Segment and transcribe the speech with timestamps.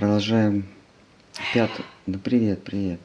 [0.00, 0.64] Продолжаем
[1.52, 1.84] пятую.
[2.06, 3.00] Да привет, привет.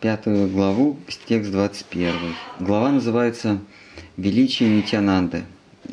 [0.00, 2.12] Пятую главу, текст 21.
[2.60, 3.58] Глава называется
[4.16, 5.42] «Величие Нитянанды».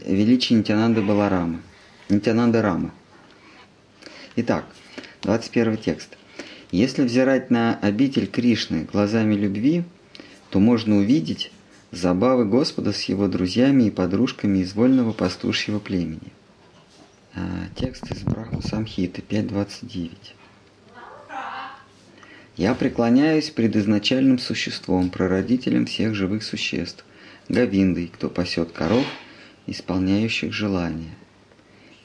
[0.05, 1.61] Величие Нитянанды Баларамы.
[2.09, 2.91] Нитянанды Рамы.
[4.35, 4.65] Итак,
[5.23, 6.15] 21 текст.
[6.69, 9.83] Если взирать на обитель Кришны глазами любви,
[10.51, 11.51] то можно увидеть
[11.89, 16.31] забавы Господа с его друзьями и подружками из вольного пастушьего племени.
[17.33, 17.39] А,
[17.75, 20.11] текст из Брахма Самхиты 5.29.
[22.57, 27.05] Я преклоняюсь пред изначальным существом, прародителем всех живых существ,
[27.47, 29.05] Гавиндой, кто пасет коров,
[29.65, 31.15] исполняющих желания.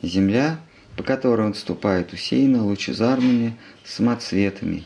[0.01, 0.61] Земля,
[0.97, 4.85] по которой он ступает, усеяна лучезарными самоцветами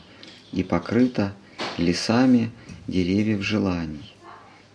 [0.52, 1.34] и покрыта
[1.76, 2.50] лесами
[2.88, 4.14] деревьев желаний.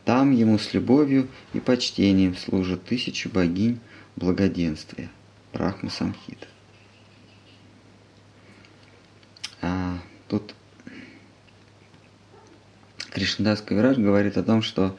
[0.03, 3.79] Там ему с любовью и почтением служат тысячи богинь
[4.15, 5.09] благоденствия.
[5.55, 6.47] Брахма Самхита.
[9.61, 10.53] А, тут
[13.11, 14.97] Кришнадас Кавирадж говорит о том, что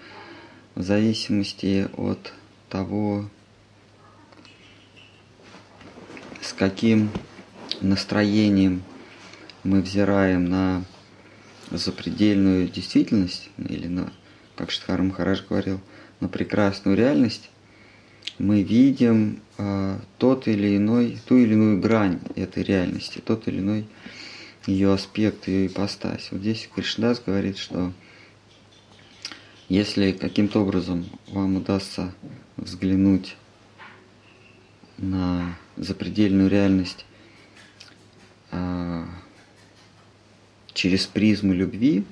[0.75, 2.33] в зависимости от
[2.71, 3.29] того,
[6.41, 7.11] с каким
[7.83, 8.83] настроением
[9.63, 10.85] мы взираем на
[11.71, 14.11] запредельную действительность, или на,
[14.57, 15.83] как Штхар Махарадж говорил,
[16.21, 17.51] на прекрасную реальность,
[18.39, 19.43] мы видим
[20.19, 23.87] тот или иной, ту или иную грань этой реальности, тот или иной
[24.67, 26.29] ее аспект, ее ипостась.
[26.31, 27.93] Вот здесь Кришнадас говорит, что
[29.69, 32.15] если каким-то образом вам удастся
[32.57, 33.37] взглянуть
[34.99, 37.05] на запредельную реальность
[38.51, 39.07] а,
[40.73, 42.05] через призму любви,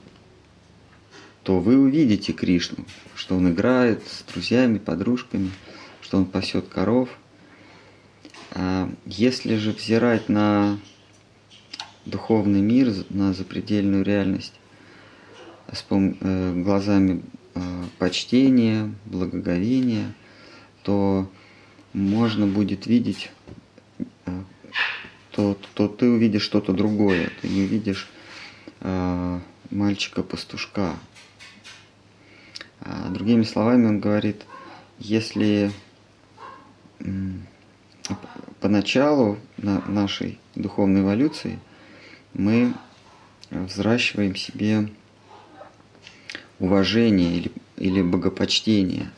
[1.42, 2.84] то вы увидите Кришну,
[3.15, 5.50] что он играет с друзьями, подружками,
[6.00, 7.09] что он пасет коров.
[8.55, 10.78] А если же взирать на
[12.06, 14.55] духовный мир, на запредельную реальность
[15.72, 17.22] с э, глазами
[17.54, 20.12] Э, почтения, благоговения,
[20.82, 21.31] то
[21.92, 23.31] можно будет видеть,
[24.26, 24.42] э,
[25.31, 28.09] то, то ты увидишь что-то другое, ты не увидишь
[29.71, 30.97] мальчика-пастушка.
[32.81, 34.44] А другими словами, он говорит,
[34.98, 35.72] если
[38.60, 41.59] поначалу на нашей духовной эволюции
[42.32, 42.75] мы
[43.50, 44.88] взращиваем себе
[46.59, 49.10] уважение или, или богопочтение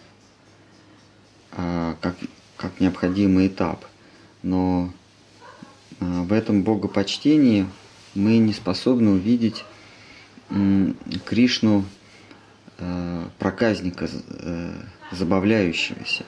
[1.52, 2.16] а, как,
[2.56, 3.84] как необходимый этап.
[4.42, 4.92] Но
[6.00, 7.66] а, в этом богопочтении
[8.14, 9.64] мы не способны увидеть
[11.24, 11.84] Кришну
[12.78, 14.72] а, проказника, а,
[15.12, 16.24] забавляющегося.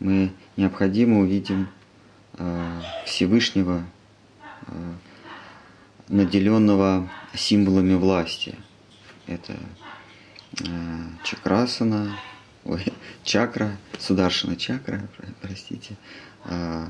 [0.00, 1.68] Мы необходимо увидим
[3.04, 3.84] Всевышнего,
[4.66, 4.94] а,
[6.08, 8.54] наделенного символами власти.
[9.26, 9.56] Это
[10.60, 10.64] Э,
[11.24, 12.18] чакрасана,
[12.64, 12.84] ой,
[13.22, 15.08] чакра, сударшина чакра,
[15.42, 15.96] простите,
[16.46, 16.86] э,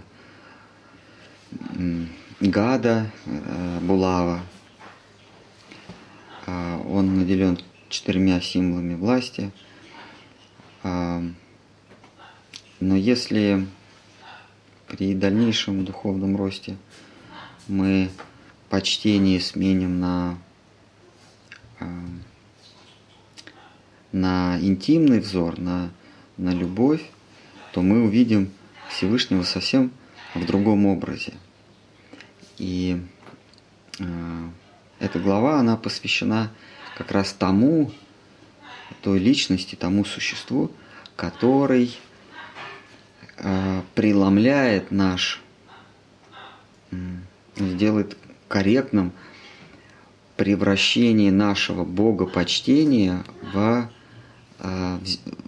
[2.40, 4.40] гада, э, булава.
[6.46, 7.58] Он наделен
[7.90, 9.52] четырьмя символами власти.
[10.82, 11.34] Но
[12.80, 13.66] если
[14.88, 16.76] при дальнейшем духовном росте
[17.68, 18.10] мы
[18.68, 20.38] почтение сменим на
[24.12, 25.90] на интимный взор, на,
[26.36, 27.02] на любовь,
[27.72, 28.50] то мы увидим
[28.88, 29.92] Всевышнего совсем
[30.34, 31.34] в другом образе.
[32.56, 33.00] И
[33.98, 34.48] э,
[34.98, 36.50] эта глава, она посвящена
[36.96, 37.92] как раз тому,
[39.02, 40.72] той личности, тому существу,
[41.14, 41.96] который
[43.94, 45.42] преломляет наш,
[46.90, 46.96] э,
[47.56, 48.16] сделает
[48.48, 49.12] корректным
[50.36, 53.90] превращение нашего богопочтения в
[54.60, 55.00] а,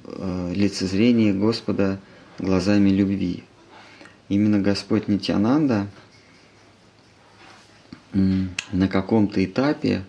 [0.04, 2.00] а, лицезрение Господа
[2.38, 3.44] глазами любви.
[4.28, 5.88] Именно Господь Нитянанда
[8.12, 10.04] на каком-то этапе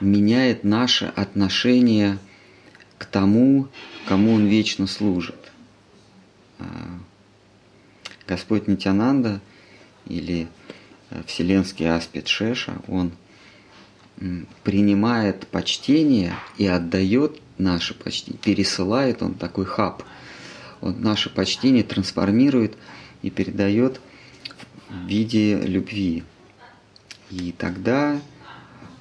[0.00, 2.18] меняет наше отношение
[2.98, 3.66] к тому,
[4.08, 5.45] кому Он вечно служит.
[6.58, 6.64] А,
[8.26, 9.40] Господь Нитянанда
[10.06, 10.48] или
[11.10, 13.12] э, Вселенский аспект Шеша, он
[14.64, 20.02] принимает почтение и отдает наше почтение, пересылает он такой хаб.
[20.80, 22.76] Он наше почтение трансформирует
[23.22, 24.00] и передает
[24.88, 26.24] в виде любви.
[27.30, 28.20] И тогда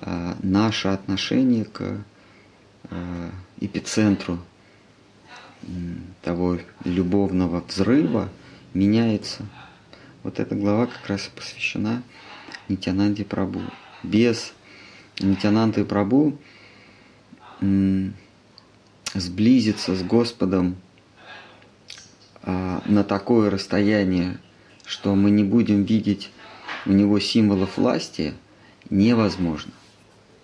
[0.01, 2.01] э, наше отношение к
[2.89, 3.29] э,
[3.59, 4.39] эпицентру
[6.21, 8.29] того любовного взрыва
[8.73, 9.45] меняется.
[10.23, 12.03] Вот эта глава как раз посвящена
[12.67, 13.62] Нитянанде Прабу.
[14.03, 14.53] Без
[15.19, 16.38] Нитянанды Прабу
[19.13, 20.75] сблизиться с Господом
[22.41, 24.39] а, на такое расстояние,
[24.85, 26.31] что мы не будем видеть
[26.85, 28.33] у него символов власти,
[28.89, 29.71] невозможно.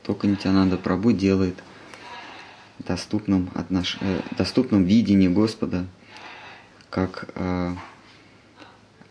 [0.04, 1.56] Только Нитянанда Прабу делает
[2.86, 3.98] доступным, отнош...
[4.02, 5.86] Э, доступным видение Господа
[6.90, 7.76] как э,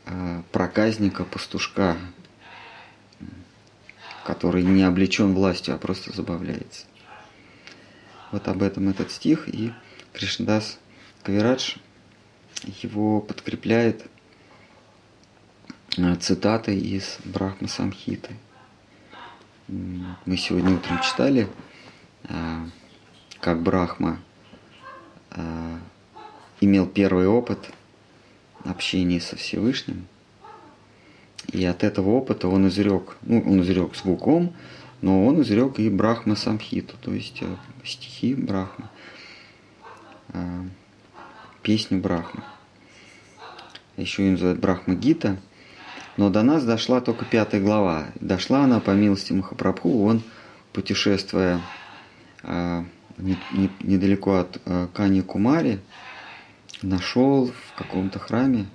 [0.06, 1.96] э, проказника, пастушка,
[4.24, 6.86] который не облечен властью, а просто забавляется.
[8.30, 9.72] Вот об этом этот стих, и
[10.12, 10.78] Кришнадас
[11.22, 11.76] Кавирадж
[12.82, 14.06] его подкрепляет
[15.96, 18.36] э, цитатой из Брахма Самхиты.
[19.68, 21.48] Мы сегодня утром читали,
[22.24, 22.66] э,
[23.40, 24.20] как Брахма
[25.30, 25.78] э,
[26.60, 27.70] имел первый опыт
[28.64, 30.06] общения со Всевышним.
[31.52, 34.54] И от этого опыта он изрек, ну, он изрек звуком,
[35.00, 38.88] но он изрек и Брахма Самхиту, то есть э, стихи Брахмы,
[40.28, 40.64] э,
[41.62, 42.42] песню Брахмы.
[43.96, 45.38] Еще ее называют Брахма Гита.
[46.16, 48.08] Но до нас дошла только пятая глава.
[48.20, 50.22] Дошла она по милости Махапрабху, он,
[50.72, 51.60] путешествуя
[53.20, 54.60] недалеко от
[54.94, 55.80] Кани Кумари,
[56.82, 58.66] нашел в каком-то храме,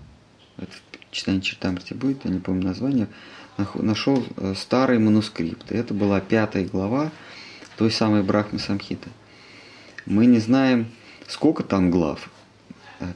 [0.57, 3.07] это в читании Чертамрти будет, я не помню название,
[3.75, 5.71] нашел э, старый манускрипт.
[5.71, 7.11] Это была пятая глава
[7.77, 9.09] той самой Брахмы Самхиты.
[10.05, 10.87] Мы не знаем,
[11.27, 12.29] сколько там глав,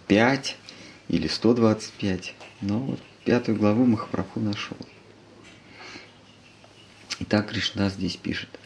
[0.07, 4.77] 5 э, или 125, но вот пятую главу Махапрабху нашел.
[7.19, 8.58] Итак, Кришна здесь пишет.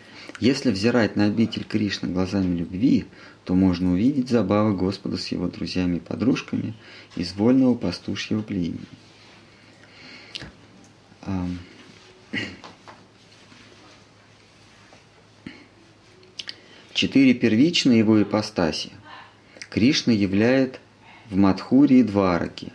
[0.44, 3.06] Если взирать на обитель Кришны глазами любви,
[3.46, 6.74] то можно увидеть забавы Господа с его друзьями и подружками
[7.16, 8.82] из вольного пастушьего племени.
[16.94, 18.92] Четыре первичные его ипостаси
[19.70, 20.82] Кришна являет
[21.30, 22.74] в Мадхуре и Двараке,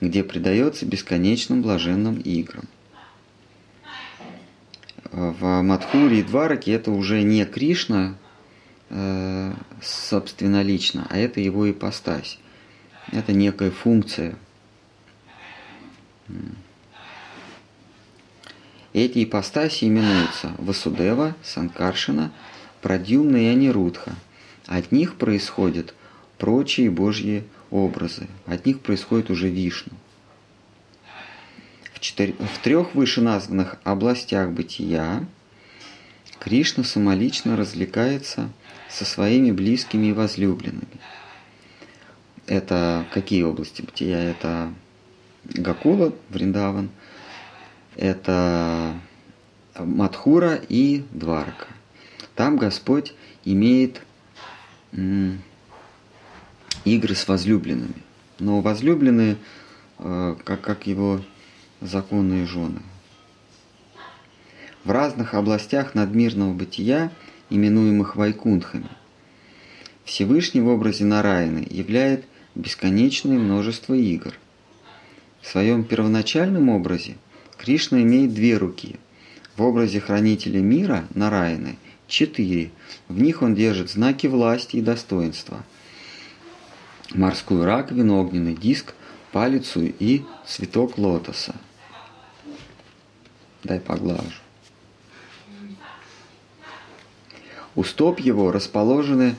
[0.00, 2.64] где предается бесконечным блаженным играм.
[5.16, 8.16] В Мадхуре и Двараке это уже не Кришна,
[8.90, 12.40] э, собственно лично, а это его ипостась.
[13.12, 14.34] Это некая функция.
[18.92, 22.32] Эти ипостаси именуются Васудева, Санкаршина,
[22.82, 24.16] Прадюмна и Анирудха.
[24.66, 25.94] От них происходят
[26.38, 28.26] прочие божьи образы.
[28.46, 29.92] От них происходит уже Вишну.
[32.04, 32.34] Четыр...
[32.34, 35.24] в трех вышеназванных областях бытия
[36.38, 38.50] Кришна самолично развлекается
[38.90, 41.00] со своими близкими и возлюбленными.
[42.46, 44.18] Это какие области бытия?
[44.18, 44.70] Это
[45.44, 46.90] Гакула, Вриндаван–
[47.96, 49.00] это
[49.74, 51.68] Мадхура и Дварка.
[52.34, 53.14] Там Господь
[53.46, 54.02] имеет
[56.84, 58.02] игры с возлюбленными.
[58.40, 59.38] Но возлюбленные,
[60.00, 61.22] э, как, как его
[61.86, 62.80] законные жены.
[64.84, 67.12] В разных областях надмирного бытия,
[67.50, 68.88] именуемых вайкунхами,
[70.04, 74.34] Всевышний в образе Нараяны являет бесконечное множество игр.
[75.40, 77.16] В своем первоначальном образе
[77.56, 78.96] Кришна имеет две руки.
[79.56, 82.70] В образе хранителя мира, Нараяны, четыре.
[83.08, 85.64] В них он держит знаки власти и достоинства.
[87.14, 88.94] Морскую раковину, огненный диск,
[89.32, 91.54] палицу и цветок лотоса.
[93.64, 94.22] Дай поглажу.
[97.74, 99.34] У стоп его расположены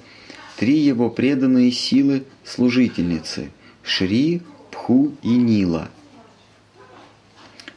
[0.58, 3.52] три его преданные силы служительницы–
[3.84, 4.42] Шри,
[4.72, 5.90] Пху и Нила–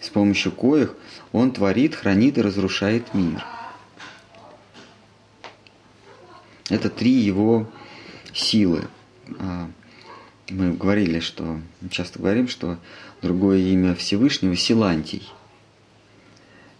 [0.08, 0.96] с помощью коих
[1.32, 3.44] он творит, хранит и разрушает мир.
[6.70, 7.66] Это три его
[8.32, 8.88] силы.
[9.38, 9.70] А,
[10.48, 12.78] мы говорили, что часто говорим, что
[13.20, 15.28] другое имя Всевышнего– Силантий.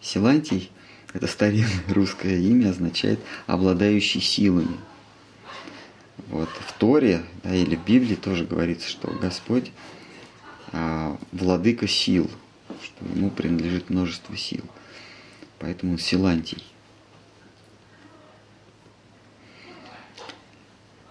[0.00, 0.71] Силантий–
[1.12, 4.76] это старинное русское имя, означает «обладающий силами».
[6.28, 9.73] Вот в Торе да, или в Библии тоже говорится, что Господь
[10.73, 12.31] а, владыка сил–
[12.83, 14.64] что ему принадлежит множество сил.
[15.59, 16.64] Поэтому он силантий.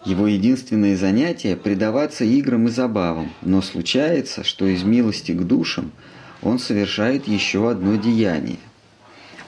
[0.06, 5.92] Его единственное занятие– предаваться играм и забавам, но случается, что из милости к душам
[6.42, 8.60] он совершает еще одно деяние.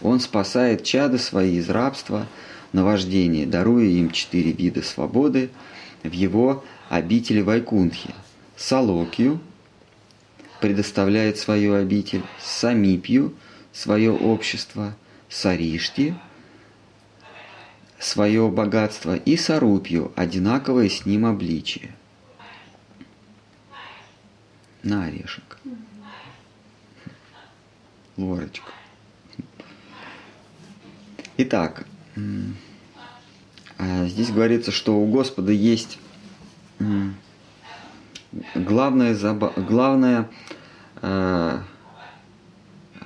[0.01, 2.27] Он спасает чада свои из рабства,
[2.71, 5.49] наваждения, даруя им четыре вида свободы
[6.03, 8.13] в его обители Вайкунхи–
[8.55, 9.39] Салокию,
[10.59, 13.33] предоставляет свою обитель, Самипью–
[13.73, 14.95] свое общество,
[15.29, 16.13] Саришти–
[17.99, 21.93] свое богатство и Сарупью– одинаковое с ним обличие.
[24.83, 25.59] На орешек.
[28.15, 28.71] Ложечку.
[31.41, 31.85] Итак,
[33.77, 35.97] а здесь говорится, что у Господа есть
[38.55, 39.17] главное,
[39.55, 40.29] главное
[41.01, 41.59] э,
[42.99, 43.05] э,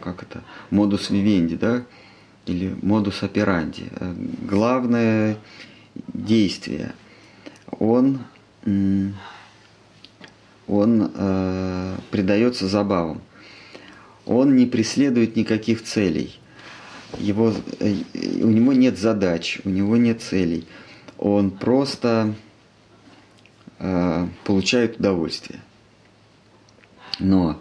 [0.00, 1.84] как это, модус вивенди, да,
[2.46, 3.84] или модус операнди.
[3.92, 5.36] Э, главное
[6.12, 6.94] действие.
[7.78, 8.24] Он,
[10.66, 11.12] он
[12.10, 13.22] предается забавам.
[14.26, 16.39] Он не преследует никаких целей.
[17.18, 20.66] Его, у него нет задач, у него нет целей.
[21.18, 22.34] Он просто
[23.78, 25.60] э, получает удовольствие.
[27.18, 27.60] Но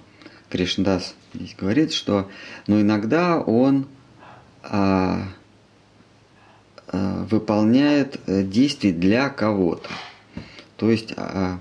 [0.50, 2.29] Кришнадас здесь говорит, что
[2.68, 3.88] но иногда он
[4.63, 5.24] а,
[6.88, 9.89] а, выполняет э, действия для кого-то.
[10.77, 11.60] То есть а,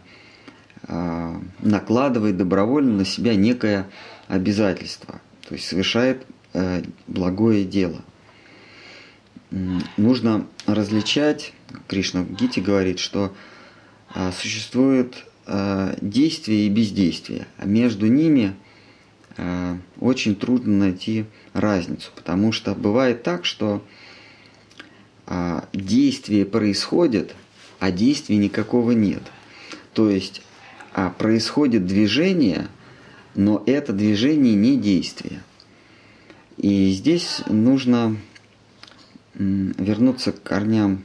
[0.84, 3.88] а, накладывает добровольно на себя некое
[4.26, 5.20] обязательство.
[5.46, 6.26] То есть совершает
[7.06, 8.02] благое дело.
[9.96, 11.54] Нужно различать,
[11.86, 13.34] Кришна в Гите говорит, что
[14.14, 18.54] а, существует а, действие и бездействие, а между ними
[19.36, 21.24] а, очень трудно найти
[21.54, 23.82] разницу, потому что бывает так, что
[25.74, 27.34] действие происходит,
[27.80, 29.22] а действия никакого нет.
[29.92, 30.40] То есть
[31.18, 32.68] происходит движение,
[33.34, 35.42] но это движение не действие.
[36.58, 38.16] И здесь нужно
[39.34, 41.04] вернуться к корням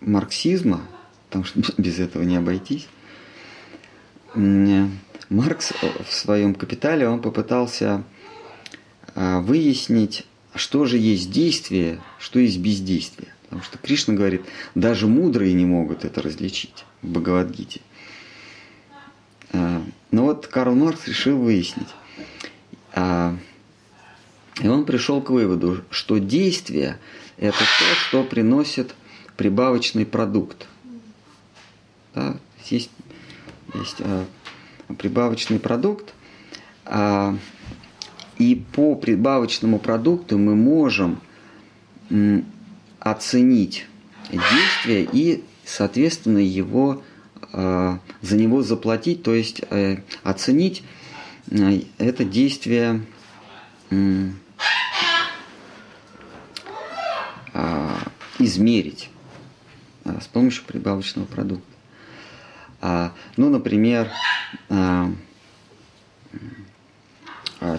[0.00, 0.82] марксизма,
[1.28, 2.88] потому что без этого не обойтись,
[4.34, 5.72] Маркс
[6.08, 8.04] в своем «Капитале» он попытался
[9.14, 13.32] а, выяснить, что же есть действие, что есть бездействие.
[13.44, 14.42] Потому что Кришна говорит,
[14.74, 17.80] даже мудрые не могут это различить в Бхагавадгите.
[19.52, 21.88] А, но вот Карл Маркс решил выяснить.
[22.96, 23.36] А,
[24.60, 26.98] и он пришел к выводу, что действие–
[27.36, 28.94] это то, что приносит–
[29.36, 30.66] прибавочный продукт.
[32.14, 32.90] Да, есть
[33.74, 34.24] есть а,
[34.98, 36.14] прибавочный продукт,
[36.84, 37.36] а,
[38.38, 41.20] и по прибавочному продукту мы можем
[43.00, 43.86] оценить
[44.30, 47.02] действие и, соответственно, его
[47.52, 50.82] за него заплатить, то есть а, оценить
[51.50, 53.02] это действие
[57.52, 57.98] а,
[58.38, 59.10] измерить.
[60.04, 61.72] А, с помощью прибавочного продукта.
[62.80, 64.10] А, ну, например,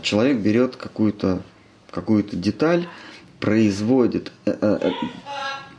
[0.02, 1.44] человек берет какую-то
[1.92, 2.88] какую деталь,
[3.40, 4.92] производит, э, э,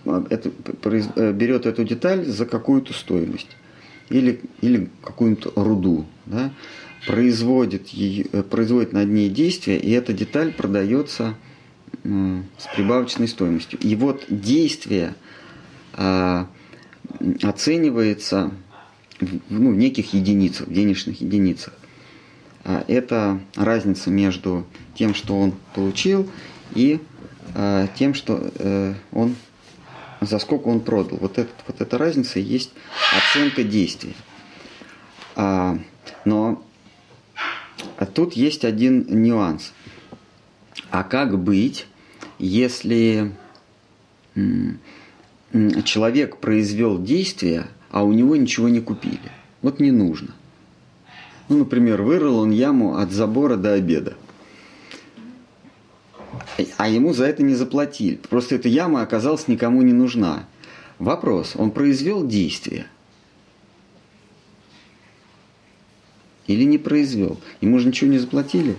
[0.05, 3.57] э, это, берет эту деталь за какую-то стоимость
[4.09, 6.53] или, или какую-то руду, да,
[7.07, 11.35] производит, ее, производит над ней действие, и эта деталь продается
[12.05, 13.79] с прибавочной стоимостью.
[13.81, 15.15] И вот действие–
[16.01, 16.47] а,
[17.43, 18.53] оценивается
[19.19, 21.75] в ну, неких единицах, в денежных единицах.
[22.65, 24.65] А, это разница между
[24.95, 26.31] тем, что он получил,
[26.73, 27.01] и
[27.57, 29.35] а, тем, что э, он
[30.21, 31.19] за сколько он продал.
[31.19, 32.71] Вот, этот, вот эта разница и есть
[33.17, 34.15] оценка действия.
[36.25, 36.65] Но
[38.15, 39.73] тут есть один нюанс.
[40.91, 41.87] А как быть,
[42.39, 43.33] если
[45.85, 49.33] человек произвел действие, а у него ничего не купили.
[49.63, 50.35] Вот не нужно.
[51.49, 54.17] Ну, например, вырыл он яму от забора до обеда.
[56.77, 58.17] А ему за это не заплатили.
[58.17, 60.45] Просто эта яма оказалась никому не нужна.
[60.99, 62.87] Вопрос, он произвел действие?
[66.49, 67.39] Или не произвел?
[67.61, 68.75] Ему же ничего не заплатили?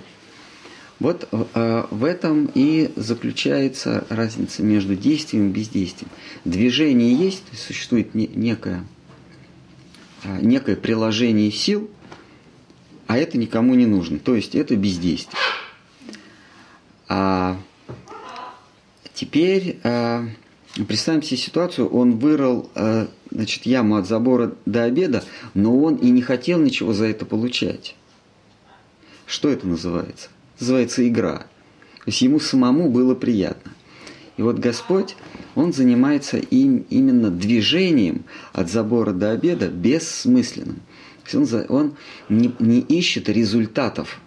[0.99, 6.11] Вот э, в этом и заключается разница между действием и бездействием.
[6.43, 8.83] Движение есть, то есть существует не, некое,
[10.23, 11.89] э, некое приложение сил,
[13.07, 14.19] а это никому не нужно.
[14.19, 15.39] То есть это бездействие.
[17.07, 17.57] А
[19.13, 20.27] теперь э,
[20.85, 26.09] представим себе ситуацию, он вырыл э, значит, яму от забора до обеда, но он и
[26.09, 27.95] не хотел ничего за это получать.
[29.25, 30.29] Что это называется?
[30.59, 31.37] называется игра.
[31.97, 33.71] То есть ему самому было приятно.
[34.37, 35.17] И вот Господь,
[35.55, 40.81] Он занимается им именно движением от забора до обеда бессмысленным.
[41.33, 41.95] Он, он
[42.29, 44.19] не, не ищет результатов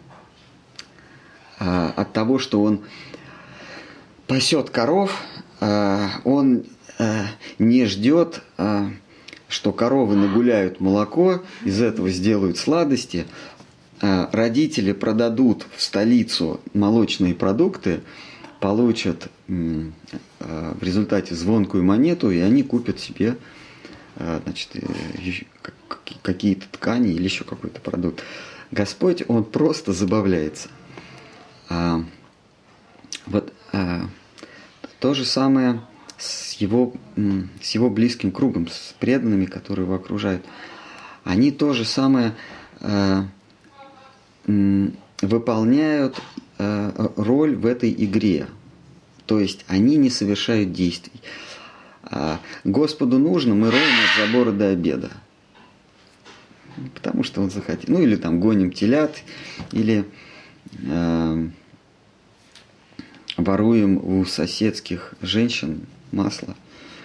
[1.58, 2.82] а, от того, что он
[4.26, 5.20] пасет коров,
[5.60, 6.64] а, он
[7.58, 8.90] не ждет, а,
[9.48, 13.26] что коровы нагуляют молоко, из этого сделают сладости,
[14.00, 18.00] а, родители продадут в столицу молочные продукты,
[18.60, 23.36] получат а, в результате звонкую монету, и они купят себе
[24.16, 24.80] а, значит, э,
[26.22, 28.22] какие-то ткани или еще какой-то продукт.
[28.70, 30.68] Господь, Он просто забавляется.
[31.68, 32.04] А,
[33.26, 33.52] вот
[34.98, 35.80] то же самое
[36.22, 36.94] с его,
[37.60, 40.44] с его близким кругом, с преданными, которые его окружают.
[41.24, 42.34] Они то же самое
[42.80, 43.26] а,
[44.46, 46.20] выполняют
[46.58, 48.46] а, роль в этой игре.
[49.26, 51.20] То есть они не совершают действий.
[52.04, 55.10] А Господу нужно, мы роем от забора до обеда.
[56.94, 57.94] Потому что он захотел.
[57.94, 59.16] Ну или там гоним телят,
[59.72, 60.04] или
[60.78, 61.48] э,
[63.36, 66.54] воруем у соседских женщин масло.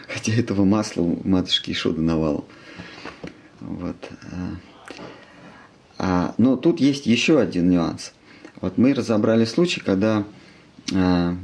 [0.07, 2.45] Хотя этого масла у матушки Ишоды навалом.
[3.59, 3.97] Вот.
[4.31, 4.95] Э.
[5.97, 8.13] А, но тут есть еще один нюанс.
[8.61, 10.23] Вот мы разобрали случай, когда
[10.93, 11.35] а,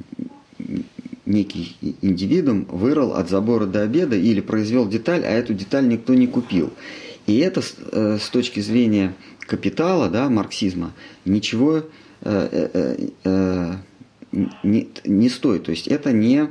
[1.26, 6.28] некий индивидуум вырыл от забора до обеда или произвел деталь, а эту деталь никто не
[6.28, 6.72] купил.
[7.26, 10.94] И это с, э, точки зрения капитала, да, марксизма,
[11.26, 11.84] ничего
[12.22, 13.74] э, э, э,
[14.64, 15.64] не, не стоит.
[15.64, 16.50] То есть это не,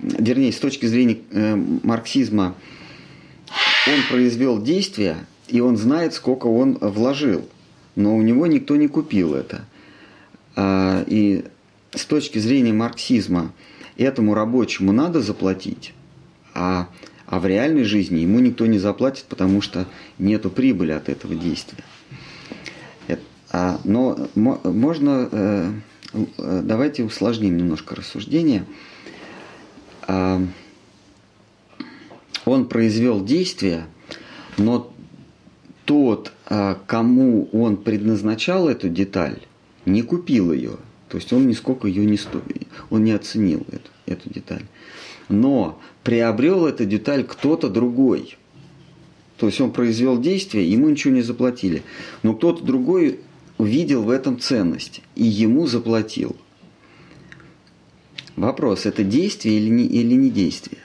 [0.00, 2.54] вернее, с точки зрения э, марксизма,
[3.86, 5.16] он произвел действие,
[5.48, 7.48] и он знает, сколько он вложил,
[7.94, 9.64] но у него никто не купил это.
[10.56, 11.44] А, и
[11.92, 13.52] с точки зрения марксизма
[13.96, 15.94] этому рабочему надо заплатить,
[16.54, 16.88] а,
[17.26, 19.86] а в реальной жизни ему никто не заплатит, потому что
[20.18, 21.84] нету прибыли от этого действия.
[23.52, 25.72] А, но можно, э,
[26.12, 28.66] э, давайте усложним немножко рассуждение.
[30.08, 30.48] Он
[32.68, 33.86] произвел действие,
[34.56, 34.92] но
[35.84, 39.40] тот, а, кому он предназначал эту деталь,
[39.84, 40.76] не купил ее.
[41.08, 44.64] То есть он нисколько ее не стоит, он не оценил эту, эту деталь.
[45.28, 48.36] Но приобрел эту деталь кто-то другой.
[49.38, 51.82] То есть он произвел действие, ему ничего не заплатили.
[52.22, 53.20] Но кто-то другой
[53.58, 56.36] увидел в этом ценность и ему заплатил.
[58.36, 60.82] Вопрос, это действие или не, или не действие?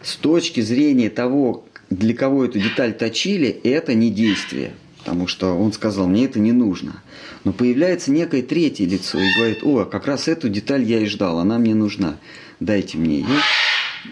[0.00, 4.72] С точки зрения того, для кого эту деталь точили, это не действие.
[4.98, 7.02] Потому что он сказал, мне это не нужно.
[7.44, 11.38] Но появляется некое третье лицо и говорит, о, как раз эту деталь я и ждал,
[11.38, 12.18] она мне нужна.
[12.58, 13.40] Дайте мне ее,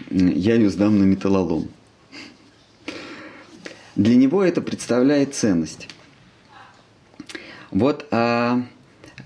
[0.09, 1.69] я ее сдам на металлолом.
[3.95, 5.87] Для него это представляет ценность.
[7.71, 8.63] Вот а,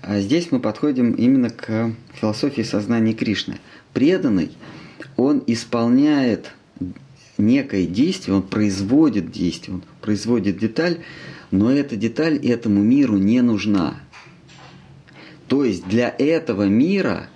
[0.02, 3.58] а здесь мы подходим именно к философии сознания Кришны.
[3.92, 4.50] Преданный,
[5.16, 6.52] он исполняет
[7.38, 10.98] некое действие, он производит действие, он производит деталь,
[11.52, 14.00] но эта деталь этому миру не нужна.
[15.46, 17.28] То есть для этого мира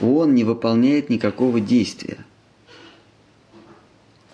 [0.00, 2.18] он не выполняет никакого действия.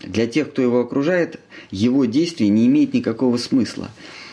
[0.00, 1.40] Для тех, кто его окружает,
[1.70, 3.90] его действие не имеет никакого смысла.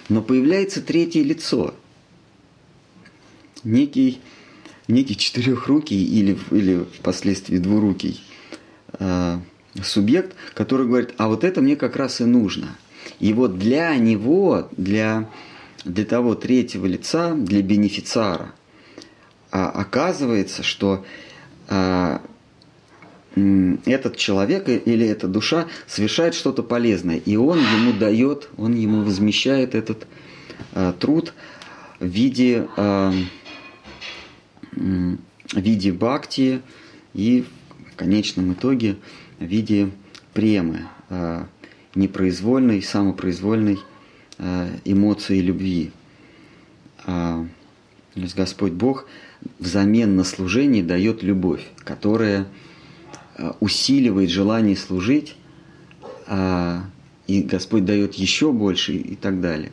[0.10, 1.73] Но появляется третье лицо.
[3.63, 4.20] Некий,
[4.88, 8.24] некий четырехрукий или, или впоследствии двурукий
[9.00, 9.39] э,
[9.84, 12.76] субъект, который говорит, а вот это мне как раз и нужно–
[13.20, 15.30] и вот для него, для,
[15.84, 18.52] для того третьего лица, для бенефициара,
[19.52, 21.06] а, оказывается, что
[21.67, 22.22] а,
[23.86, 29.76] этот человек или эта душа совершает что-то полезное, и он ему дает, он ему возмещает
[29.76, 30.08] этот
[30.74, 31.34] а, труд
[32.00, 33.13] в виде, а,
[34.78, 36.62] в виде бхакти
[37.13, 37.46] и
[37.92, 38.98] в конечном итоге
[39.40, 39.90] в виде
[40.34, 40.88] премы.
[41.10, 41.48] А,
[41.98, 43.80] непроизвольной, самопроизвольной
[44.38, 45.92] э, эмоции любви.
[47.06, 47.46] А,
[48.13, 49.08] то есть Господь Бог
[49.60, 52.48] взамен на служение дает любовь, которая
[53.36, 55.36] э, усиливает желание служить,
[56.28, 56.84] а,
[57.26, 59.72] и Господь дает еще больше и так далее.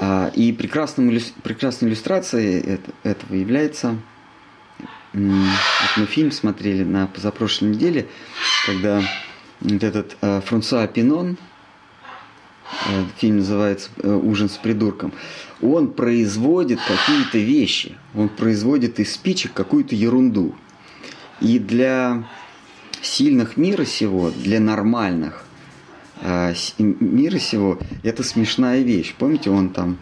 [0.00, 3.96] А, и прекрасной, прекрасной иллюстрацией этого является
[5.12, 8.06] вот мы фильм смотрели на позапрошлой неделе,
[8.64, 9.02] когда
[9.60, 11.36] вот этот э, Франсуа Пинон,
[12.86, 15.12] э, фильм называется э, «Ужин с придурком»,
[15.60, 20.54] он производит какие-то вещи, он производит из спичек какую-то ерунду.
[21.40, 22.24] И для
[23.02, 25.44] сильных мира сего, для нормальных,
[26.78, 29.14] мира сего– это смешная вещь.
[29.18, 29.98] Помните, он там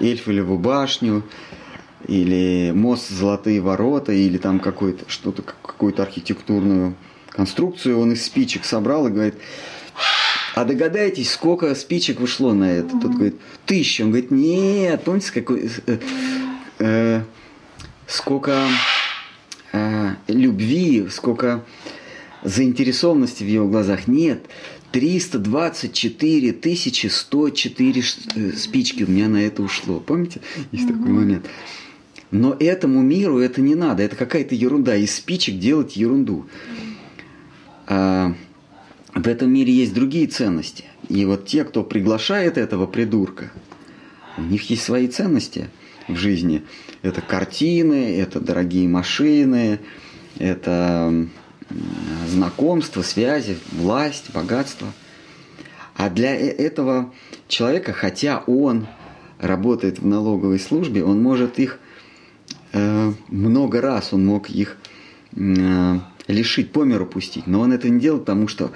[0.00, 1.24] Эльфелеву башню,
[2.08, 6.94] или мост Золотые ворота, или там какой-то, что-то, какую-то архитектурную
[7.28, 9.34] конструкцию он из спичек собрал и говорит,
[10.54, 12.90] а догадайтесь, сколько спичек вышло на это?
[13.00, 14.02] Тот говорит, тысяча.
[14.02, 15.98] Он говорит, нет, помните, какой, э,
[16.78, 17.22] э,
[18.06, 18.58] сколько
[19.72, 21.64] э, любви, сколько
[22.42, 24.08] заинтересованности в его глазах.
[24.08, 24.44] Нет,
[24.92, 28.02] 324 тысячи 104
[28.34, 30.00] э, спички у меня на это ушло.
[30.00, 30.40] Помните?
[30.70, 31.46] Есть такой момент.
[32.30, 34.02] Но этому миру это не надо.
[34.02, 34.96] Это какая-то ерунда.
[34.96, 36.46] Из спичек делать ерунду.
[37.86, 38.34] А,
[39.14, 40.84] в этом мире есть другие ценности.
[41.08, 43.52] И вот те, кто приглашает этого придурка,
[44.38, 45.68] у них есть свои ценности
[46.08, 46.62] в жизни.
[47.02, 49.80] Это картины, это дорогие машины,
[50.38, 51.28] это
[52.28, 54.88] знакомства, связи, власть, богатство.
[55.94, 57.12] А для э, этого
[57.48, 58.86] человека, хотя он
[59.38, 61.78] работает в налоговой службе, он может их
[62.72, 64.76] э, много раз, он мог их
[65.36, 67.46] э, лишить, по миру пустить.
[67.46, 68.72] Но он это не делает, потому что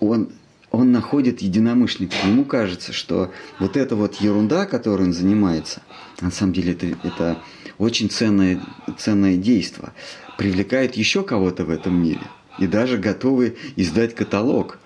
[0.00, 0.28] он,
[0.70, 2.24] он находит единомышленников.
[2.24, 5.82] Ему кажется, что вот эта вот ерунда, которой он занимается,
[6.20, 7.38] на самом деле это, это
[7.78, 8.60] очень ценное,
[8.98, 9.92] ценное действие
[10.38, 12.20] привлекает еще кого-то в этом мире.
[12.58, 14.78] И даже готовы издать каталог.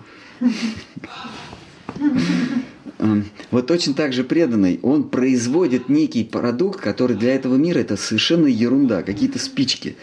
[2.99, 7.95] Эм, вот точно так же преданный, он производит некий продукт, который для этого мира это
[7.95, 9.95] совершенно ерунда, какие-то спички.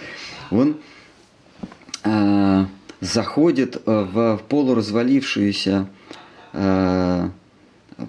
[0.50, 0.76] Он
[2.04, 2.64] э,
[3.00, 5.88] заходит в полуразвалившуюся
[6.52, 7.28] э,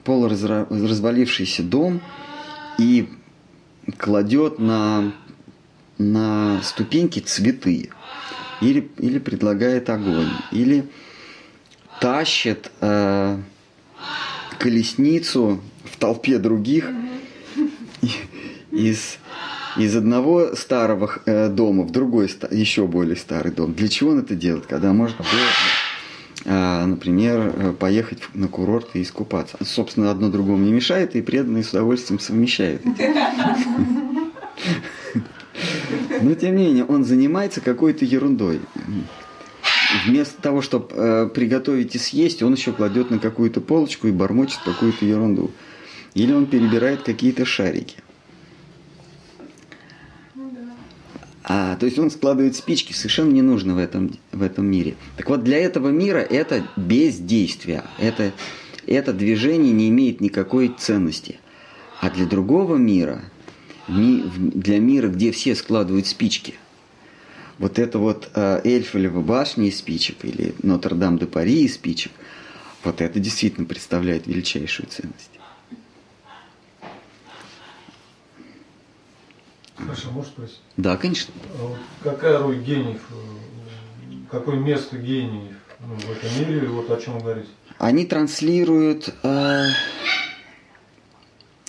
[0.03, 2.01] полуразвалившийся дом
[2.77, 3.09] и
[3.97, 5.13] кладет на
[5.97, 7.89] на ступеньки цветы,
[8.61, 10.89] или, или предлагает огонь, или
[11.99, 13.37] тащит э,
[14.59, 16.89] колесницу в толпе других
[18.71, 19.17] из,
[19.77, 23.73] из одного старого э, дома в другой, еще более старый дом.
[23.73, 24.65] Для чего он это делает?
[24.67, 29.57] Когда можно было, э, например, поехать на курорт и искупаться.
[29.63, 32.81] Собственно, одно другому не мешает, и преданные с удовольствием совмещают.
[36.27, 38.59] Но тем не менее, он занимается какой-то ерундой.
[40.05, 44.59] Вместо того, чтобы э, приготовить и съесть, он еще кладет на какую-то полочку и бормочет
[44.65, 45.51] какую-то ерунду.
[46.15, 47.95] Или он перебирает какие-то шарики.
[51.45, 54.95] А, то есть он складывает спички, совершенно не нужно в этом, в этом мире.
[55.15, 57.85] Так вот, для этого мира это бездействие.
[57.99, 58.33] Это,
[58.85, 61.39] это движение не имеет никакой ценности.
[62.01, 63.21] А для другого мира–
[63.87, 66.55] для мира, где все складывают спички.
[67.57, 72.11] Вот это вот э, Эльфелева башня из спичек или Нотр-Дам-де-Пари из спичек,
[72.83, 75.31] вот это действительно представляет величайшую ценность.
[79.75, 80.61] Хорошо, можешь спросить?
[80.75, 81.33] Да, конечно.
[81.59, 87.15] А какая роль гениев, э, какое место гениев ну, в этом мире, вот о чем
[87.15, 87.49] вы говорите?
[87.77, 89.65] Они транслируют э,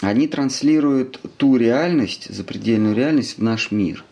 [0.01, 4.05] они транслируют ту реальность, запредельную реальность в наш мир.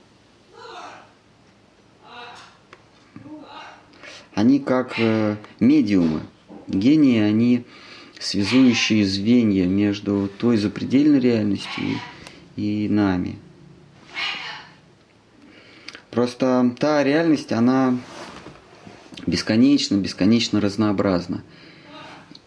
[4.35, 6.23] Они как э, медиумы.
[6.67, 7.65] Гении, они
[8.19, 11.85] связующие звенья между той запредельной реальностью
[12.57, 13.39] и нами.
[16.11, 17.99] Просто та реальность, она
[19.27, 21.43] бесконечно, бесконечно разнообразна.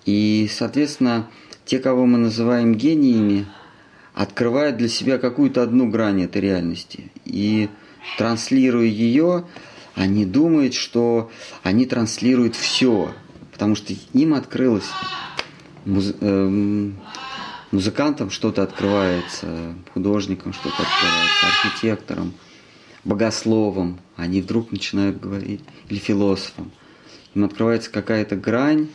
[0.06, 1.30] И, соответственно,
[1.69, 3.45] те, кого мы называем гениями,
[4.15, 7.12] открывают для себя какую-то одну грань этой реальности.
[7.25, 7.69] И
[8.17, 9.45] транслируя ее,
[9.93, 11.29] они думают, что
[11.62, 13.13] они транслируют все,
[13.51, 14.89] потому что им открылось,
[15.86, 16.91] муз, э,
[17.69, 22.34] музыкантам что-то открывается, художникам что-то открывается, архитекторам,
[23.03, 26.71] богословам, они вдруг начинают говорить, или философам.
[27.36, 28.88] Им открывается какая-то грань,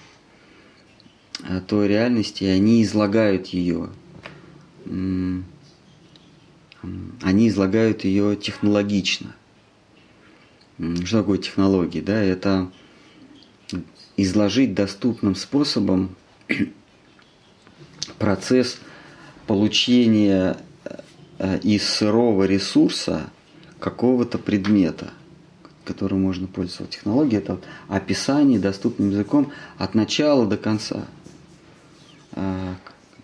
[1.67, 3.91] той реальности, они излагают ее.
[7.23, 9.35] Они излагают ее технологично.
[10.79, 12.01] Что такое технологии?
[12.01, 12.21] Да?
[12.21, 12.71] Это
[14.17, 16.15] изложить доступным способом
[18.19, 18.79] процесс
[19.47, 20.57] получения
[21.39, 23.31] э, из сырого ресурса
[23.81, 25.11] какого-то предмета,
[25.85, 26.99] которым можно пользоваться.
[26.99, 31.07] Технология– это описание доступным языком от начала до конца–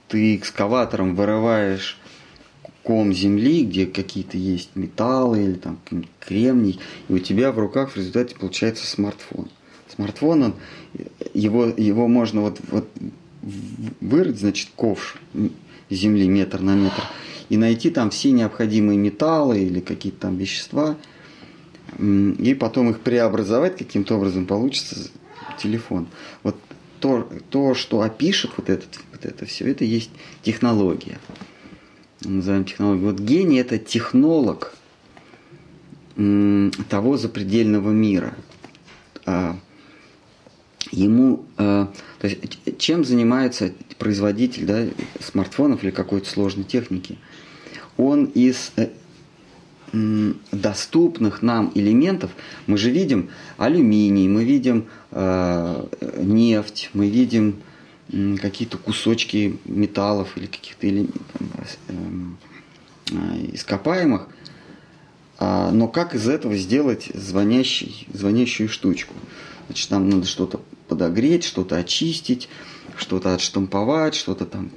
[0.09, 1.99] ты экскаватором вырываешь
[2.83, 5.79] ком земли, где какие-то есть металлы или там
[6.18, 9.49] кремний, и у тебя в руках в результате получается смартфон.
[9.94, 10.55] Смартфон, он,
[11.35, 12.88] его, его можно вот, вот
[14.01, 15.16] вырыть, значит, ковш
[15.90, 17.03] земли метр на метр
[17.49, 20.96] и найти там все необходимые металлы или какие-то там вещества,
[21.99, 25.11] и потом их преобразовать каким-то образом получится
[25.59, 26.07] телефон.
[26.44, 26.57] Вот
[27.01, 30.11] то, то что опишет вот, этот, вот это все, это есть
[30.43, 31.19] технология.
[32.25, 33.07] Мы называем технологию.
[33.07, 34.75] Вот гений– это технолог
[36.89, 38.35] того запредельного мира.
[39.25, 39.57] А,
[40.91, 44.87] ему, а, то есть, чем занимается производитель да,
[45.21, 47.17] смартфонов или какой-то сложной техники?
[47.97, 48.89] Он из э,
[49.93, 52.31] доступных нам элементов,
[52.67, 57.57] мы же видим алюминий, мы видим э, нефть, мы видим
[58.11, 61.05] э, какие-то кусочки металлов или каких-то э,
[61.88, 63.14] э,
[63.53, 64.29] ископаемых,
[65.38, 69.14] а, но как из этого сделать звонящий, звонящую штучку?
[69.66, 72.49] Значит, нам надо что-то подогреть, что-то очистить,
[72.96, 74.70] что-то отштамповать, что-то там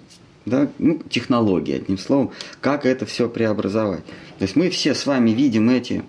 [0.45, 4.05] да, ну, технологии, одним словом, как это все преобразовать.
[4.39, 6.03] То есть мы все с вами видим эти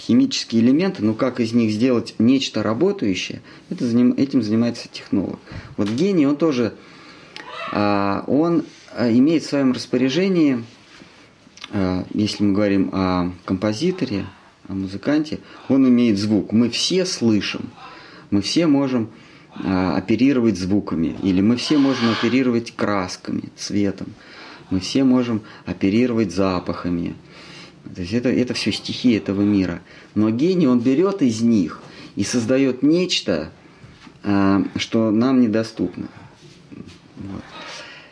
[0.00, 5.38] химические элементы, но как из них сделать нечто работающее, это, этим занимается технолог.
[5.76, 6.74] Вот гений, он тоже,
[7.72, 10.64] а, он а, имеет в своем распоряжении,
[11.70, 14.24] а, если мы говорим о композиторе,
[14.68, 16.52] о музыканте, он имеет звук.
[16.52, 17.70] Мы все слышим,
[18.30, 19.10] мы все можем
[19.52, 24.06] оперировать звуками, или мы все можем оперировать красками, цветом,
[24.70, 27.16] мы все можем оперировать запахами.
[27.94, 29.80] То есть это, это все стихи этого мира.
[30.14, 31.80] Но гений, он берет из них
[32.16, 33.52] и создает нечто,
[34.22, 36.08] а, что нам недоступно.
[37.16, 37.42] Вот.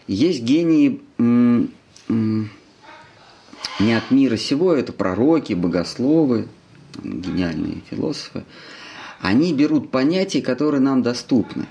[0.07, 1.68] Есть гении не
[3.94, 6.48] от мира сего, это пророки, богословы,
[7.02, 8.44] гениальные философы
[9.20, 11.66] они берут понятия, которые нам доступны.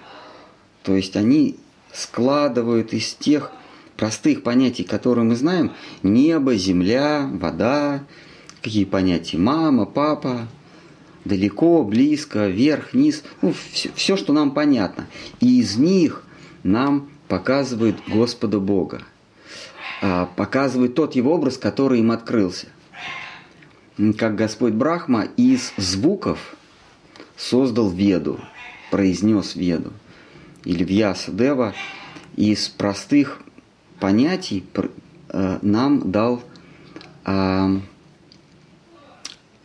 [0.83, 1.57] То есть они
[1.93, 3.51] складывают из тех
[3.97, 8.03] простых понятий, которые мы знаем, небо, земля, вода,
[8.61, 10.47] какие понятия, мама, папа,
[11.25, 15.07] далеко, близко, вверх, вниз, ну, все, все, что нам понятно.
[15.39, 16.23] И из них
[16.63, 19.01] нам показывает Господа Бога,
[20.01, 22.67] а, показывает тот его образ, который им открылся.
[24.17, 26.55] Как Господь Брахма из звуков–
[27.37, 28.39] создал Веду,
[28.91, 29.93] произнес Веду,
[30.65, 31.73] или Вьяса Дева,
[32.35, 33.39] из простых
[33.99, 34.63] понятий
[35.29, 36.43] э, нам дал
[37.25, 37.79] а,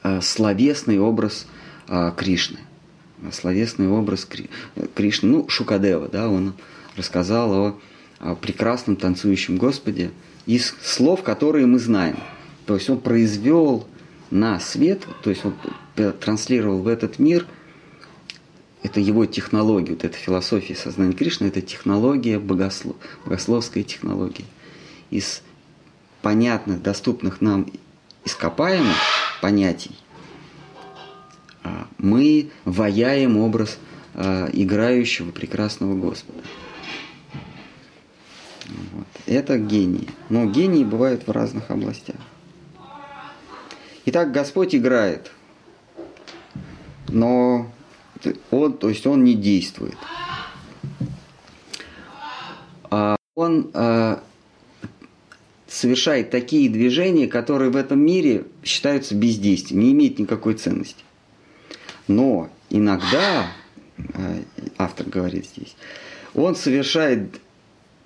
[0.02, 1.46] а, словесный образ
[1.88, 2.58] а, Кришны.
[3.30, 4.26] Словесный образ
[4.94, 6.54] Кришны, ну, Шукадева, да, он
[6.96, 7.78] рассказал
[8.18, 10.10] о прекрасном танцующем Господе
[10.44, 12.16] из слов, которые мы знаем.
[12.66, 13.86] То есть он произвел
[14.32, 15.54] на свет, то есть он
[16.20, 17.46] транслировал в этот мир–
[18.82, 24.44] это его технология, вот эта философия сознания Кришны, это технология, богослов, богословская технология.
[25.10, 25.42] Из
[26.20, 27.70] понятных, доступных нам
[28.24, 28.96] ископаемых
[29.40, 29.96] понятий
[31.62, 33.78] а, мы ваяем образ
[34.14, 36.42] а, играющего прекрасного Господа.
[38.68, 39.06] Вот.
[39.26, 40.08] Это гений.
[40.28, 42.16] Но гении бывают в разных областях.
[44.06, 45.30] Итак, Господь играет,
[47.08, 47.70] но
[48.50, 49.96] он, то есть он не действует.
[52.90, 54.22] А он а,
[55.66, 61.02] совершает такие движения, которые в этом мире считаются бездействием, не имеют никакой ценности.
[62.08, 63.46] Но иногда,
[64.14, 64.36] а,
[64.78, 65.74] автор говорит здесь,
[66.34, 67.40] он совершает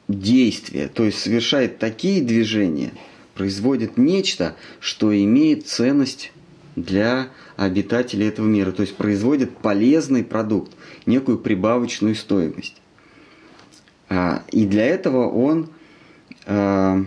[0.08, 2.92] действия, то есть совершает такие движения,
[3.34, 6.32] производит нечто, что имеет ценность
[6.76, 10.72] для обитателей этого мира, то есть производит полезный продукт,
[11.06, 12.76] некую прибавочную стоимость.
[14.08, 15.70] А, и для этого он
[16.44, 17.04] а,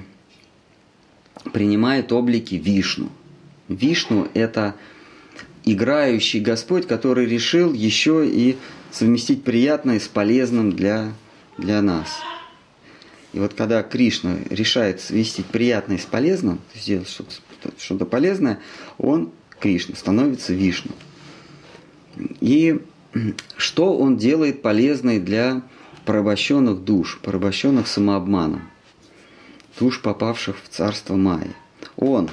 [1.53, 3.09] принимает облики Вишну.
[3.67, 4.75] Вишну– это
[5.65, 8.57] играющий Господь, который решил еще и
[8.91, 11.13] совместить приятное с полезным для,
[11.57, 12.09] для нас.
[13.33, 17.35] И вот когда Кришна решает совместить приятное с полезным, сделать что-то
[17.77, 18.59] что полезное,
[18.97, 20.91] он Кришна, становится Вишну.
[22.39, 22.79] И
[23.57, 25.61] что он делает полезной для
[26.05, 28.69] порабощенных душ, порабощенных самообманом,
[29.79, 31.51] душ, попавших в царство Майи?
[31.95, 32.29] Он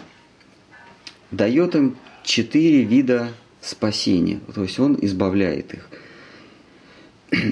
[1.30, 5.88] дает им четыре вида спасения, то есть он избавляет их.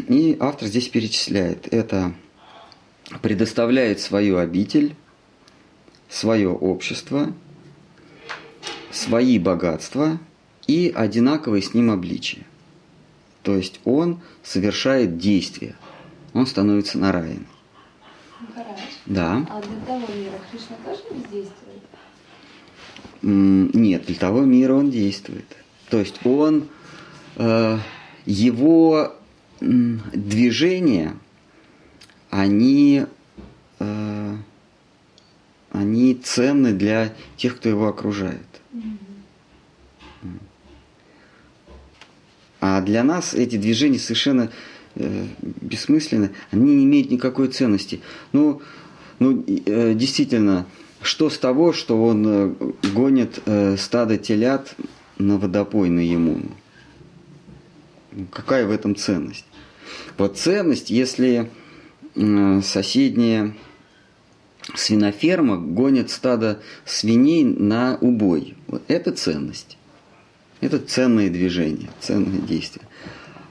[0.09, 1.73] И автор здесь перечисляет.
[1.73, 2.15] Это
[3.23, 4.95] предоставляет свою обитель,
[6.09, 7.33] свое общество–
[8.94, 10.18] свои богатства
[10.66, 12.44] и одинаковое с ним обличие.
[13.42, 15.74] То есть он совершает действие.
[16.33, 17.46] Он становится нараем.
[18.40, 18.78] Махарадж.
[19.07, 19.46] Да.
[19.50, 21.83] А для того мира Кришна тоже бездействует?
[23.22, 25.44] М, Нет, для того мира он действует.
[25.90, 26.68] То есть он,
[27.37, 27.78] э,
[28.26, 29.14] его
[29.61, 31.16] движения,
[32.30, 33.07] они,
[33.78, 34.37] э,
[35.72, 38.40] они ценны для тех, кто его окружает.
[42.61, 44.51] А для нас эти движения совершенно
[44.95, 48.01] э, бессмысленны, они не имеют никакой ценности.
[48.33, 48.63] Ну,
[49.19, 50.67] ну э, действительно,
[51.03, 52.55] что с того, что он э,
[52.95, 54.75] гонит э, стадо телят
[55.19, 56.51] на водопой на?
[58.13, 59.45] Ну, Какая в этом ценность?
[60.17, 61.51] Вот ценность, если
[62.15, 63.55] э, соседняя
[64.74, 68.57] свиноферма гонит стадо свиней на убой.
[68.66, 69.77] Вот это ценность.
[70.61, 72.87] Это ценное движение, ценное действие.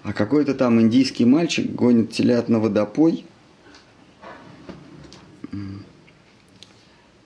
[0.04, 3.26] А какой-то там индийский мальчик гонит телят на водопой,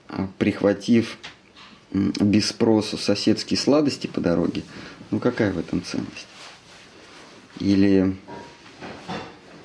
[0.08, 1.18] а прихватив
[1.92, 4.62] без спросу соседские сладости по дороге,
[5.10, 6.26] ну какая в этом ценность?
[7.58, 8.14] Или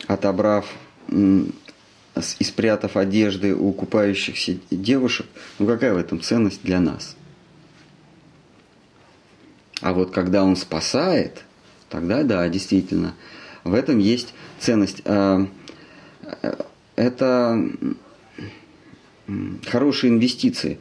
[0.07, 0.73] отобрав
[2.39, 5.26] и спрятав одежды у купающихся девушек,
[5.60, 7.15] ну какая в этом ценность для нас?
[9.82, 11.43] А вот когда он спасает,
[11.89, 13.15] тогда да, действительно,
[13.63, 15.02] в этом есть ценность.
[15.06, 15.45] А,
[16.41, 16.54] э,
[16.95, 17.60] Это
[19.67, 20.78] хорошие инвестиции.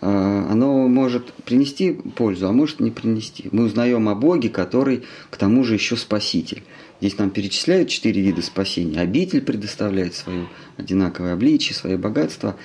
[0.00, 3.48] А, Оно может принести пользу, а может не принести.
[3.50, 6.62] Мы узнаем о Боге, который к тому же еще спаситель.
[7.00, 9.00] Здесь нам перечисляют четыре вида спасения.
[9.00, 12.56] Обитель предоставляет свое одинаковое обличие, свое богатство.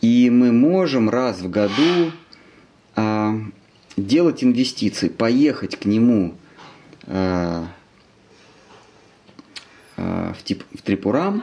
[0.00, 2.12] И мы можем раз в году
[2.94, 3.34] а,
[3.96, 6.34] делать инвестиции, поехать к нему
[7.06, 7.66] а,
[9.96, 11.42] в, тип, в Трипурам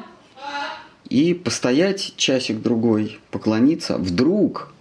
[1.09, 3.97] и постоять часик-другой, поклониться.
[3.97, 4.73] Вдруг,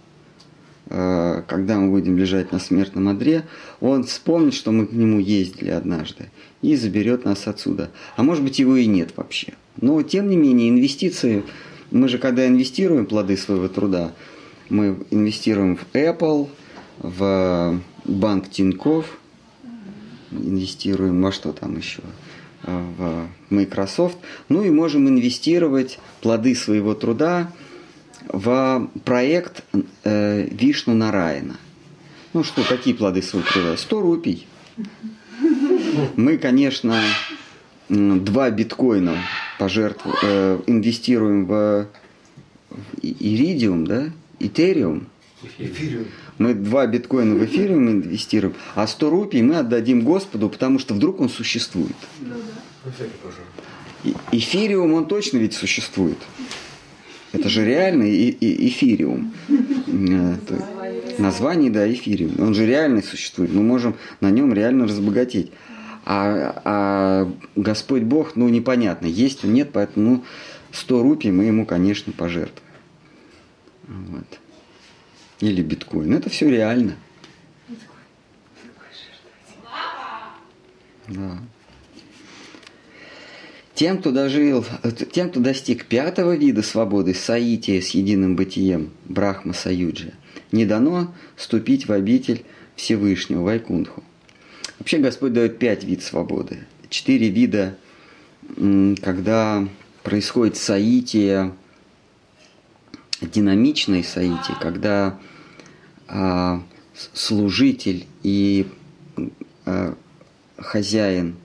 [0.87, 3.43] когда мы будем лежать на смертном одре,
[3.79, 6.25] он вспомнит, что мы к нему ездили однажды
[6.61, 7.89] и заберет нас отсюда.
[8.15, 9.53] А может быть, его и нет вообще.
[9.81, 11.43] Но, тем не менее, инвестиции,
[11.91, 14.13] мы же когда инвестируем плоды своего труда,
[14.69, 16.49] мы инвестируем в Apple,
[16.99, 19.17] в банк Тиньков,
[20.31, 22.01] инвестируем во что там еще,
[22.63, 24.17] в Microsoft,
[24.49, 27.51] ну и можем инвестировать плоды своего труда
[28.29, 29.63] в проект
[30.03, 31.57] э, Вишну Нараина.
[32.33, 33.77] Ну что, какие плоды труда?
[33.77, 34.47] 100 рупий.
[36.15, 37.01] Мы, конечно,
[37.89, 39.17] два биткоина
[39.59, 41.87] пожертву, э, инвестируем в,
[42.69, 44.09] в иридиум, да,
[44.39, 45.07] этериум.
[45.59, 46.05] Эфириум.
[46.37, 51.21] Мы два биткоина в эфириум инвестируем, а 100 рупий мы отдадим Господу, потому что вдруг
[51.21, 51.95] он существует.
[53.23, 53.45] Пожар.
[54.03, 56.17] И- Эфириум, он точно ведь существует.
[57.35, 59.33] Это же реальный и- и- эфириум.
[59.49, 60.35] Э,
[61.17, 62.39] Название, да, эфириум.
[62.39, 63.53] Он же реально существует.
[63.53, 65.51] Мы можем на нем реально разбогатеть.
[66.05, 70.23] А, а Господь Бог, ну, непонятно, есть он, нет, поэтому ну,
[70.71, 72.61] 100 рупий мы ему, конечно, пожертвуем.
[73.87, 74.39] Вот.
[75.39, 76.13] Или биткоин.
[76.13, 76.95] Это все реально.
[81.07, 81.37] Да.
[83.75, 84.65] Тем, кто дожил,
[85.11, 90.13] тем, кто достиг пятого вида свободы, саития с единым бытием, брахма саюджи,
[90.53, 92.45] не дано ступить в обитель
[92.77, 94.01] Всевышнего, Вайкунху.
[94.79, 96.59] Вообще Господь дает пять вид свободы.
[96.89, 97.77] Четыре вида,
[99.01, 99.67] когда
[100.03, 101.51] происходит саития,
[103.19, 105.19] динамичное саитие, когда
[106.07, 106.63] а,
[107.13, 108.67] служитель и
[109.65, 109.95] а,
[110.57, 111.35] хозяин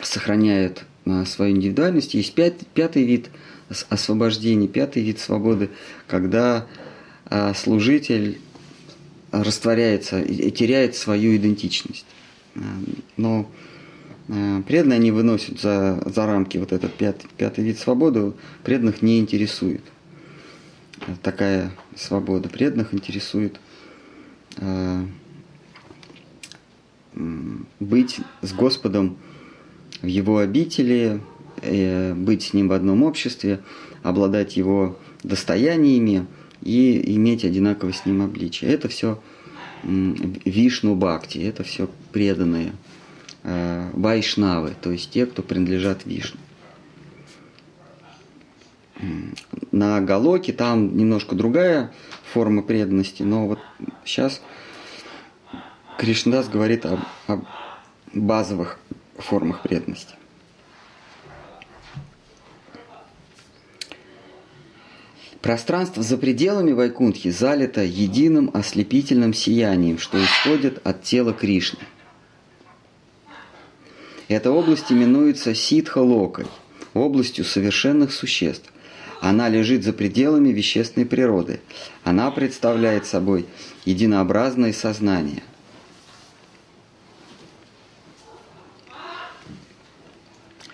[0.00, 2.14] сохраняют а, свою индивидуальность.
[2.14, 3.30] Есть пят- пятый вид
[3.70, 5.70] ос- освобождения, пятый вид свободы,
[6.06, 6.66] когда
[7.26, 8.40] а, служитель
[9.30, 12.06] растворяется и теряет свою идентичность.
[12.54, 12.60] А,
[13.16, 13.50] Но
[14.66, 19.82] преданные они выносят за, за рамки вот этот пят- пятый вид свободы, преданных не интересует
[21.22, 22.48] такая свобода.
[22.48, 23.58] Преданных интересует
[27.80, 29.18] быть с Господом
[30.02, 31.20] в Его обители,
[31.62, 33.60] э, быть с Ним в одном обществе,
[34.02, 36.26] обладать Его достояниями
[36.60, 38.72] и иметь одинаково с Ним обличие.
[38.72, 39.20] Это все
[39.84, 42.72] Вишну Бхакти, это все преданные
[43.42, 46.38] э, вайшнавы, то есть те, кто принадлежат Вишну.
[49.72, 51.92] На Галоке там немножко другая
[52.32, 53.58] форма преданности, но вот
[54.04, 54.40] сейчас
[55.98, 57.44] Кришнадас говорит об, об
[58.14, 58.78] базовых
[59.18, 60.14] формах преданности.
[65.42, 71.80] Пространство за пределами Вайкунтхи залито единым ослепительным сиянием, что исходит от тела Кришны.
[74.28, 76.46] Эта область именуется Ситха-Локой,
[76.94, 78.72] областью совершенных существ.
[79.20, 81.60] Она лежит за пределами вещественной природы.
[82.04, 83.46] Она представляет собой
[83.84, 85.42] единообразное сознание.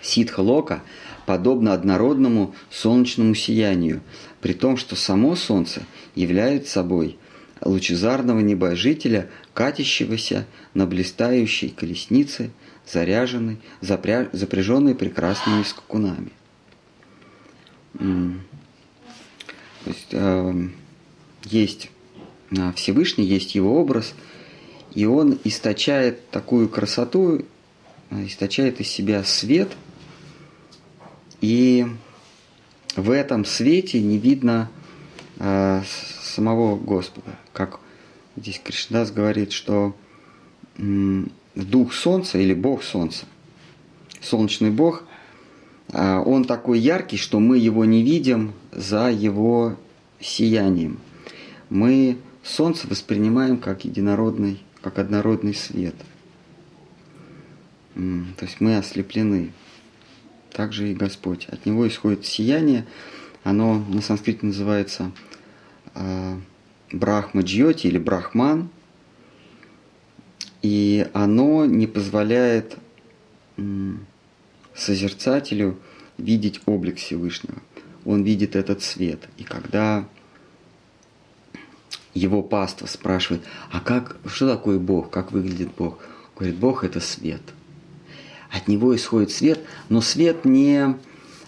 [0.09, 0.81] Ситха-Лока
[1.25, 4.01] подобно однородному солнечному сиянию,
[4.41, 5.83] при том, что само Солнце
[6.15, 7.17] является собой
[7.61, 12.51] лучезарного небожителя, катящегося на блистающей колеснице,
[12.87, 14.29] заряженной, запря...
[14.31, 16.31] запряженной прекрасными скакунами.
[17.93, 20.67] То есть, э,
[21.45, 21.89] есть
[22.57, 24.13] а, Всевышний, есть его образ,
[24.93, 27.45] и он источает такую красоту,
[28.09, 29.69] а, источает из себя свет,
[31.41, 31.87] и
[32.95, 34.69] в этом свете не видно
[35.37, 35.81] э,
[36.21, 37.37] самого Господа.
[37.53, 37.79] Как
[38.35, 39.95] здесь Кришнадас говорит, что
[40.77, 41.23] э,
[41.55, 43.25] дух солнца или бог солнца,
[44.21, 45.03] солнечный бог,
[45.91, 49.77] э, он такой яркий, что мы его не видим за его
[50.19, 50.99] сиянием.
[51.69, 55.95] Мы солнце воспринимаем как единородный, как однородный свет.
[57.93, 59.51] То есть мы ослеплены
[60.51, 61.47] также и Господь.
[61.49, 62.85] От него исходит сияние,
[63.43, 65.11] оно на санскрите называется
[65.95, 66.37] э,
[66.91, 68.69] Брахма Джьоти или Брахман,
[70.61, 72.77] и оно не позволяет
[74.75, 75.79] созерцателю
[76.17, 77.61] видеть облик Всевышнего.
[78.05, 79.27] Он видит этот свет.
[79.37, 80.05] И когда
[82.13, 85.99] его паства спрашивает, а как, что такое Бог, как выглядит Бог?
[86.35, 87.41] Говорит, Бог это свет–
[88.51, 90.95] от него исходит свет, но свет не,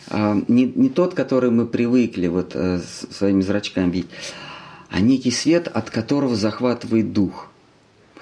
[0.08, 2.80] а, не, не тот, который мы привыкли вот э,
[3.10, 4.10] своими зрачками видеть,
[4.89, 7.47] а некий свет, от которого захватывает дух.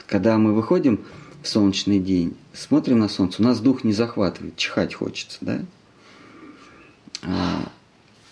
[0.07, 1.01] Когда мы выходим
[1.41, 5.59] в солнечный день, смотрим на солнце, у нас дух не захватывает, чихать хочется, да?
[7.23, 7.69] А,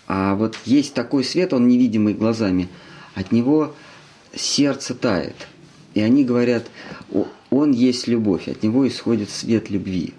[0.07, 2.69] а вот есть такой свет, он невидимый глазами,
[3.15, 3.75] от него
[4.33, 5.47] сердце тает.
[5.93, 6.67] И они говорят,
[7.49, 10.13] он есть любовь, от него исходит свет любви.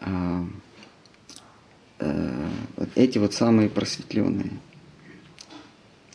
[0.00, 0.46] А,
[1.98, 4.52] э, вот эти вот самые просветленные.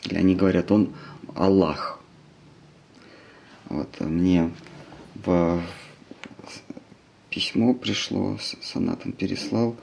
[0.03, 0.93] Или они говорят, он
[1.36, 1.99] Аллах.
[3.69, 4.51] Вот мне
[5.15, 5.61] в
[7.29, 9.75] письмо пришло, Санатом переслал,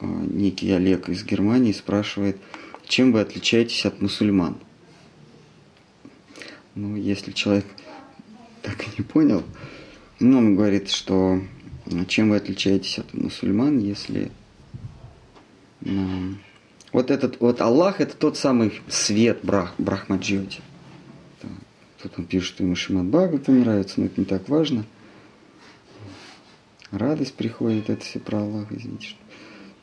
[0.00, 2.38] э, некий Олег из Германии спрашивает,
[2.86, 4.58] чем вы отличаетесь от мусульман?
[6.74, 7.66] Ну, если человек
[8.62, 9.44] так и не понял,
[10.18, 11.40] ну, он говорит, что
[12.08, 14.30] чем вы отличаетесь от мусульман, если...
[15.80, 16.36] Ну,
[16.92, 20.60] вот этот вот Аллах это тот самый свет Брах, Брахмаджиоти.
[22.02, 24.84] Тут он пишет, что ему Шимат Бхагавата нравится, но это не так важно.
[26.90, 29.16] Радость приходит, это все про Аллаха, извините.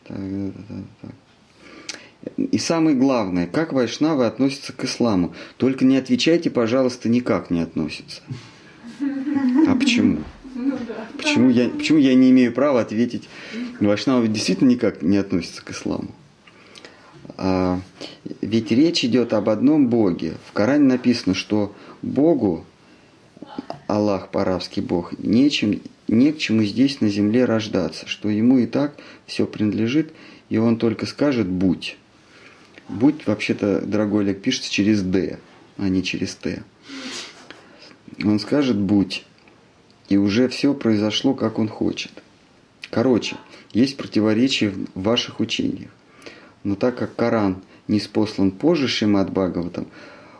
[0.07, 1.11] Так, так, так, так.
[2.37, 5.33] И самое главное, как вайшнавы относятся к исламу.
[5.57, 8.21] Только не отвечайте, пожалуйста, никак не относятся.
[9.67, 10.19] А почему?
[11.21, 13.29] Почему я, почему я не имею права ответить?
[13.79, 16.09] Вайшнава действительно никак не относится к исламу.
[17.37, 17.79] А,
[18.41, 20.33] ведь речь идет об одном Боге.
[20.47, 22.65] В Коране написано, что Богу,
[23.87, 28.95] Аллах, паравский Бог, нечем, не к чему здесь на земле рождаться, что ему и так
[29.27, 30.13] все принадлежит,
[30.49, 31.97] и он только скажет «будь».
[32.89, 35.39] «Будь» вообще-то, дорогой Олег, пишется через «д»,
[35.77, 36.63] а не через «т».
[38.23, 39.23] Он скажет «будь»
[40.11, 42.11] и уже все произошло, как он хочет.
[42.89, 43.37] Короче,
[43.71, 45.89] есть противоречия в ваших учениях.
[46.65, 49.87] Но так как Коран не спослан позже Шимат Бхагаватам,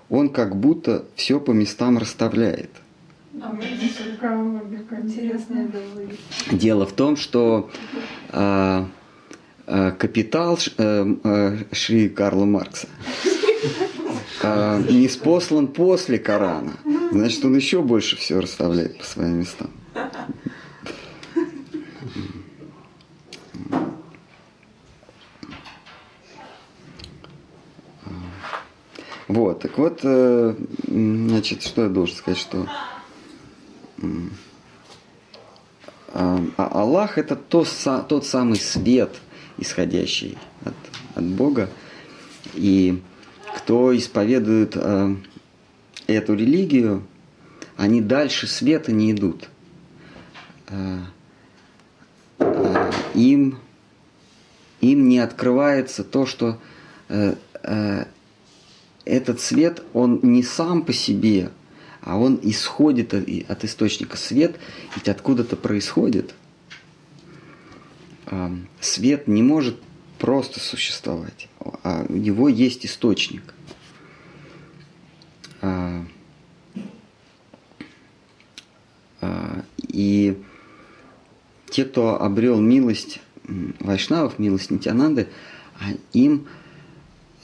[0.09, 2.69] он как будто все по местам расставляет.
[6.51, 7.69] Дело в том, что
[8.33, 8.85] э,
[9.67, 12.89] э, капитал э, э, Шри Карла Маркса
[14.43, 16.73] э, не спослан после Корана.
[17.11, 19.69] Значит, он еще больше все расставляет по своим местам.
[29.27, 30.55] Вот, так вот, э,
[30.87, 32.67] значит, что я должен сказать, что
[36.13, 37.65] а, а Аллах это то,
[38.09, 39.15] тот самый свет,
[39.57, 40.73] исходящий от,
[41.15, 41.69] от Бога.
[42.53, 43.01] И
[43.55, 45.15] кто исповедует э,
[46.07, 47.03] эту религию,
[47.77, 49.49] они дальше света не идут.
[50.67, 50.99] э,
[52.39, 53.59] э, им,
[54.79, 56.59] им не открывается то, что
[57.09, 58.05] э, э,
[59.05, 61.51] этот свет, он не сам по себе,
[62.01, 64.17] а он исходит от, источника.
[64.17, 64.55] Свет
[64.95, 66.33] ведь откуда-то происходит.
[68.27, 68.49] Э,
[68.79, 69.79] свет не может
[70.17, 73.53] просто существовать, у него есть источник.
[75.61, 76.03] А,
[79.21, 80.41] а, и
[81.69, 83.21] те, кто обрел милость
[83.79, 85.27] Вайшнавов, милость Нитянанды,
[85.79, 86.47] а им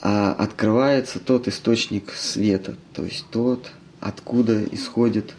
[0.00, 5.34] а, открывается тот источник света, то есть тот, откуда исходит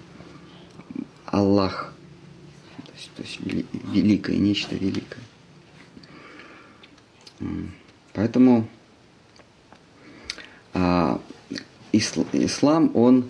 [1.26, 1.94] Аллах,
[2.86, 3.40] то есть, то есть
[3.94, 5.22] великое, нечто великое.
[8.14, 8.68] Поэтому
[10.74, 11.20] а,
[11.92, 13.30] ислам, он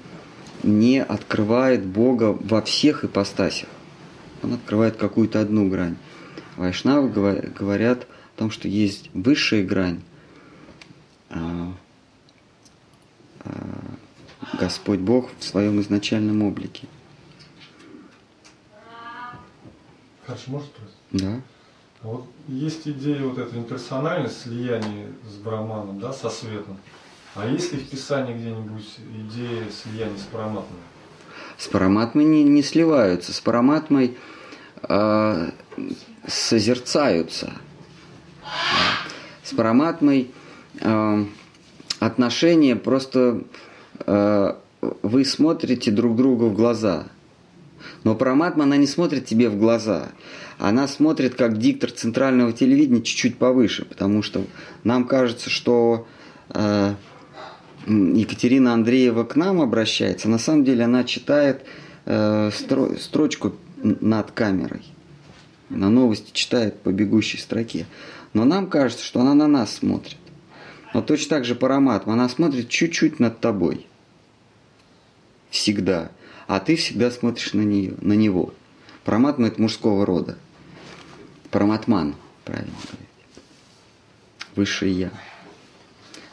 [0.63, 3.69] не открывает Бога во всех ипостасях.
[4.43, 5.97] Он открывает какую-то одну грань.
[6.55, 8.03] Вайшнавы говорят
[8.35, 10.01] о том, что есть высшая грань.
[11.29, 11.73] А,
[13.45, 13.51] а,
[14.59, 16.87] Господь Бог в своем изначальном облике.
[20.25, 20.69] Хорошо, может?
[21.11, 21.41] Да.
[22.01, 26.77] Вот есть идея вот этой имперсональной слияния с Браманом, да, со светом.
[27.35, 30.79] А есть ли в Писании где-нибудь идея слияния с Параматмой?
[31.57, 33.33] С Параматмой не, не сливаются.
[33.33, 34.17] С Параматмой
[34.83, 35.51] э,
[36.25, 37.51] созерцаются.
[39.43, 40.31] С Параматмой
[40.79, 41.25] э,
[41.99, 43.43] отношения просто
[44.05, 47.07] э, вы смотрите друг другу в глаза.
[48.05, 50.09] Но Параматма, она не смотрит тебе в глаза
[50.59, 54.45] она смотрит как диктор центрального телевидения чуть-чуть повыше, потому что
[54.83, 56.05] нам кажется, что
[56.49, 56.95] э,
[57.87, 60.27] Екатерина Андреева к нам обращается.
[60.27, 61.63] На самом деле она читает
[62.05, 64.83] э, стро, строчку над камерой.
[65.69, 67.85] На новости читает по бегущей строке.
[68.33, 70.17] Но нам кажется, что она на нас смотрит.
[70.93, 73.87] Но точно так же Параматма, она смотрит чуть-чуть над тобой.
[75.51, 76.11] Всегда.
[76.47, 78.53] А ты всегда смотришь на, нее, на него.
[79.05, 80.37] Параматма это мужского рода.
[81.51, 83.09] Параматман, правильно говорить.
[84.55, 85.11] Высшее Я.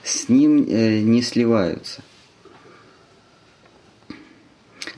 [0.02, 2.02] С ним э, не сливаются.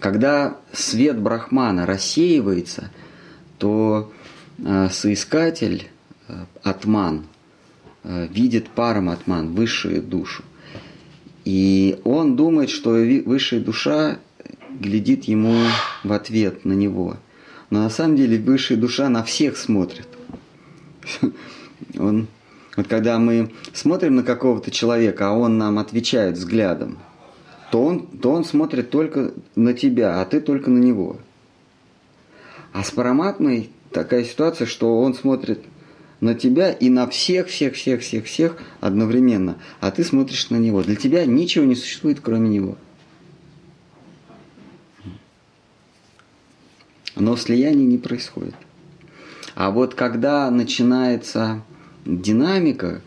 [0.00, 2.90] Когда свет Брахмана рассеивается,
[3.58, 4.12] то
[4.58, 5.88] э, соискатель,
[6.26, 7.26] э, Атман,
[8.04, 10.44] э, видит Параматман, высшую душу.
[11.44, 14.18] И он думает, что высшая душа
[14.68, 15.56] глядит ему
[16.04, 17.16] в ответ на него–
[17.70, 20.07] но на самом деле высшая душа на всех смотрит.
[21.98, 22.26] Он,
[22.76, 26.98] вот когда мы смотрим на какого-то человека, а он нам отвечает взглядом,
[27.70, 31.18] то он, то он смотрит только на тебя, а ты только на него.
[32.72, 35.60] А с параматмой такая ситуация, что он смотрит
[36.20, 40.82] на тебя и на всех, всех, всех, всех, всех одновременно, а ты смотришь на него.
[40.82, 42.76] Для тебя ничего не существует, кроме него.
[47.20, 48.54] но слияние не происходит.
[49.58, 51.64] А вот когда начинается
[52.04, 53.02] динамика,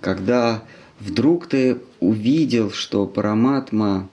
[0.00, 0.64] когда
[0.98, 4.08] вдруг ты увидел, что параматма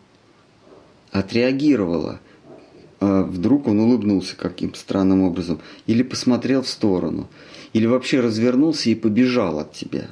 [1.13, 2.19] отреагировала,
[2.99, 7.30] а вдруг он улыбнулся каким-то странным образом, или посмотрел в сторону,
[7.72, 10.07] или вообще развернулся и побежал от тебя.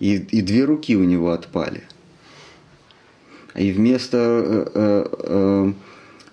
[0.00, 1.84] И, и две руки у него отпали.
[3.54, 5.72] И вместо э, э, э,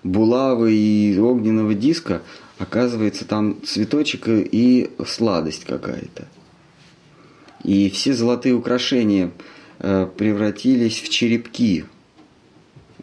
[0.02, 2.22] булавы и огненного диска,
[2.58, 6.28] оказывается там цветочек и сладость какая-то.
[7.64, 9.30] И все золотые украшения
[9.78, 11.84] э, превратились в черепки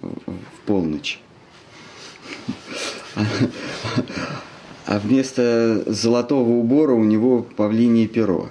[0.02, 1.20] в полночь.
[4.86, 8.50] А вместо золотого убора у него павлинье перо.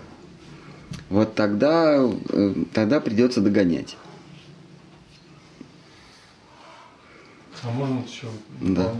[1.09, 1.97] Вот тогда,
[2.31, 3.97] э, тогда придется догонять.
[7.63, 8.27] А можно еще?
[8.61, 8.93] Да.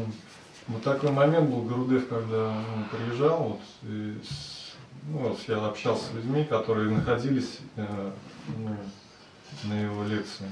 [0.69, 4.17] Вот такой момент был Грудев, когда он приезжал, вот, и,
[5.11, 8.11] ну, вот я общался с людьми, которые находились э,
[8.59, 8.77] ну,
[9.65, 10.47] на его лекции.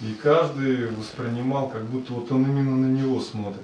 [0.00, 3.60] И каждый воспринимал, как будто вот он именно на него смотрит.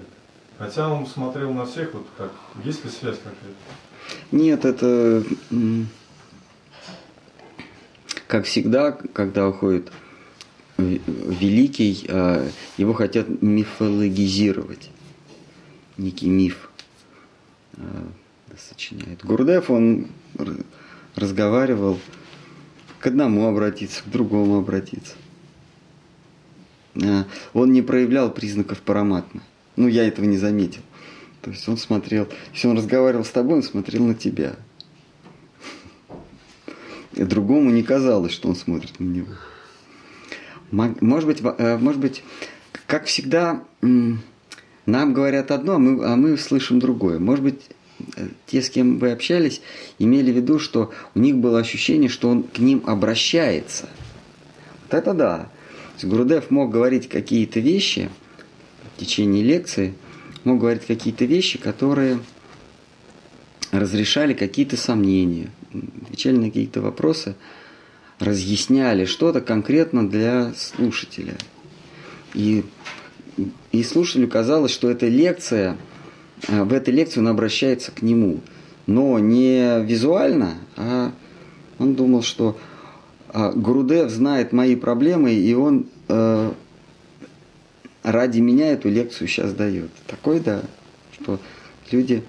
[0.59, 2.31] Хотя он смотрел на всех, вот как,
[2.63, 3.57] есть ли связь какая-то?
[4.31, 5.25] Нет, это
[8.27, 9.91] как всегда, когда уходит
[10.77, 14.91] великий, а, его хотят мифологизировать.
[16.01, 16.71] Некий миф
[17.77, 18.09] а,
[18.57, 19.23] сочиняет.
[19.23, 20.09] Гурдев, он
[21.15, 21.99] разговаривал,
[23.01, 25.15] к одному обратиться, к другому обратиться.
[26.95, 29.43] А, он не проявлял признаков параматмы.
[29.77, 30.81] Ну, я этого не заметил.
[31.43, 34.57] То есть он смотрел, если он разговаривал с тобой, он смотрел на тебя.
[37.13, 39.35] И другому не казалось, что он смотрит на него.
[40.71, 42.23] Может быть, э, может быть,
[42.87, 43.63] как всегда,
[44.91, 47.19] нам говорят одно, а мы, а мы слышим другое.
[47.19, 47.61] Может быть,
[48.17, 49.61] э, те, с кем вы общались,
[49.99, 53.89] имели в виду, что у них было ощущение, что он к ним обращается.
[54.83, 55.49] Вот это да.
[56.03, 58.09] Гурудев мог говорить какие-то вещи
[58.97, 59.95] в течение лекции,
[60.45, 62.21] мог говорить какие-то вещи, которые
[63.71, 65.51] разрешали какие-то сомнения,
[66.03, 67.37] отвечали на какие-то вопросы,
[68.19, 71.37] разъясняли что-то конкретно для слушателя.
[72.35, 72.65] И,
[73.73, 75.77] и слушателю казалось, что эта лекция,
[76.49, 78.41] э, в этой лекции он обращается к нему.
[78.87, 81.13] Но не визуально, а
[81.79, 82.59] он думал, что
[83.29, 86.53] а, Гурудев знает мои проблемы, и он э,
[88.03, 89.91] ради меня эту лекцию сейчас дает.
[90.07, 90.63] Такой, да,
[91.13, 91.39] что
[91.91, 92.25] люди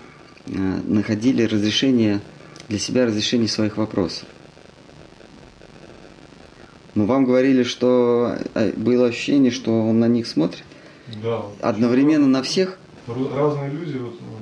[0.45, 0.52] э,
[0.86, 2.22] находили разрешение
[2.70, 4.28] для себя разрешение своих вопросов.
[6.93, 10.64] Но вам говорили, что э, было ощущение, что он на них смотрит?
[11.22, 11.43] Да.
[11.62, 12.78] Одновременно на всех?
[13.07, 14.38] Разные люди, вот, ну,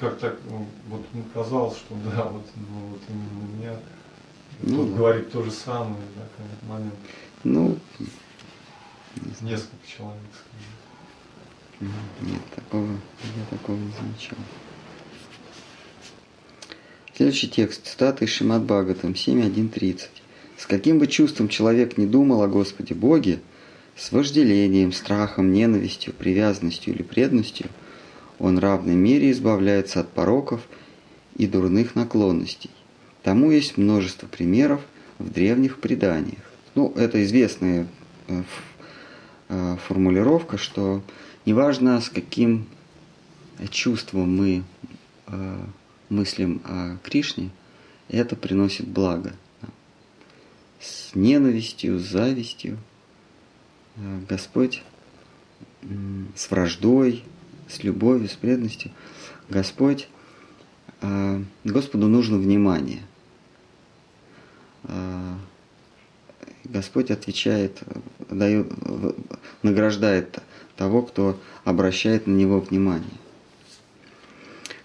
[0.00, 1.02] как так, ну, вот
[1.32, 3.76] казалось, что да, вот, ну, вот именно меня.
[4.62, 6.94] Ну, Тут говорит то же самое, да, в момент.
[7.44, 7.78] Ну,
[9.40, 10.20] несколько человек.
[11.80, 14.38] Нет, такого, я такого не замечал.
[17.14, 17.86] Следующий текст.
[17.86, 20.08] Цитата из Шимат Бхагаватам 7.1.30.
[20.56, 23.40] С каким бы чувством человек не думал о Господе Боге,
[23.96, 27.66] с вожделением, страхом, ненавистью, привязанностью или преданностью,
[28.38, 30.62] он в равной мере избавляется от пороков
[31.36, 32.70] и дурных наклонностей.
[33.22, 34.80] Тому есть множество примеров
[35.18, 36.42] в древних преданиях.
[36.74, 37.86] Ну, это известная
[38.28, 38.42] э,
[39.48, 41.02] э, формулировка, что
[41.44, 42.66] неважно, с каким
[43.70, 44.64] чувством мы
[45.26, 45.58] э,
[46.08, 47.50] мыслим о Кришне,
[48.08, 49.34] это приносит благо.
[50.80, 52.91] С ненавистью, с завистью э,
[54.28, 54.82] Господь
[56.34, 57.24] с враждой,
[57.68, 58.90] с любовью, с преданностью.
[59.48, 60.08] Господь,
[61.00, 63.02] э, Господу нужно внимание.
[64.84, 65.34] Э,
[66.64, 67.82] Господь отвечает,
[68.30, 68.72] дает,
[69.62, 70.38] награждает
[70.76, 73.10] того, кто обращает на него внимание.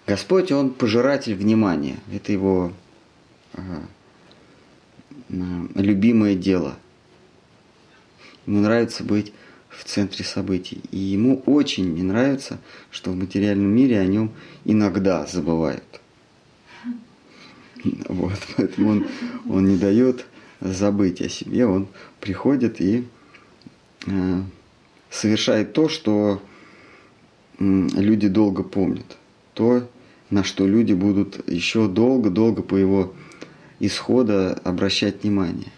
[0.06, 1.98] Господь, Он пожиратель внимания.
[2.12, 2.72] Это Его
[3.52, 3.60] э,
[5.28, 6.76] любимое дело.
[8.48, 9.34] Ему нравится быть
[9.68, 10.80] в центре событий.
[10.90, 12.58] И ему очень не нравится,
[12.90, 14.32] что в материальном мире о нем
[14.64, 16.00] иногда забывают.
[18.08, 19.06] Вот, поэтому он,
[19.46, 20.24] он не дает
[20.60, 21.88] забыть о себе, он
[22.20, 23.06] приходит и
[24.06, 24.42] э,
[25.10, 26.42] совершает то, что
[27.58, 29.18] э, люди долго помнят,
[29.52, 29.86] то,
[30.30, 33.14] на что люди будут еще долго-долго по его
[33.78, 35.70] исхода обращать внимание.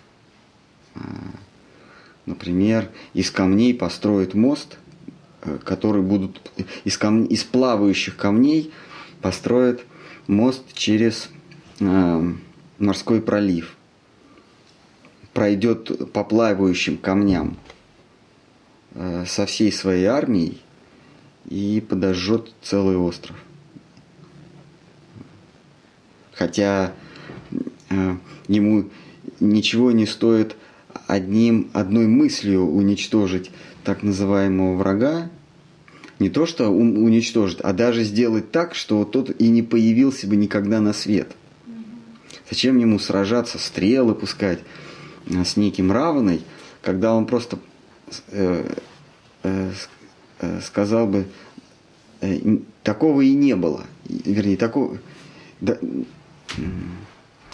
[2.31, 4.79] Например, из камней построят мост,
[5.43, 6.53] э, который будут
[6.85, 7.25] из, кам...
[7.25, 8.73] из плавающих камней
[9.21, 9.85] построят
[10.29, 11.29] мост через
[11.81, 12.33] э,
[12.79, 13.77] морской пролив.
[15.33, 17.57] Пройдет по плавающим камням
[18.95, 20.63] э, со всей своей армией
[21.49, 23.35] и подожжет целый остров.
[26.35, 26.93] Хотя
[27.91, 28.17] э,
[28.47, 28.89] ему
[29.41, 30.55] ничего не стоит
[31.11, 33.51] одним, одной мыслью уничтожить
[33.85, 35.31] так называемого врага,
[36.19, 40.81] не то что уничтожить, а даже сделать так, что тот и не появился бы никогда
[40.81, 41.33] на свет.
[42.49, 44.61] Зачем ему сражаться, стрелы пускать
[45.27, 46.43] э, с неким равной,
[46.83, 47.59] когда он просто
[48.29, 48.75] э,
[49.43, 49.73] э,
[50.41, 51.27] э, сказал бы,
[52.21, 53.85] э, такого и не было.
[54.07, 54.99] Вернее, такого...
[55.61, 55.79] Да,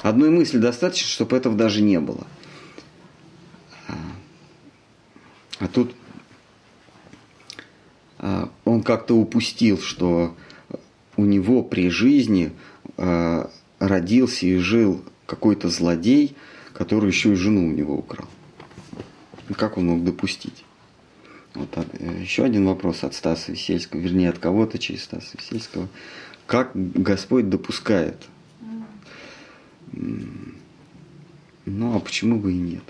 [0.03, 2.27] Одной мысли достаточно, чтобы этого даже не было.
[3.89, 5.95] А, тут
[8.19, 10.35] а, он как-то упустил, что
[11.17, 12.53] у него при жизни
[12.97, 16.37] а, родился и жил какой-то злодей,
[16.73, 18.29] который еще и жену у него украл.
[19.57, 20.65] Как он мог допустить?
[21.55, 25.89] Вот э, еще один вопрос от Стаса Весельского, вернее от кого-то через Стаса Весельского.
[26.47, 28.27] Как Господь допускает
[31.65, 32.85] ну, а почему бы и нет?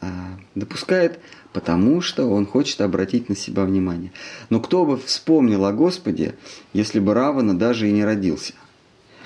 [0.00, 1.18] А допускает,
[1.52, 4.12] потому что он хочет обратить на себя внимание.
[4.48, 6.36] Но кто бы вспомнил о Господе,
[6.72, 8.54] если бы Равана даже и не родился?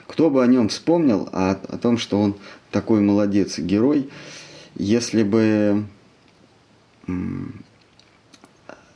[0.07, 2.37] Кто бы о нем вспомнил, о, о том, что он
[2.71, 4.09] такой молодец герой,
[4.75, 5.87] если бы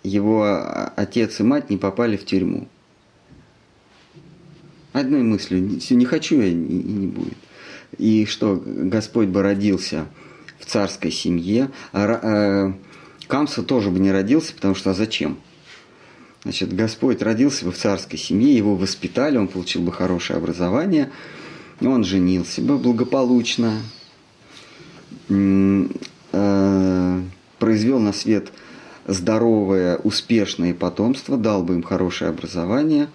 [0.02, 2.68] его а, отец и мать не попали в тюрьму.
[4.92, 7.36] Одной мыслью, не хочу я, и не будет.
[7.98, 10.06] И что Господь бы родился
[10.58, 12.72] в царской семье, а э,
[13.28, 15.38] Камса тоже бы не родился, потому что а зачем?
[16.44, 21.10] Значит, Господь родился бы в царской семье, его воспитали, он получил бы хорошее образование,
[21.80, 23.80] он женился бы благополучно,
[25.28, 27.22] э,
[27.58, 28.52] произвел на свет
[29.06, 33.08] здоровое, успешное потомство, дал бы им хорошее образование.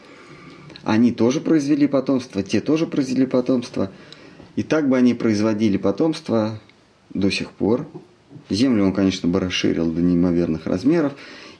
[0.84, 3.92] Они тоже произвели потомство, те тоже произвели потомство.
[4.56, 6.60] И так бы они производили потомство
[7.14, 7.88] до сих пор.
[8.50, 11.14] Землю он, конечно, бы расширил до неимоверных размеров.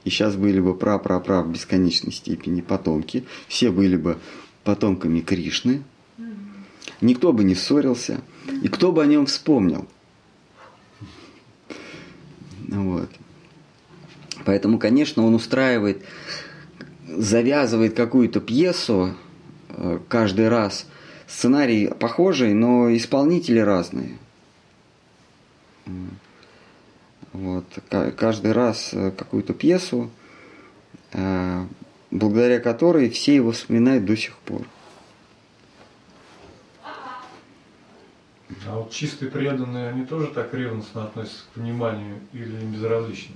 [0.04, 3.24] И сейчас были бы пра-пра-пра в бесконечной степени потомки.
[3.48, 4.18] Все были бы
[4.64, 5.82] потомками Кришны.
[7.00, 8.20] Никто бы не ссорился.
[8.62, 9.86] И кто бы о нем вспомнил.
[12.68, 13.10] Вот.
[14.44, 16.02] Поэтому, конечно, он устраивает,
[17.06, 19.14] завязывает какую-то пьесу
[19.68, 20.86] э, каждый раз.
[21.28, 24.18] Сценарий похожий, но исполнители разные.
[27.32, 27.64] Вот.
[27.88, 30.10] Ка- Каждый раз э, какую-то пьесу,
[31.12, 31.64] э,
[32.10, 34.62] благодаря которой все его вспоминают до сих пор.
[38.68, 43.34] А вот чистые преданные, они тоже так ревностно относятся к вниманию или безразлично?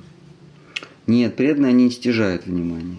[1.06, 2.98] Нет, преданные они не стяжают внимания.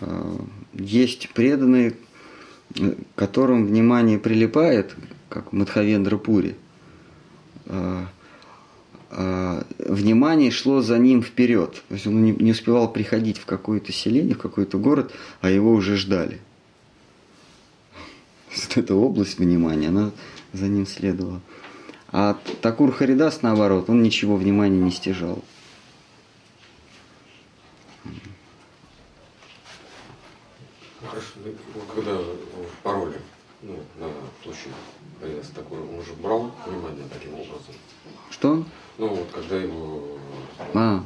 [0.00, 0.36] Э,
[0.72, 1.94] Есть преданные,
[3.16, 4.94] которым внимание прилипает,
[5.28, 6.54] как Мадхавендра Пури.
[7.68, 8.06] Э,
[9.10, 11.82] э, Внимание шло за ним вперед.
[11.88, 15.96] То есть он не успевал приходить в какое-то селение, в какой-то город, а его уже
[15.96, 16.40] ждали.
[18.50, 20.10] Вот эта область внимания, она
[20.52, 21.40] за ним следовала.
[22.10, 25.44] А Такур Харидас, наоборот, он ничего внимания не стяжал.
[31.00, 31.28] Хорошо,
[31.94, 33.20] когда в пароле,
[33.62, 34.08] ну, на
[34.42, 34.72] площади
[35.20, 37.74] появился такой, он же брал внимание таким образом.
[38.30, 38.64] Что?
[38.98, 40.02] Ну, вот когда его...
[40.74, 41.04] А.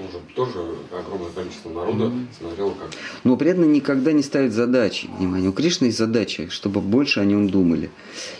[0.00, 2.90] Он же тоже огромное количество народа смотрел, как...
[3.24, 5.10] Но преданный никогда не ставит задачи.
[5.18, 7.90] Внимание, у Кришны есть задача, чтобы больше о нем думали.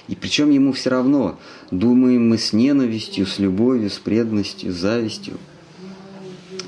[0.06, 1.38] И причем ему все равно,
[1.72, 5.34] думаем мы с ненавистью, с любовью, с преданностью, с завистью.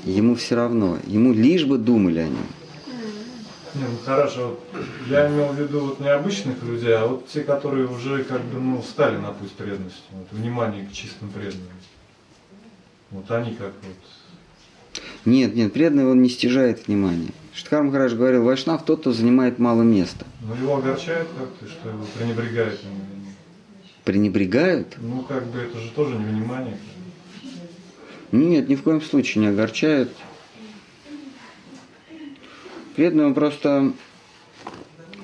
[0.03, 0.99] Ему все равно.
[1.07, 2.47] Ему лишь бы думали о нем.
[3.75, 7.41] Не, ну хорошо, вот я имел в виду вот не обычных людей, а вот те,
[7.41, 11.67] которые уже как бы ну, стали на путь преданности, вот, внимание к чистым преданным.
[13.11, 15.03] Вот они как вот.
[15.25, 17.31] Нет, нет, преданный он не стяжает внимания.
[17.53, 20.25] Штхар Махарадж говорил, Вайшнав тот, кто занимает мало места.
[20.41, 22.81] Ну его огорчает как-то, что его пренебрегают.
[22.81, 23.25] им.
[24.05, 24.95] Пренебрегают?
[24.99, 26.77] Ну как бы это же тоже не внимание.
[28.31, 30.11] Нет, ни в коем случае не огорчают.
[32.95, 33.91] Преданный он просто,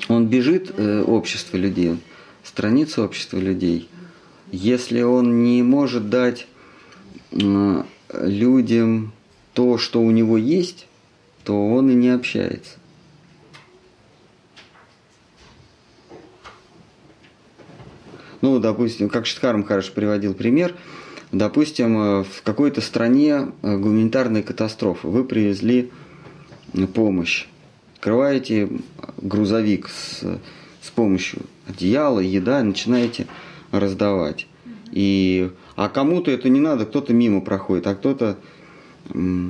[0.09, 1.97] он бежит э, общество людей,
[2.43, 3.88] страница общества людей.
[4.51, 6.47] Если он не может дать
[7.32, 9.13] э, людям
[9.53, 10.88] то, что у него есть,
[11.45, 12.78] то он и не общается.
[18.41, 20.76] Ну, допустим, как Штхарм хорошо приводил пример,
[21.32, 25.89] допустим, э, в какой-то стране э, гуманитарная катастрофа, вы привезли
[26.93, 27.47] помощь,
[28.02, 28.68] открываете
[29.22, 30.24] грузовик с,
[30.82, 33.28] с помощью одеяла, еда, начинаете
[33.70, 34.47] раздавать.
[34.91, 38.38] И, а кому-то это не надо, кто-то мимо проходит, а кто-то
[39.14, 39.49] э,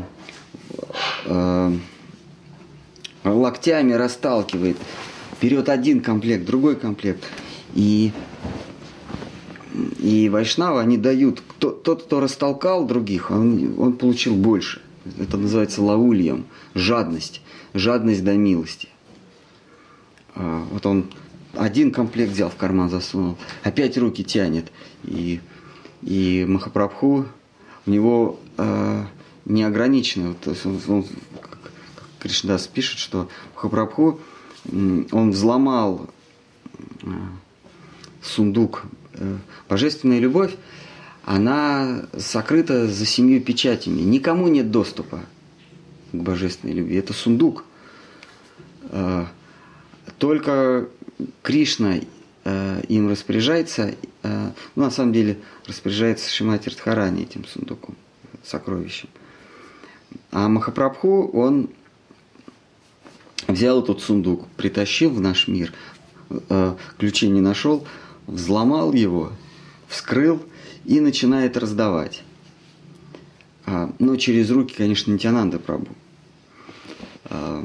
[3.24, 4.76] локтями расталкивает.
[5.42, 7.24] Берет один комплект, другой комплект.
[7.74, 8.12] И,
[9.98, 14.82] и вайшнавы, они дают, кто, тот, кто растолкал других, он, он получил больше.
[15.18, 17.41] Это называется лаульем, жадность,
[17.74, 18.90] жадность до милости.
[20.36, 21.12] А, Вот он
[21.54, 24.72] один комплект взял в карман засунул, опять руки тянет.
[25.04, 25.42] И,
[26.02, 27.26] и Махапрабху,
[27.86, 29.04] у него э,
[29.46, 31.06] неограниченно, вот, то есть он, он,
[31.42, 31.58] как,
[32.20, 34.20] Кришнадас пишет, что Махапрабху,
[34.72, 36.10] он взломал
[37.04, 37.08] э,
[38.22, 38.84] сундук.
[39.68, 40.56] Божественная любовь,
[41.26, 44.02] она сокрыта за семью печатями.
[44.02, 45.20] Никому нет доступа
[46.12, 46.98] к божественной любви.
[46.98, 47.66] Это сундук.
[48.90, 49.26] Э,
[50.18, 50.88] Только
[51.42, 52.00] Кришна
[52.44, 57.96] э, им распоряжается, э, ну, на самом деле распоряжается Шимати Радхарани этим сундуком,
[58.44, 59.10] сокровищем.
[60.32, 61.70] А Махапрабху, он
[63.48, 65.74] взял этот сундук, притащил в наш мир,
[66.98, 67.88] ключей не нашел,
[68.28, 69.32] взломал его,
[69.88, 70.42] вскрыл
[70.86, 72.24] и начинает раздавать.
[73.66, 75.88] А, но через руки, конечно, Нитянанда Прабу.
[77.32, 77.64] А,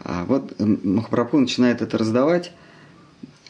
[0.00, 2.52] а вот Махапрабху начинает это раздавать,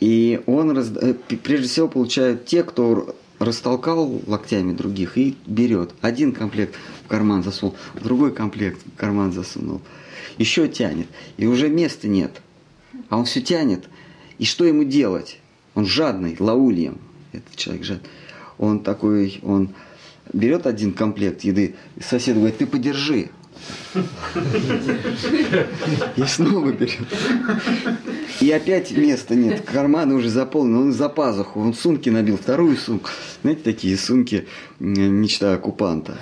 [0.01, 0.77] и он.
[0.77, 5.95] Э, прежде всего, получают те, кто растолкал локтями других и берет.
[6.01, 6.75] Один комплект
[7.05, 9.81] в карман засунул, другой комплект в карман засунул.
[10.39, 11.07] Еще тянет.
[11.37, 12.41] И уже места нет.
[13.09, 13.89] А он все тянет.
[14.39, 15.39] И что ему делать?
[15.75, 16.99] Он жадный, лаульем.
[17.33, 18.09] Этот человек жадный.
[18.59, 19.71] Он такой, он
[20.33, 23.31] берет один комплект еды, сосед говорит, ты подержи.
[26.17, 26.99] И снова берет.
[28.41, 29.63] И опять места нет.
[29.63, 30.79] Карманы уже заполнены.
[30.79, 31.61] Он за пазуху.
[31.61, 32.37] Он сумки набил.
[32.37, 33.11] Вторую сумку.
[33.43, 34.47] Знаете, такие сумки
[34.79, 36.19] мечта оккупанта.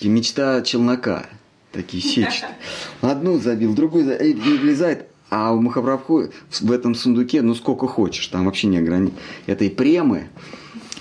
[0.00, 1.26] И мечта челнока.
[1.72, 2.56] Такие сетчатые.
[3.00, 4.26] Одну забил, другую забил.
[4.26, 5.06] И влезает.
[5.30, 6.28] А у Махапрабху
[6.60, 9.18] в этом сундуке, ну сколько хочешь, там вообще не ограничено.
[9.46, 10.28] Это и премы,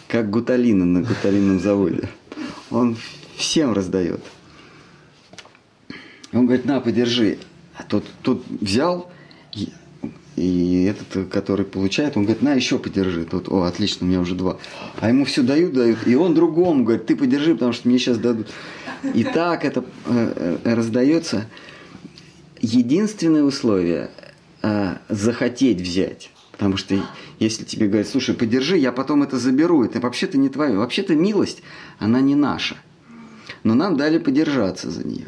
[0.07, 2.09] как гуталина на гуталинном заводе.
[2.71, 2.97] Он
[3.35, 4.21] всем раздает.
[6.33, 7.37] Он говорит, на, подержи.
[7.75, 9.11] А тот, тот взял,
[9.53, 9.69] и,
[10.35, 13.25] и этот, который получает, он говорит, на, еще подержи.
[13.25, 14.57] Тот, о, отлично, у меня уже два.
[14.99, 16.07] А ему все дают, дают.
[16.07, 18.47] И он другому говорит, ты подержи, потому что мне сейчас дадут.
[19.13, 21.45] И так это э, э, раздается.
[22.61, 24.09] Единственное условие
[24.61, 26.31] э, захотеть взять.
[26.51, 26.95] Потому что
[27.39, 30.77] если тебе говорят, слушай, подержи, я потом это заберу, это вообще-то не твое.
[30.77, 31.61] Вообще-то милость,
[31.99, 32.77] она не наша.
[33.63, 35.27] Но нам дали подержаться за нее.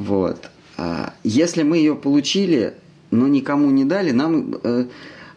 [0.00, 0.48] Вот.
[0.78, 2.72] А если мы ее получили,
[3.10, 4.86] но никому не дали, нам э,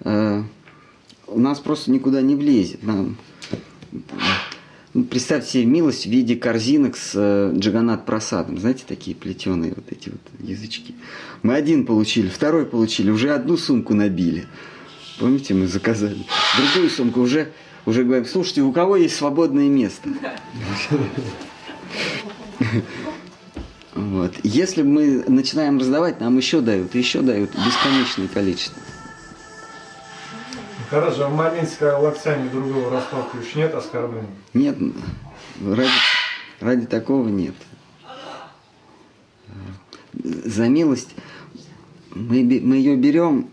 [0.05, 0.43] э,
[1.27, 2.81] у нас просто никуда не влезет.
[2.81, 3.17] Нам,
[4.93, 8.57] ну, представьте себе милость в виде корзинок с э, джаганат просадом.
[8.57, 10.95] Знаете, такие плетеные вот эти вот язычки.
[11.41, 14.45] Мы один получили, второй получили, уже одну сумку набили.
[15.19, 16.25] Помните, мы заказали.
[16.57, 17.51] Другую сумку уже,
[17.85, 20.07] уже говорим, слушайте, у кого есть свободное место?
[23.95, 24.33] Вот.
[24.43, 28.81] Если мы начинаем раздавать, нам еще дают, еще дают бесконечное количество.
[30.89, 34.27] Хорошо, а в моменте, когда локтями другого расталкиваешь, нет оскорблений?
[34.53, 34.77] Нет,
[35.61, 35.89] ради,
[36.59, 37.55] ради такого нет.
[40.13, 41.09] За милость
[42.11, 43.49] мы, мы ее берем,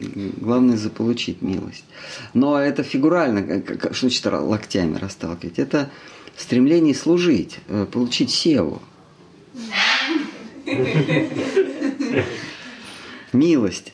[0.00, 1.84] главное заполучить милость.
[2.32, 3.62] Но это фигурально,
[3.92, 5.58] что значит локтями расталкивать?
[5.58, 5.90] Это
[6.36, 8.80] стремление служить, э, получить севу.
[13.32, 13.92] Милость.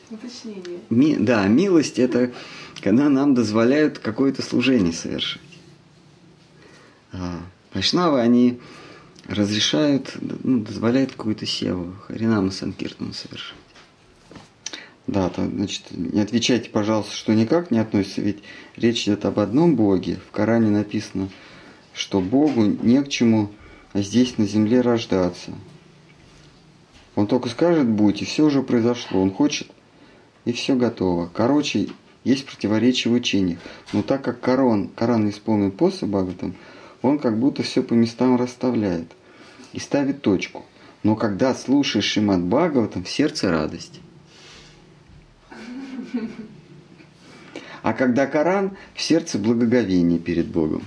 [0.90, 2.32] Ми, да, милость это
[2.82, 5.40] когда нам дозволяют какое-то служение совершить.
[7.12, 7.40] А,
[7.74, 8.60] Вайшнавы, они
[9.28, 13.54] разрешают, ну, дозволяют какую-то севу, Харинаму Санкиртану совершить.
[15.06, 18.42] Да, то, значит, не отвечайте, пожалуйста, что никак не относится, ведь
[18.76, 20.18] речь идет об одном Боге.
[20.28, 21.28] В Коране написано,
[21.92, 23.50] что Богу не к чему
[23.94, 25.52] здесь на земле рождаться.
[27.16, 29.20] Он только скажет «будь», и все уже произошло.
[29.20, 29.70] Он хочет,
[30.44, 31.30] и все готово.
[31.32, 31.88] Короче,
[32.24, 33.58] есть противоречие в учениях.
[33.92, 36.54] Но так как Коран, Коран исполнен после Бхагаватам,
[37.02, 39.12] он как будто все по местам расставляет
[39.72, 40.64] и ставит точку.
[41.02, 44.00] Но когда слушаешь Шимат Бхагаватам, в сердце радость.
[47.82, 50.84] А когда Коран, в сердце благоговение перед Богом.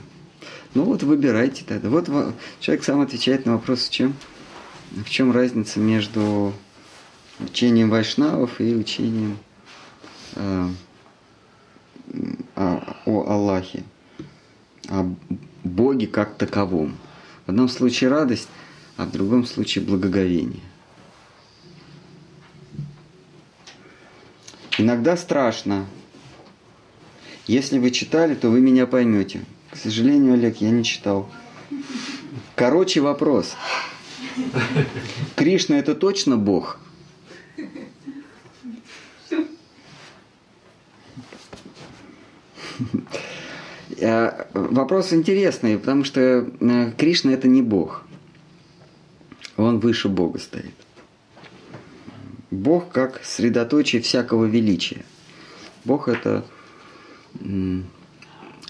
[0.74, 1.90] Ну вот выбирайте тогда.
[1.90, 2.10] Вот
[2.60, 4.16] человек сам отвечает на вопрос, в чем,
[4.92, 6.54] в чем разница между
[7.40, 9.38] учением вайшнавов и учением
[10.36, 10.70] э,
[12.56, 13.84] о, о Аллахе,
[14.90, 15.14] о
[15.64, 16.98] Боге как таковом.
[17.46, 18.48] В одном случае радость,
[18.98, 20.62] а в другом случае благоговение.
[24.78, 25.86] Иногда страшно.
[27.46, 29.42] Если вы читали, то вы меня поймете.
[29.74, 31.28] К сожалению, Олег, я не читал.
[32.56, 33.56] Короче, вопрос.
[35.36, 36.80] Кришна это точно Бог?
[43.98, 48.04] Э, вопрос интересный, потому что э, Кришна это не Бог.
[49.58, 50.76] Он выше Бога стоит.
[52.52, 55.04] Бог как средоточие всякого величия.
[55.84, 56.46] Бог это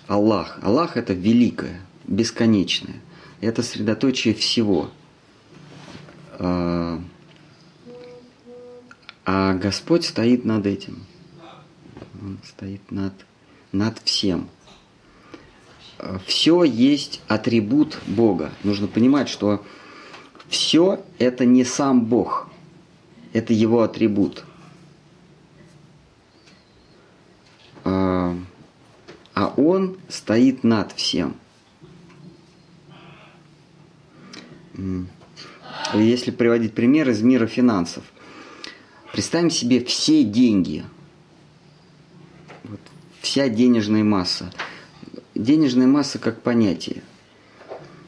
[0.08, 0.60] Аллах.
[0.62, 3.02] Аллах это великое, бесконечное.
[3.42, 4.90] Это средоточие всего.
[6.40, 7.02] А,
[9.26, 11.06] а Господь стоит над этим.
[12.22, 13.14] Он стоит над,
[13.72, 14.50] над всем.
[16.26, 18.52] Все есть атрибут Бога.
[18.64, 19.64] Нужно понимать, что
[20.50, 22.50] все это не сам Бог.
[23.32, 24.44] Это его атрибут
[29.34, 31.36] а Он стоит над всем.
[35.94, 38.04] Если приводить пример из мира финансов.
[39.12, 40.84] Представим себе все деньги,
[42.64, 42.80] вот,
[43.22, 44.52] вся денежная масса.
[45.36, 47.04] Денежная масса как понятие.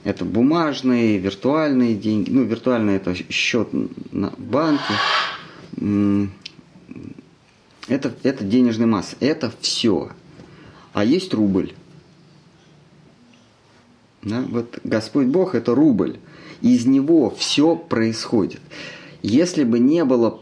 [0.04, 2.32] Это бумажные, виртуальные деньги.
[2.32, 3.70] Ну, виртуальные это счет
[4.12, 4.94] на банке.
[7.88, 9.16] Это, это денежная масса.
[9.20, 10.12] Это все.
[10.96, 11.74] А есть рубль.
[14.24, 14.46] Да?
[14.48, 16.20] Вот Господь Бог это рубль.
[16.62, 18.62] Из него все происходит.
[19.22, 20.40] Если бы не было,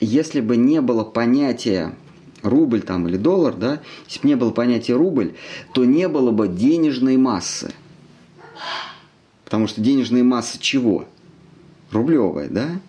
[0.00, 1.94] если бы не было понятия
[2.42, 5.34] рубль там или доллар, да, если бы не было понятия рубль,
[5.74, 7.74] то не было бы денежной массы.
[9.44, 11.04] Потому что денежная масса чего?
[11.90, 12.80] Рублевая, да?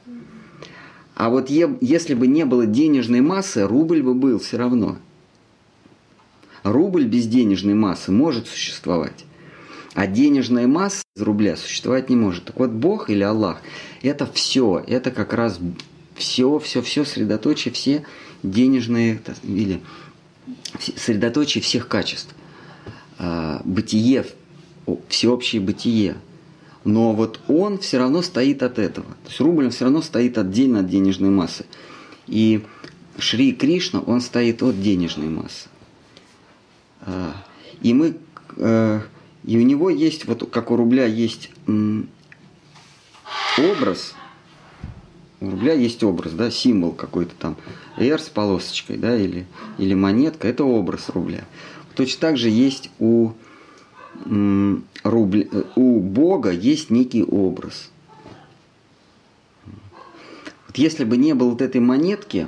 [1.16, 4.95] А вот если бы не было денежной массы, рубль бы был все равно.
[6.64, 9.26] Рубль без денежной массы может существовать.
[9.93, 12.45] А денежная масса из рубля существовать не может.
[12.45, 13.62] Так вот, Бог или Аллах–
[14.01, 15.59] это все, это как раз
[16.16, 18.05] все, все, все средоточие, все
[18.43, 19.82] денежные или
[20.95, 22.34] средоточие всех качеств.
[23.18, 24.26] А, бытие,
[25.09, 26.16] всеобщее бытие.
[26.84, 29.05] Но вот он все равно стоит от этого.
[29.05, 31.66] То есть рубль все равно стоит отдельно от денежной массы.
[32.28, 32.64] И
[33.18, 35.68] Шри Кришна, он стоит от денежной массы.
[37.06, 37.36] А,
[37.82, 38.16] и мы
[38.58, 39.02] э,
[39.43, 41.49] и у него есть, вот как у рубля есть
[43.58, 44.14] образ,
[45.39, 47.58] у рубля есть образ, да, символ какой-то там,
[47.97, 49.47] R с полосочкой, да, или,
[49.80, 51.43] или монетка, это образ рубля.
[51.95, 53.32] Точно так же есть у,
[55.04, 57.89] рубля, у Бога есть некий образ.
[60.68, 62.47] Вот если бы не было вот этой монетки,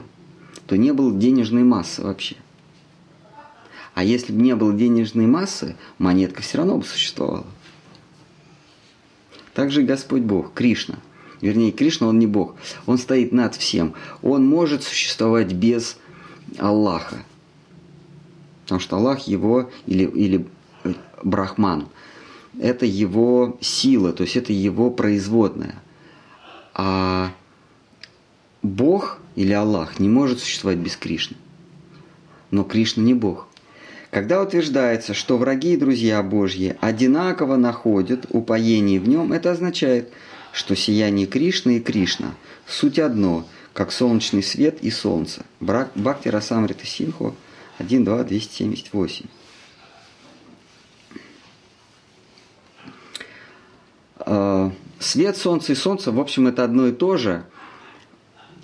[0.67, 2.35] то не было денежной массы вообще.
[3.93, 7.45] А если бы не было денежной массы, монетка все равно бы существовала.
[9.53, 10.97] Также Господь Бог, Кришна.
[11.41, 12.55] Вернее, Кришна, он не Бог.
[12.85, 13.93] Он стоит над всем.
[14.21, 15.97] Он может существовать без
[16.57, 17.23] Аллаха.
[18.63, 20.47] Потому что Аллах его, или, или
[20.83, 21.89] э, Брахман,
[22.59, 25.75] это его сила, то есть это его производная.
[26.73, 27.31] А
[28.61, 31.37] Бог или Аллах не может существовать без Кришны.
[32.51, 33.47] Но Кришна не Бог.
[34.13, 40.13] Когда утверждается, что враги и друзья Божьи одинаково находят упоение в нем, это означает,
[40.51, 42.35] что сияние Кришны и Кришна–
[42.67, 45.41] суть одно, как солнечный свет и солнце.
[45.59, 47.33] Бхакти Расамрита Синхо
[47.79, 49.25] 1.2.278.
[54.27, 54.71] 278.
[54.99, 57.45] Свет, солнце и солнце, в общем, это одно и то же,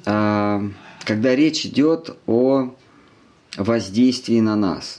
[0.06, 0.62] а,
[1.06, 2.76] когда речь идет о
[3.58, 4.99] воздействии на нас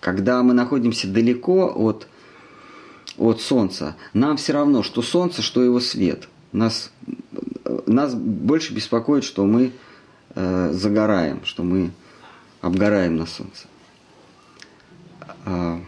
[0.00, 2.06] когда мы находимся далеко от,
[3.16, 6.28] от Солнца, нам все равно, что Солнце, что его свет.
[6.52, 6.92] Нас,
[7.86, 9.72] нас больше беспокоит, что мы
[10.34, 11.90] э, загораем, что мы
[12.60, 13.66] обгораем на Солнце.
[15.44, 15.80] А,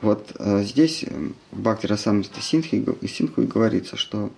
[0.00, 1.04] вот а, здесь
[1.50, 4.30] в Бхакти Расамрита Синху и говорится, что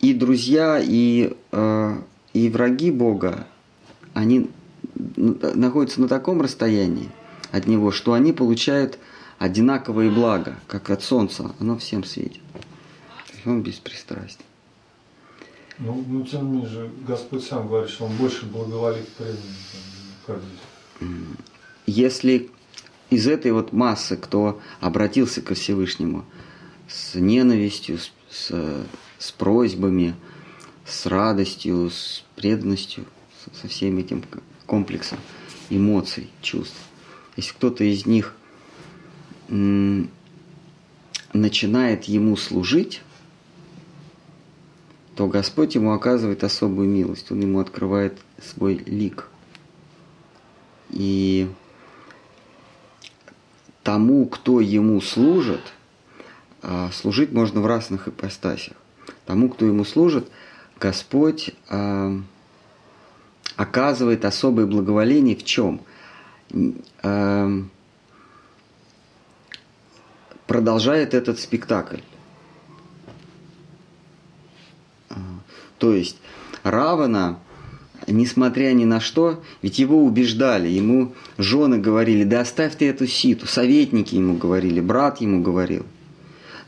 [0.00, 1.96] и друзья, и, э,
[2.32, 3.46] и враги Бога,
[4.14, 4.50] они
[4.98, 7.10] находятся на таком расстоянии
[7.52, 8.98] от него, что они получают
[9.38, 12.42] одинаковые блага, как от солнца, оно всем светит.
[13.44, 14.42] Он беспристрастен.
[15.78, 20.36] Ну, ну, тем не менее же, Господь сам говорит, что Он больше благоволит здесь?
[21.86, 22.50] Если
[23.10, 26.24] из этой вот массы, кто обратился ко Всевышнему
[26.88, 28.84] с ненавистью, с, с,
[29.18, 30.16] с просьбами,
[30.84, 33.04] с радостью, с преданностью,
[33.52, 34.22] со всем этим
[34.68, 35.16] комплекса
[35.70, 36.76] эмоций, чувств.
[37.36, 38.36] Если кто-то из них
[41.32, 43.02] начинает ему служить,
[45.16, 49.28] то Господь ему оказывает особую милость, Он ему открывает свой лик.
[50.90, 51.50] И
[53.82, 55.72] тому, кто ему служит,
[56.62, 58.76] а, служить можно в разных ипостасях.
[59.24, 60.28] Тому, кто ему служит,
[60.78, 62.20] Господь а,
[63.56, 65.80] оказывает особое благоволение в чем?
[67.02, 67.70] Эм,
[70.46, 72.00] продолжает этот спектакль.
[75.78, 76.16] То есть
[76.64, 77.38] Равана,
[78.08, 83.46] несмотря ни на что, ведь его убеждали, ему жены говорили, да оставь ты эту ситу,
[83.46, 85.86] советники ему говорили, брат ему говорил,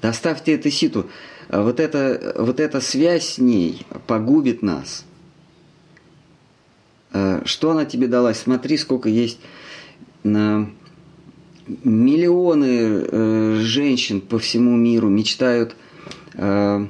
[0.01, 1.11] да оставь ты эту ситу,
[1.49, 5.10] вот эта, вот эта связь с ней погубит нас– Э,
[7.45, 8.35] что она тебе дала?
[8.35, 9.39] Смотри, сколько есть
[10.23, 10.71] на
[11.85, 15.77] миллионы э, женщин по всему миру мечтают
[16.35, 16.87] э,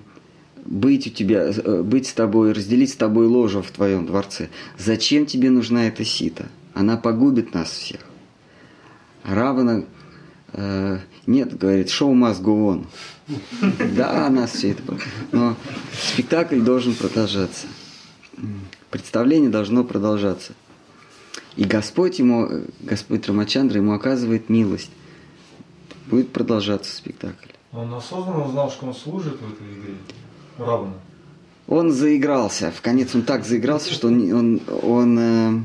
[0.65, 4.49] быть у тебя, э, быть с тобой, разделить с тобой ложу в твоем дворце.
[4.79, 6.47] Зачем тебе нужна эта сита?
[6.75, 8.01] Она погубит нас всех.
[9.25, 9.85] Равана
[10.53, 12.85] э, нет, говорит, шоу must go.
[13.97, 14.83] Да, нас все это...
[15.33, 15.57] Но
[15.93, 17.67] спектакль должен продолжаться.
[18.91, 20.53] Представление должно продолжаться.
[21.57, 24.91] И Господь ему, Господь Рамачандра ему оказывает милость.
[26.07, 27.51] Будет продолжаться спектакль.
[27.73, 29.95] Он осознанно знал, что он служит в этой игре.
[30.59, 30.95] Равно.
[31.69, 32.73] Он заигрался.
[32.73, 35.63] В конец он так заигрался, что он, он, он, э,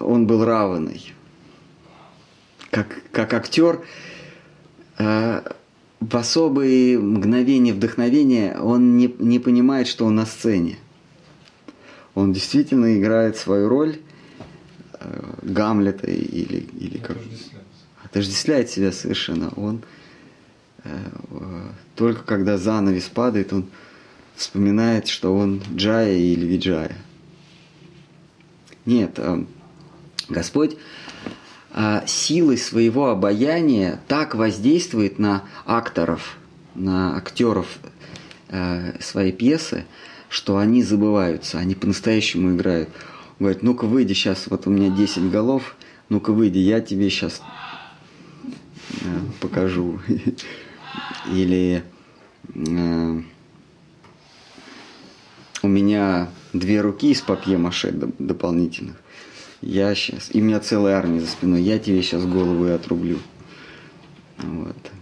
[0.00, 1.12] он был равный.
[2.70, 3.82] Как, как актер,
[4.98, 5.42] э,
[6.00, 10.78] в особые мгновения вдохновения он не, не понимает, что он на сцене.
[12.14, 13.98] Он действительно играет свою роль
[14.94, 17.60] э, Гамлета или, или как Отождествляется.
[18.04, 19.48] отождествляет себя совершенно.
[19.56, 19.82] Он
[20.84, 20.90] э,
[21.30, 21.62] э,
[21.96, 23.66] только когда занавес падает, он
[24.36, 26.96] вспоминает, что он Джая или Виджая.
[28.84, 29.44] Нет, э,
[30.28, 30.76] Господь
[31.72, 36.36] э, силой своего обаяния так воздействует на акторов,
[36.74, 37.78] на актеров
[38.48, 39.84] э, своей пьесы,
[40.32, 42.88] что они забываются, они по-настоящему играют.
[43.38, 45.76] Говорит, ну-ка выйди сейчас, вот у меня 10 голов,
[46.08, 47.42] ну-ка выйди, я тебе сейчас
[49.02, 50.00] э, покажу.
[51.30, 51.84] Или
[52.54, 53.20] э,
[55.62, 58.96] у меня две руки из папье-маше доп- дополнительных.
[59.60, 63.18] Я сейчас, и у меня целая армия за спиной, я тебе сейчас голову и отрублю.
[64.38, 64.92] Вот.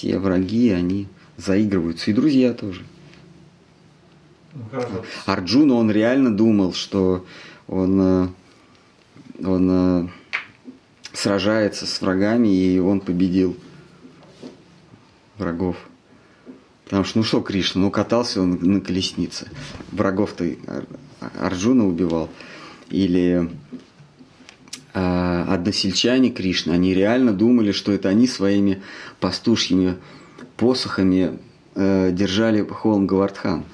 [0.00, 2.86] Все враги, они заигрываются, и друзья тоже.
[4.54, 4.62] Ну.
[5.26, 7.26] Арджуна, он реально думал, что
[7.68, 8.28] он, э,
[9.44, 10.08] он э,
[11.12, 13.58] сражается с врагами, и он победил
[15.36, 15.76] врагов.
[16.84, 19.50] Потому что, ну что Кришна, ну катался он на колеснице.
[19.92, 20.86] Врагов-то Ар-
[21.38, 22.30] Арджуна убивал.
[22.88, 23.50] Или
[24.92, 28.82] односельчане Кришны, они реально думали, что это они своими
[29.20, 29.96] пастушьими
[30.56, 31.38] посохами
[31.74, 33.64] э, держали холм Гавардхан.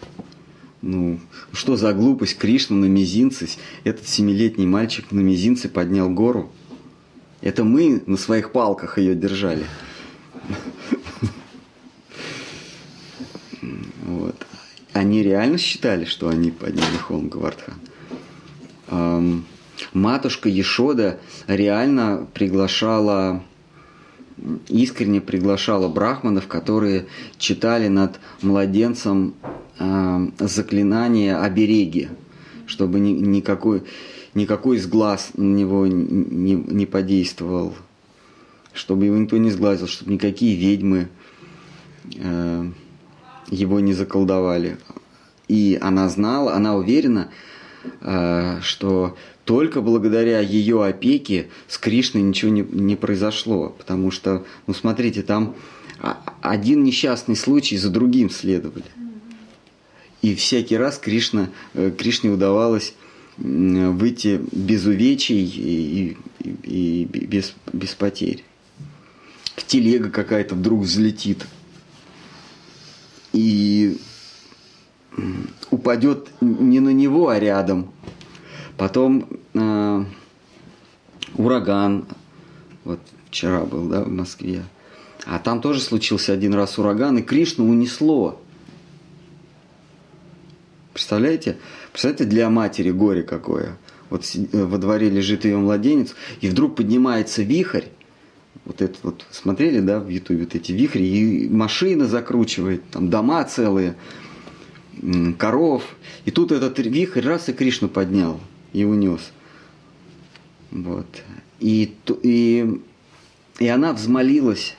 [0.82, 1.18] Ну,
[1.52, 3.48] что за глупость Кришна на мизинце,
[3.84, 6.52] этот семилетний мальчик на мизинце поднял гору.
[7.40, 9.64] Это мы на своих палках ее держали.
[14.04, 14.46] Вот.
[14.92, 17.74] Они реально считали, что они подняли холм Гавардхан.
[19.92, 23.42] Матушка Ешода реально приглашала,
[24.68, 27.06] искренне приглашала брахманов, которые
[27.38, 29.34] читали над младенцем
[29.78, 32.08] ам, заклинание обереги,
[32.66, 33.82] чтобы ни- никакой,
[34.34, 37.74] никакой из на него не, не подействовал,
[38.72, 41.08] чтобы его никто не сглазил, чтобы никакие ведьмы
[42.14, 42.70] э,
[43.48, 44.78] его не заколдовали.
[45.48, 47.30] И она знала, она уверена,
[48.00, 49.16] э, что
[49.46, 53.74] только благодаря ее опеке с Кришной ничего не, не произошло.
[53.78, 55.54] Потому что, ну смотрите, там
[56.00, 58.84] а- один несчастный случай за другим следовали.
[60.20, 62.94] И всякий раз Кришна, э, Кришне удавалось
[63.38, 68.42] выйти без увечий и, и- и без, без потерь.
[69.68, 71.46] Телега какая-то вдруг взлетит
[73.32, 73.96] и
[75.70, 77.92] упадет не на него, а рядом.
[78.76, 80.04] Потом э,
[81.34, 82.06] ураган,
[82.84, 83.00] вот
[83.30, 84.64] вчера был, да, в Москве.
[85.24, 88.40] А там тоже случился один раз ураган, и Кришну унесло.
[90.92, 91.56] Представляете?
[91.90, 93.78] Представляете, для матери горе какое.
[94.10, 97.84] Вот э, во дворе лежит ее младенец, и вдруг поднимается вихрь.
[98.66, 103.42] Вот это вот, смотрели, да, в Ютубе вот эти вихри, и машина закручивает, там дома
[103.44, 103.96] целые,
[105.38, 105.82] коров.
[106.26, 108.38] И тут этот вихрь раз и Кришну поднял
[108.72, 109.32] и унес.
[110.70, 111.06] Вот.
[111.60, 112.80] И, и,
[113.58, 114.76] и она взмолилась.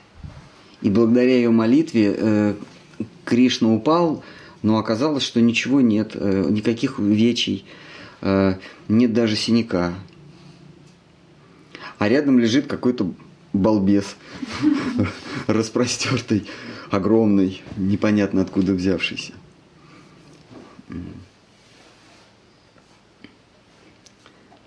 [0.82, 2.54] И благодаря ее молитве э,
[3.26, 4.24] Кришна упал,
[4.62, 7.66] но оказалось, что ничего нет, э, никаких увечий,
[8.22, 8.56] э,
[8.88, 9.96] нет даже синяка.
[11.98, 13.12] А рядом лежит какой-то
[13.54, 14.16] балбес,
[15.48, 16.46] распростертый,
[16.92, 19.34] огромный, непонятно откуда взявшийся.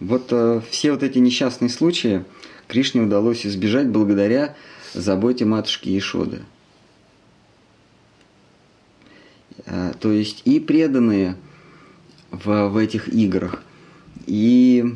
[0.00, 2.24] Вот э, все вот эти несчастные случаи
[2.68, 4.56] Кришне удалось избежать благодаря
[4.94, 6.42] заботе матушки Ешоды.
[9.66, 11.36] Э, То есть и преданные
[12.30, 13.62] в, в этих играх,
[14.26, 14.94] и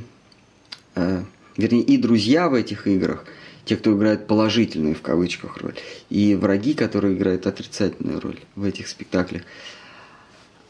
[0.94, 1.22] э,
[1.56, 3.26] вернее, и друзья в этих играх,
[3.66, 5.74] те, кто играет положительную в кавычках роль,
[6.08, 9.42] и враги, которые играют отрицательную роль в этих спектаклях,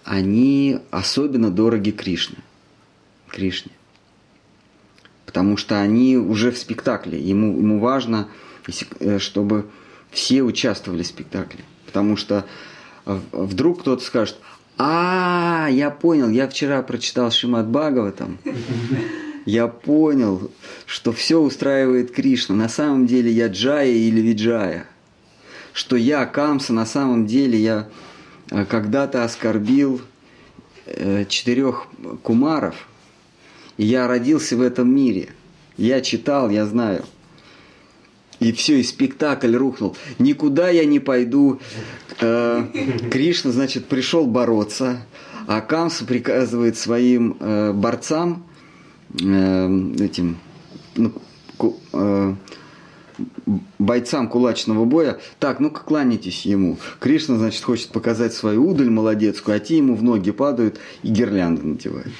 [0.04, 2.38] они особенно дороги Кришне.
[3.28, 3.72] Кришне.
[5.34, 7.18] Потому что они уже в спектакле.
[7.18, 8.28] Ему, ему важно,
[9.00, 9.66] э, чтобы
[10.12, 11.64] все участвовали в спектакле.
[11.86, 12.44] Потому что
[13.04, 14.36] э, вдруг кто-то скажет,
[14.78, 17.66] а, я понял, я вчера прочитал Шимат
[18.16, 18.38] там,
[19.44, 20.52] я понял,
[20.86, 22.54] что все устраивает Кришна.
[22.54, 24.86] На самом деле я Джая или Виджая.
[25.72, 27.88] Что я Камса, на самом деле я
[28.52, 30.00] э, когда-то оскорбил
[31.28, 31.88] четырех
[32.22, 32.86] кумаров,
[33.76, 35.28] и я родился в этом мире.
[35.76, 37.04] Я читал, я знаю.
[38.40, 39.96] И все, и спектакль рухнул.
[40.18, 41.60] Никуда я не пойду.
[42.20, 42.66] Э,
[43.10, 45.06] Кришна, значит, пришел бороться,
[45.46, 48.44] а Камса приказывает своим э, борцам,
[49.20, 50.38] э, этим
[50.96, 51.12] ну,
[51.56, 52.34] ку, э,
[53.78, 56.78] бойцам кулачного боя, так, ну-ка кланяйтесь ему.
[56.98, 61.62] Кришна, значит, хочет показать свою удаль молодецкую, а те ему в ноги падают и гирлянды
[61.62, 62.12] надевают.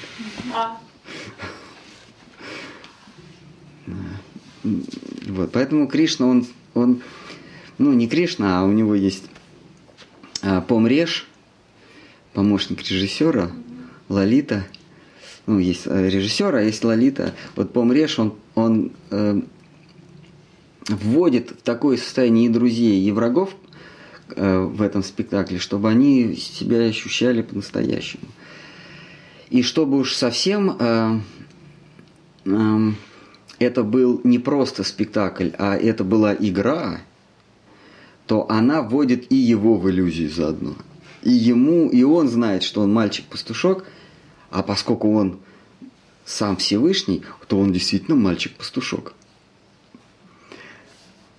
[0.55, 0.79] А.
[4.63, 7.03] Вот, поэтому Кришна, он, он,
[7.79, 9.25] ну не Кришна, а у него есть
[10.43, 11.27] а, Помреж,
[12.33, 13.51] помощник режиссера,
[14.09, 14.67] Лолита,
[15.47, 17.35] ну есть э, режиссер, а есть Лолита.
[17.57, 19.41] Вот Помреж, он, он э,
[20.89, 23.55] вводит в такое состояние и друзей, и врагов
[24.37, 28.25] э, в этом спектакле, чтобы они себя ощущали по-настоящему.
[29.51, 31.21] И чтобы уж совсем э,
[32.45, 32.93] э,
[33.59, 37.01] это был не просто спектакль, а это была игра,
[38.27, 40.75] то она вводит и его в иллюзию заодно.
[41.23, 43.87] И ему, и он знает, что он мальчик-пастушок,
[44.51, 45.41] а поскольку он
[46.25, 49.15] сам Всевышний, то он действительно мальчик-пастушок.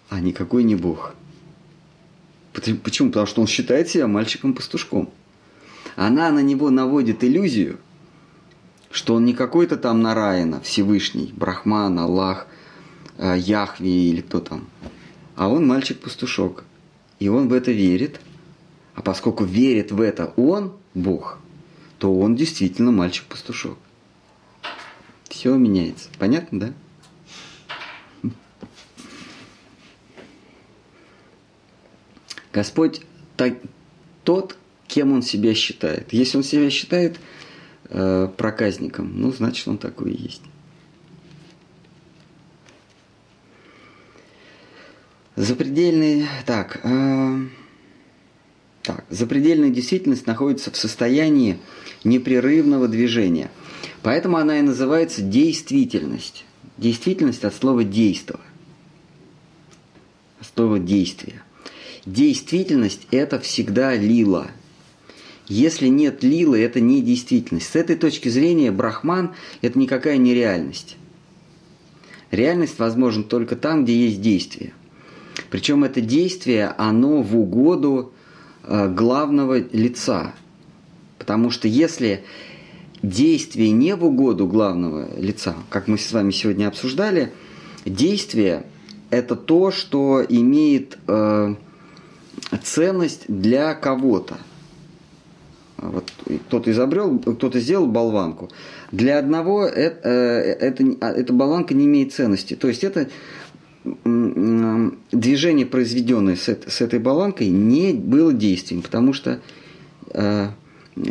[0.10, 1.16] А никакой не Бог.
[2.54, 3.10] Почему?
[3.10, 5.10] Потому что он считает себя мальчиком-пастушком.
[5.96, 7.80] Она на него наводит иллюзию,
[8.96, 12.48] что он не какой-то там Нараина, Всевышний, Брахман, Аллах,
[13.18, 14.70] э, Яхви или кто там,
[15.36, 16.64] а он мальчик-пастушок.
[17.20, 18.22] И он в это верит.
[18.94, 21.40] А поскольку верит в это он, Бог,
[22.00, 23.78] то он действительно мальчик-пастушок.
[25.28, 26.08] Все меняется.
[26.18, 26.74] Понятно,
[28.22, 28.32] да?
[32.54, 33.02] Господь
[33.36, 33.56] так,
[34.24, 34.58] тот,
[34.88, 36.14] кем он себя считает.
[36.14, 37.20] Если он себя считает
[37.90, 39.12] э, проказником.
[39.16, 40.42] Ну, значит, он такой и есть.
[45.36, 47.40] Запредельный, так, э,
[48.84, 51.60] так, запредельная действительность находится в состоянии
[52.04, 53.52] непрерывного движения.
[54.02, 56.46] Поэтому она и называется действительность.
[56.78, 58.40] Действительность от слова действо.
[60.40, 61.42] От слова действие.
[62.06, 64.48] Действительность– это всегда лила–
[65.48, 67.70] если нет лилы, это не действительность.
[67.70, 70.98] С этой точки зрения брахман– это никакая не реальность.
[72.32, 74.74] Реальность возможна только там, где есть действие.
[75.52, 78.14] Причем это действие, оно в угоду
[78.64, 80.34] э, главного лица.
[81.20, 82.24] Потому что если
[83.04, 87.32] действие не в угоду главного лица, как мы с вами сегодня обсуждали,
[87.86, 88.66] действие–
[89.12, 91.56] это то, что имеет э,
[92.64, 94.40] ценность для кого-то–
[95.78, 96.12] вот
[96.48, 98.50] кто-то изобрел, кто-то сделал болванку.
[98.92, 102.56] Для одного это, э, это, а, эта болванка не имеет ценности.
[102.56, 103.10] То есть это
[105.12, 109.42] движение, произведенное с, с этой болванкой, не было действием, потому что
[110.12, 110.48] э,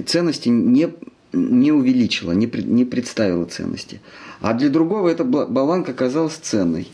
[0.07, 0.89] ценности не,
[1.33, 4.01] не увеличила, не, не представила ценности.
[4.41, 6.89] А для другого эта болванка оказалась ценной.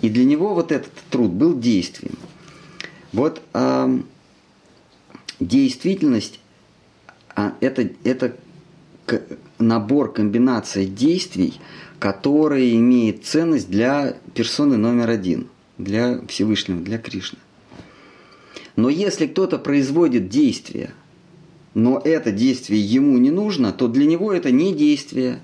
[0.00, 2.14] И для него вот этот труд был действием.
[3.12, 3.98] Вот э,
[5.40, 6.39] действительность
[7.34, 8.36] а это, это
[9.58, 11.60] набор, комбинация действий,
[11.98, 15.48] которые имеют ценность для персоны номер один,
[15.78, 17.38] для Всевышнего, для Кришны.
[18.76, 20.90] Но если кто-то производит действие,
[21.74, 25.40] но это действие ему не нужно, то для него это не действие,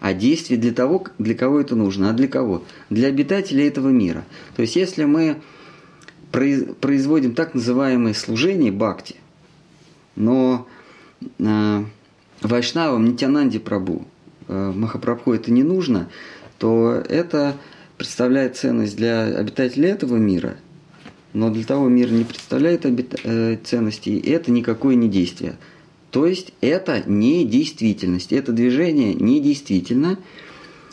[0.00, 2.10] а действие для того, для кого это нужно.
[2.10, 2.62] А для кого?
[2.88, 4.24] Для обитателей этого мира.
[4.56, 5.36] То есть если мы
[6.30, 9.16] производим так называемое служение бхакти,
[10.20, 10.66] но
[11.38, 11.84] э,
[12.42, 14.06] Вайшнавам, Нитянанди Прабу,
[14.48, 16.08] э, Махапрабху это не нужно,
[16.58, 17.56] то это
[17.96, 20.56] представляет ценность для обитателей этого мира,
[21.32, 23.18] но для того мира не представляет обит...
[23.24, 25.56] э, ценности, и это никакое не действие.
[26.10, 30.18] То есть это не действительность, это движение не действительно,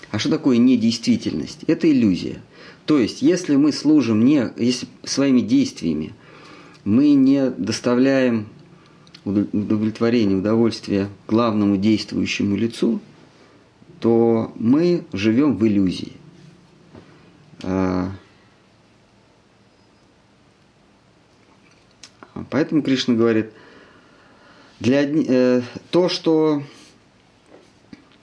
[0.10, 1.64] А что такое недействительность?
[1.68, 2.38] Это иллюзия.
[2.86, 6.14] То есть, если мы служим не, если своими действиями
[6.86, 8.48] мы не доставляем
[9.28, 13.00] удовлетворение, удовольствие главному действующему лицу,
[14.00, 16.14] то мы живем в иллюзии.
[17.64, 18.12] А,
[22.50, 23.52] поэтому Кришна говорит,
[24.80, 26.64] для одни, э, то, что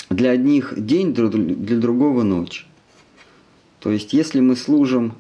[0.09, 2.67] для одних день, для другого ночь.
[3.81, 5.15] То есть, если мы служим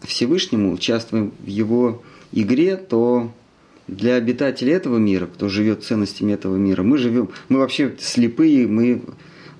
[0.00, 2.02] Всевышнему, участвуем в Его
[2.32, 3.32] игре, то
[3.88, 9.02] для обитателей этого мира, кто живет ценностями этого мира, мы живем, мы вообще слепые, мы,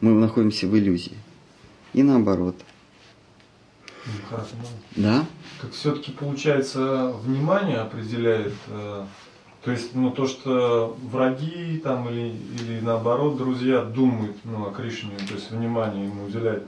[0.01, 1.17] мы находимся в иллюзии.
[1.93, 2.57] И наоборот.
[4.97, 5.27] Да?
[5.61, 9.05] Так все-таки получается внимание определяет э,
[9.65, 15.17] то есть, ну, то, что враги там или, или наоборот друзья думают ну, о Кришне,
[15.29, 16.65] то есть внимание ему уделяют.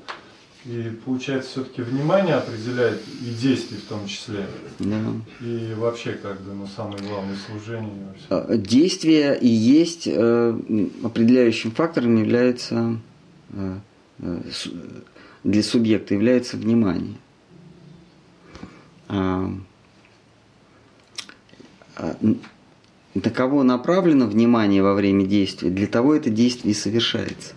[0.66, 4.46] И получается, все-таки внимание определяет и действия в том числе.
[4.78, 4.98] Да.
[5.40, 8.14] И вообще, как бы, ну, самое главное служение.
[8.30, 10.58] А, действие и есть э,
[11.02, 12.98] определяющим фактором является
[13.52, 13.76] э,
[14.20, 14.40] э,
[15.44, 17.16] для субъекта является внимание.
[19.08, 19.52] А,
[21.96, 22.16] а,
[23.14, 27.52] на кого направлено внимание во время действия, для того это действие и совершается.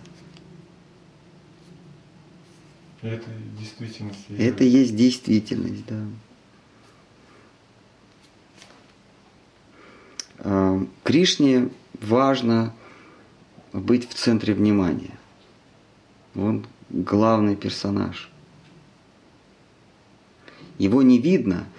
[3.02, 4.24] Это действительность.
[4.36, 6.04] Это есть действительность, да.
[10.38, 12.74] А, Кришне важно
[13.72, 15.16] быть в центре внимания.
[16.34, 18.30] Он главный персонаж.
[20.78, 21.66] Его не видно–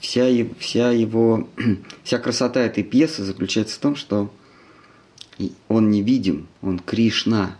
[0.00, 0.28] вся,
[0.58, 1.48] вся его,
[2.04, 4.32] вся красота этой пьесы заключается в том, что
[5.68, 7.56] он невидим, он Кришна,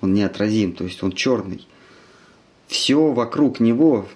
[0.00, 1.66] он неотразим, то есть он черный.
[2.66, 4.08] Все вокруг него,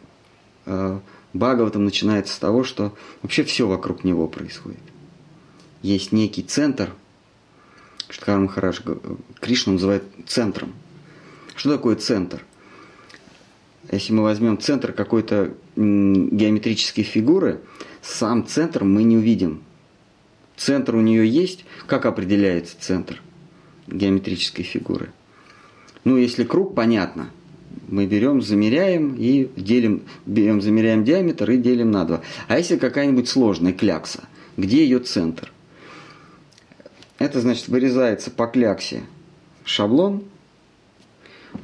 [0.67, 0.99] э,
[1.33, 4.81] Бхагаватам начинается с того, что вообще все вокруг него происходит.
[5.83, 6.91] Есть некий центр,
[8.09, 8.81] Штхар Махарадж
[9.41, 10.73] Кришна называет центром.
[11.55, 12.45] Что такое центр?
[13.91, 17.61] Если мы возьмем центр какой-то геометрической фигуры,
[18.03, 19.63] сам центр мы не увидим.
[20.57, 21.65] Центр у нее есть.
[21.87, 23.23] Как определяется центр
[23.87, 25.13] геометрической фигуры?
[26.05, 27.31] Ну, если круг, понятно.
[27.89, 32.21] Мы берем, замеряем и делим, берем, замеряем диаметр и делим на два.
[32.49, 34.25] А если какая-нибудь сложная клякса,
[34.57, 35.53] где ее центр?
[37.19, 39.03] Это значит вырезается по кляксе
[39.65, 40.25] шаблон,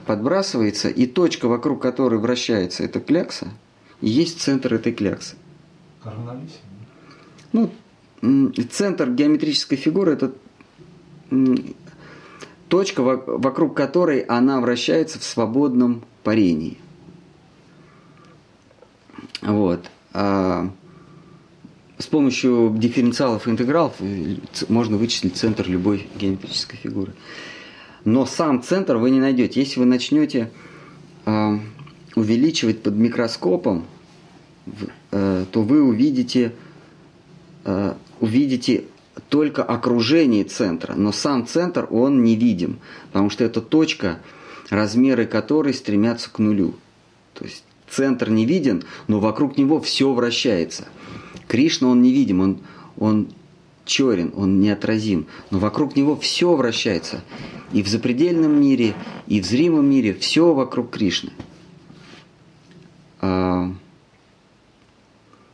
[0.05, 3.49] подбрасывается, и точка, вокруг которой вращается эта клякса–
[4.01, 5.37] есть центр этой кляксы.
[7.53, 7.71] Ну,
[8.71, 10.33] центр геометрической фигуры– это
[12.69, 16.79] точка, вокруг которой она вращается в свободном парении.
[19.43, 19.91] Вот.
[20.13, 20.71] А
[21.99, 24.37] с помощью дифференциалов и интегралов э,
[24.69, 27.15] можно вычислить центр любой геометрической фигуры.
[28.05, 29.61] Но сам центр вы не найдете.
[29.61, 30.51] Если вы начнете
[31.25, 31.59] а,
[32.15, 33.87] увеличивать под микроскопом,
[35.11, 36.53] э, то вы увидите,
[37.65, 38.85] э, увидите
[39.29, 42.79] только окружение центра, но сам центр, он не видим,
[43.09, 44.21] потому что это точка,
[44.71, 46.75] размеры которой стремятся к нулю.
[47.35, 50.87] То есть центр не виден, но вокруг него все вращается.
[51.49, 52.61] Кришна, он не видим, он,
[52.99, 53.29] он
[53.85, 57.23] черен, он неотразим, но вокруг него все вращается.
[57.73, 58.95] И в запредельном мире,
[59.27, 61.33] и в зримом мире все вокруг Кришны.
[63.21, 63.73] А,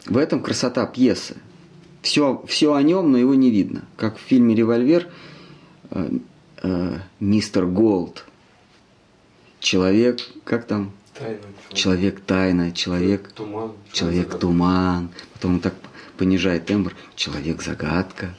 [0.07, 1.37] в этом красота пьесы.
[2.03, 3.85] Все, все о нем, но его не видно.
[3.97, 5.09] Как в фильме «Револьвер»
[5.91, 6.11] э,
[6.63, 8.27] э, мистер Голд.
[9.61, 10.91] Человек, как там?
[11.17, 11.39] Тайна,
[11.73, 13.73] человек тайна, человек туман.
[13.93, 15.11] Человек туман.
[15.35, 15.75] Потом он так
[16.19, 16.97] понижает тембр.
[17.15, 18.35] Человек загадка.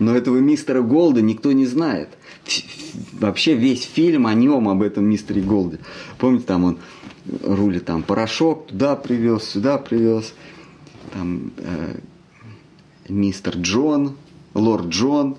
[0.00, 2.08] Но этого мистера Голда никто не знает.
[3.12, 5.78] Вообще весь фильм о нем, об этом мистере Голде.
[6.18, 6.78] Помните, там он
[7.42, 10.34] рулит там порошок, туда привез, сюда привез.
[11.12, 11.96] Там э,
[13.08, 14.16] мистер Джон,
[14.54, 15.36] лорд Джон,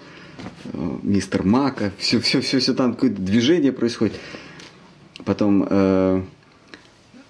[0.66, 4.20] э, мистер Мака, все, все, все, все там какое-то движение происходит.
[5.24, 6.24] Потом э,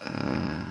[0.01, 0.63] э,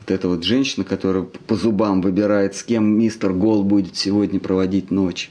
[0.00, 4.90] вот эта вот женщина, которая по зубам выбирает, с кем мистер Гол будет сегодня проводить
[4.90, 5.30] ночь.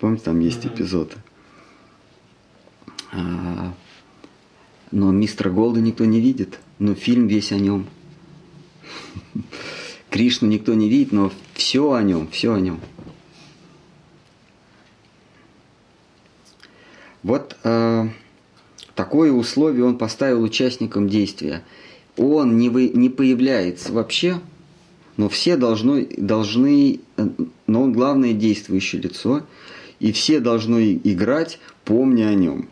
[0.00, 0.74] Помните, там есть mm-hmm.
[0.74, 1.14] эпизоды.
[3.12, 3.72] А,
[4.90, 7.86] но мистера Голда никто не видит, но фильм весь о нем.
[10.10, 12.80] Кришну никто не видит, но все о нем, все о нем.
[17.22, 18.08] Вот э,
[18.96, 21.62] Такое условие он поставил участникам действия.
[22.16, 24.40] Он не, вы, не появляется вообще,
[25.18, 27.00] но все должны, должны,
[27.66, 29.42] но он главное действующее лицо,
[30.00, 32.70] и все должны играть, помня о нем.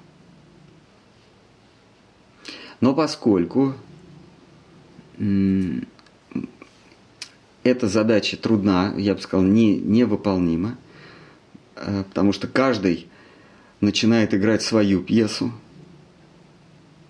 [2.80, 3.74] Но поскольку
[7.64, 10.76] эта задача трудна, я бы сказал, не, невыполнима,
[11.76, 13.08] э, потому что каждый
[13.80, 15.50] начинает играть свою пьесу.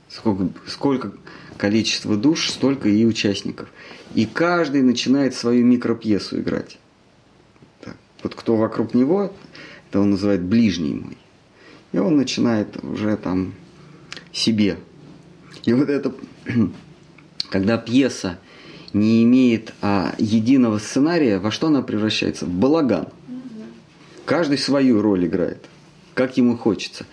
[0.09, 1.13] Сколько, сколько
[1.59, 3.69] количество душ, столько и участников.
[4.15, 6.79] И каждый начинает свою микропьесу играть.
[7.81, 7.97] Так.
[8.23, 9.33] Вот кто вокруг него,
[9.89, 11.19] это он называет ближний мой.
[11.93, 13.55] И он начинает уже там
[14.33, 14.79] себе.
[15.65, 16.15] И вот это,
[17.51, 18.39] когда пьеса
[18.95, 22.47] не имеет а, единого сценария, во что она превращается?
[22.47, 23.09] В балаган.
[24.25, 25.67] Каждый свою роль играет,
[26.15, 27.05] как ему хочется.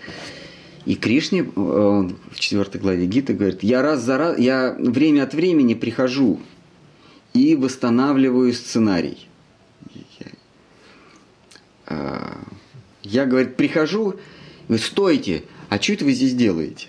[0.86, 5.24] И Кришне, э, он в четвертой главе Гиты говорит, я раз за раз, я время
[5.24, 6.40] от времени прихожу
[7.34, 9.28] и восстанавливаю сценарий.
[11.90, 12.38] Я,
[13.04, 14.16] я говорит, прихожу,
[14.68, 16.88] говорит, стойте, а что это вы здесь делаете?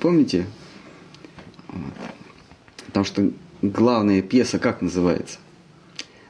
[0.00, 0.46] Помните?
[2.86, 3.30] Потому что
[3.62, 5.38] главная пьеса как называется?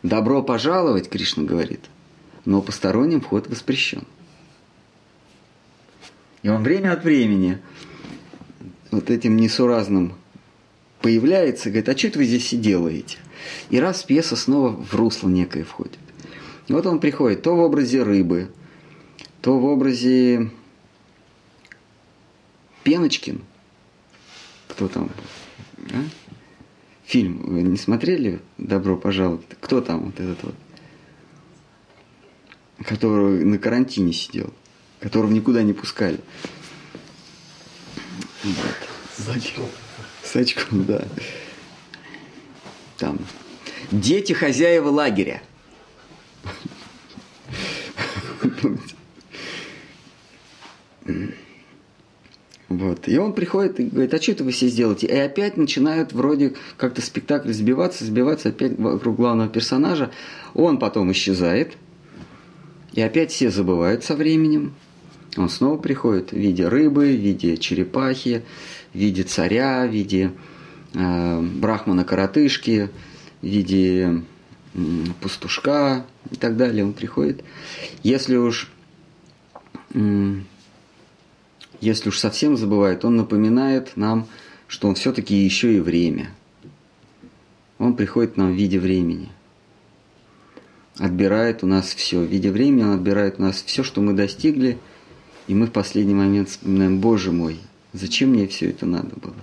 [0.02, 1.80] Добро пожаловать, Кришна говорит,
[2.44, 4.05] но посторонним вход воспрещен.
[6.42, 7.59] И он время от времени
[8.90, 10.14] вот этим несуразным
[11.00, 13.18] появляется говорит, а что это вы здесь и делаете?
[13.70, 15.98] И раз пьеса снова в русло некое входит.
[16.68, 18.50] И вот он приходит то в образе рыбы,
[19.40, 20.50] то в образе
[22.84, 23.42] Пеночкин.
[24.68, 25.10] Кто там?
[25.92, 26.05] А?
[27.09, 28.40] Фильм вы не смотрели?
[28.59, 29.47] Добро пожаловать.
[29.60, 30.55] Кто там вот этот вот?
[32.86, 34.52] Который на карантине сидел
[35.01, 36.20] которого никуда не пускали.
[38.44, 38.56] Вот.
[39.16, 39.70] Сачков.
[40.22, 41.06] Сачков, да.
[42.97, 43.18] Там.
[43.90, 45.43] Дети хозяева лагеря.
[52.69, 53.09] Вот.
[53.09, 55.07] И он приходит и говорит, а что это вы все сделаете?
[55.07, 60.11] И опять начинают вроде как-то спектакль сбиваться, сбиваться опять вокруг главного персонажа.
[60.55, 61.77] Он потом исчезает.
[62.93, 64.74] И опять все забывают со временем.
[65.36, 68.43] Он снова приходит в виде рыбы, в виде черепахи,
[68.93, 70.32] в виде царя, в виде
[70.95, 72.90] э, брахмана-коротышки,
[73.40, 74.23] в виде
[74.74, 74.78] э,
[75.23, 76.85] пастушка и так далее.
[76.85, 77.45] Он приходит.
[78.03, 78.70] Если уж,
[79.95, 80.35] э,
[81.80, 84.26] если уж совсем забывает, он напоминает нам,
[84.66, 86.30] что он все-таки еще и время.
[87.78, 89.30] Он приходит нам в виде времени
[90.98, 92.18] отбирает у нас все.
[92.18, 94.78] В виде времени он отбирает у нас все, что мы достигли–
[95.48, 97.59] и мы в последний момент вспоминаем, Боже мой,
[97.94, 99.34] зачем мне все это надо было?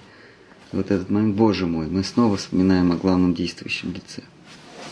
[0.72, 4.22] Вот этот момент, Боже мой, мы снова вспоминаем о главном действующем лице.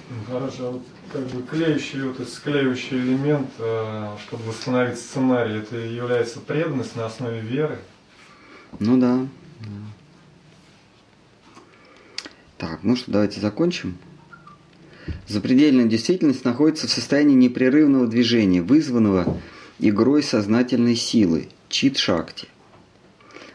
[0.09, 0.81] Ну, хорошо, а вот
[1.13, 7.05] как бы клеющий, вот этот склеивающий элемент, э, чтобы восстановить сценарий, это является преданность на
[7.05, 7.77] основе веры?
[8.79, 9.27] Ну да.
[12.57, 13.97] Так, ну что, давайте закончим.
[15.27, 19.37] Запредельная действительность находится в состоянии непрерывного движения, вызванного
[19.79, 22.47] игрой сознательной силы, чит-шакти.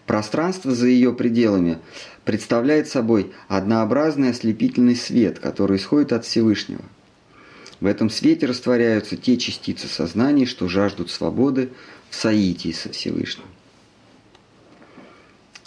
[0.07, 1.79] Пространство за ее пределами
[2.25, 6.85] представляет собой однообразный ослепительный свет, который исходит от Всевышнего.
[7.81, 11.71] В этом свете растворяются те частицы сознания, что жаждут свободы
[12.11, 13.47] в соитии со Всевышним.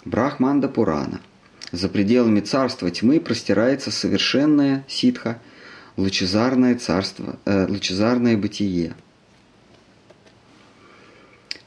[0.04, 1.20] Брахманда Пурана.
[1.70, 5.40] За пределами царства тьмы простирается совершенное ситха,
[5.96, 8.94] лучезарное царство, э, лучезарное бытие–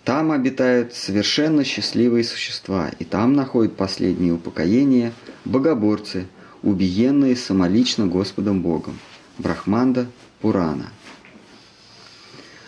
[0.06, 5.14] там обитают совершенно счастливые существа, и там находят последнее упокоение
[5.46, 6.28] богоборцы,
[6.62, 9.00] убиенные самолично Господом Богом.
[9.40, 10.06] Брахманда
[10.46, 10.92] Пурана.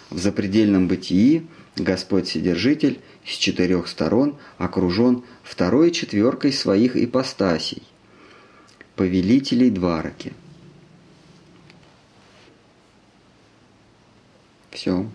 [0.10, 1.46] В запредельном бытии
[1.76, 7.84] Господь Вседержитель с четырех сторон окружен второй четверкой своих ипостасей,
[8.96, 10.34] повелителей Двараки.
[14.72, 15.06] Все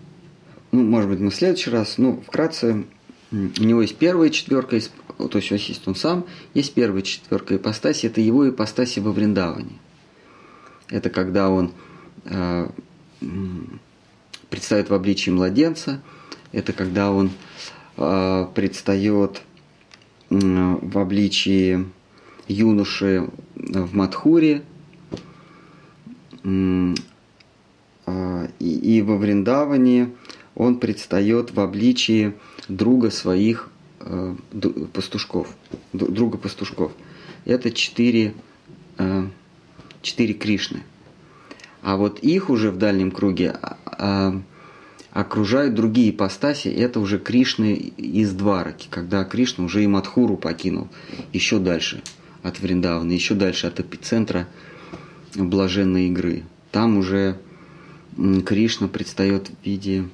[0.71, 2.85] ну, может быть, мы в следующий раз, ну, вкратце,
[3.33, 4.79] у него есть первая четверка,
[5.17, 9.81] то есть есть он сам, есть первая четверка ипостаси, это его ипостаси во Вриндаване.
[10.87, 11.73] Это когда он
[14.49, 16.01] предстает в обличии младенца,
[16.51, 17.31] это когда он
[17.97, 19.41] э, предстает
[20.29, 21.85] э, в обличии
[22.47, 24.63] юноши в Мадхуре,
[26.43, 26.93] э,
[28.59, 30.11] и, во Вриндаване
[30.55, 32.33] он предстает в обличии
[32.67, 33.69] друга своих
[34.01, 34.35] э,
[34.93, 35.55] пастушков,
[35.93, 36.91] друга пастушков.
[37.45, 38.35] Это четыре,
[38.97, 39.27] э,
[40.01, 40.83] четыре Кришны.
[41.83, 44.41] А вот их уже в дальнем круге а, а,
[45.11, 46.69] окружают другие ипостаси.
[46.69, 50.87] Это уже Кришны из Двараки, когда Кришна уже и Мадхуру покинул
[51.33, 52.01] еще дальше
[52.41, 54.47] от Вриндавана, еще дальше от эпицентра
[55.35, 56.43] блаженной игры.
[56.71, 57.37] Там уже
[58.45, 60.05] Кришна предстает в виде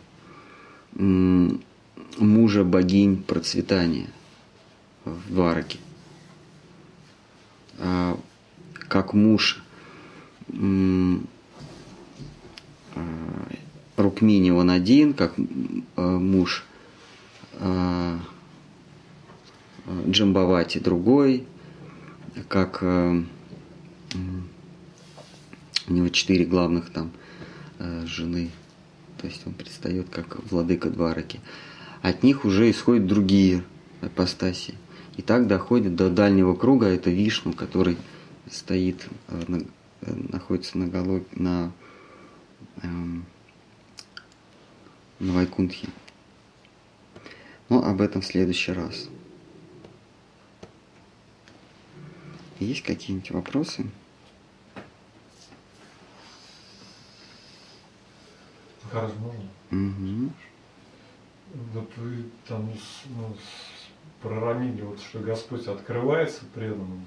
[0.94, 4.08] мужа богинь процветания
[5.06, 5.78] в Двараке.
[7.78, 8.20] А,
[8.88, 9.62] как муж
[13.98, 15.34] Рукмини он один, как
[15.96, 16.66] а, муж
[17.54, 18.20] а,
[20.08, 21.46] Джамбавати другой,
[22.48, 23.14] как у
[25.88, 27.12] него четыре главных там
[28.06, 28.52] жены,
[29.18, 31.40] то есть он предстает как владыка Двараки.
[32.02, 33.64] От них уже исходят другие
[34.02, 34.76] апостаси.
[35.18, 37.98] И так доходит до дальнего круга, это Вишну, который
[38.50, 39.58] стоит, э, на-
[40.02, 41.72] э, находится на, голо- на,
[42.84, 43.26] эм,
[45.20, 45.90] на Вайкунтхе.
[47.70, 49.10] Но об этом в следующий раз.
[52.60, 53.90] Есть какие-нибудь вопросы?
[58.92, 59.44] Хорошо, можно?
[59.72, 60.32] Угу.
[61.74, 62.72] Вот вы там
[63.16, 63.36] ну,
[64.22, 67.06] проронили, вот, что Господь открывается преданным.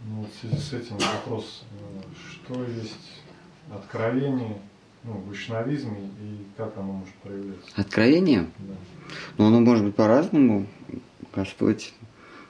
[0.00, 3.22] Ну, вот в связи с этим вопрос, э, что есть
[3.70, 4.60] откровение
[5.06, 7.70] ну, вайшнавизме и как оно может проявляться?
[7.76, 8.50] Откровение?
[8.58, 8.74] Да.
[9.38, 10.66] Но оно может быть по-разному.
[11.34, 11.94] Господь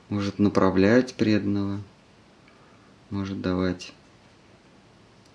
[0.08, 1.80] может направлять преданного,
[3.10, 3.92] может давать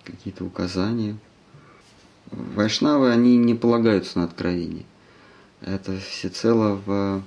[0.04, 1.16] какие-то указания.
[2.30, 4.84] Вайшнавы, они не полагаются на откровение.
[5.60, 7.22] Это всецело в...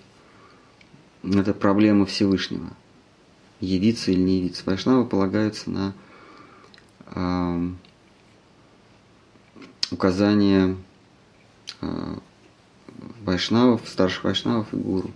[1.24, 2.70] Это проблема Всевышнего.
[3.62, 4.64] Явиться или не явиться.
[4.66, 5.94] Вайшнавы полагаются на
[7.08, 7.78] ам,
[9.91, 10.78] указания
[11.82, 12.20] а,
[13.24, 15.12] вайшнавов, старших вайшнавов и гуру.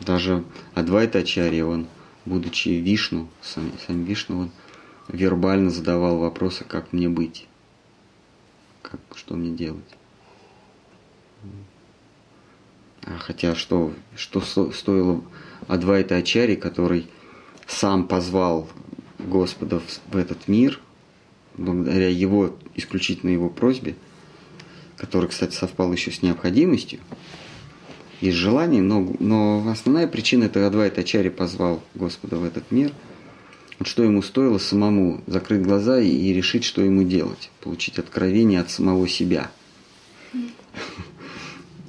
[0.00, 0.44] Даже
[0.74, 1.86] Адвайта Ачарья, он,
[2.24, 4.50] будучи Вишну, сам, сам Вишну, он
[5.08, 7.46] вербально задавал вопросы, как мне быть,
[8.82, 9.96] как, что мне делать.
[13.02, 15.22] А хотя что, что сто- стоило
[15.68, 17.08] Адвайта Ачари, который
[17.66, 18.68] сам позвал
[19.18, 20.80] Господа в этот мир,
[21.56, 23.94] благодаря его, исключительно его просьбе,
[24.96, 27.00] который, кстати, совпал еще с необходимостью
[28.20, 32.92] и с желанием, но, но основная причина это Адвайта Ачари позвал Господа в этот мир.
[33.78, 38.60] Вот что ему стоило самому закрыть глаза и, и решить, что ему делать, получить откровение
[38.60, 39.50] от самого себя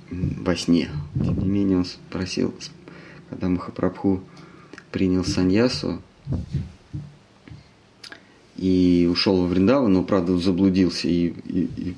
[0.09, 0.89] во сне.
[1.13, 2.53] Тем не менее, он спросил,
[3.29, 4.23] когда Махапрабху
[4.91, 6.01] принял саньясу
[8.57, 11.95] и ушел во Вриндаван, но, правда, заблудился и, и- и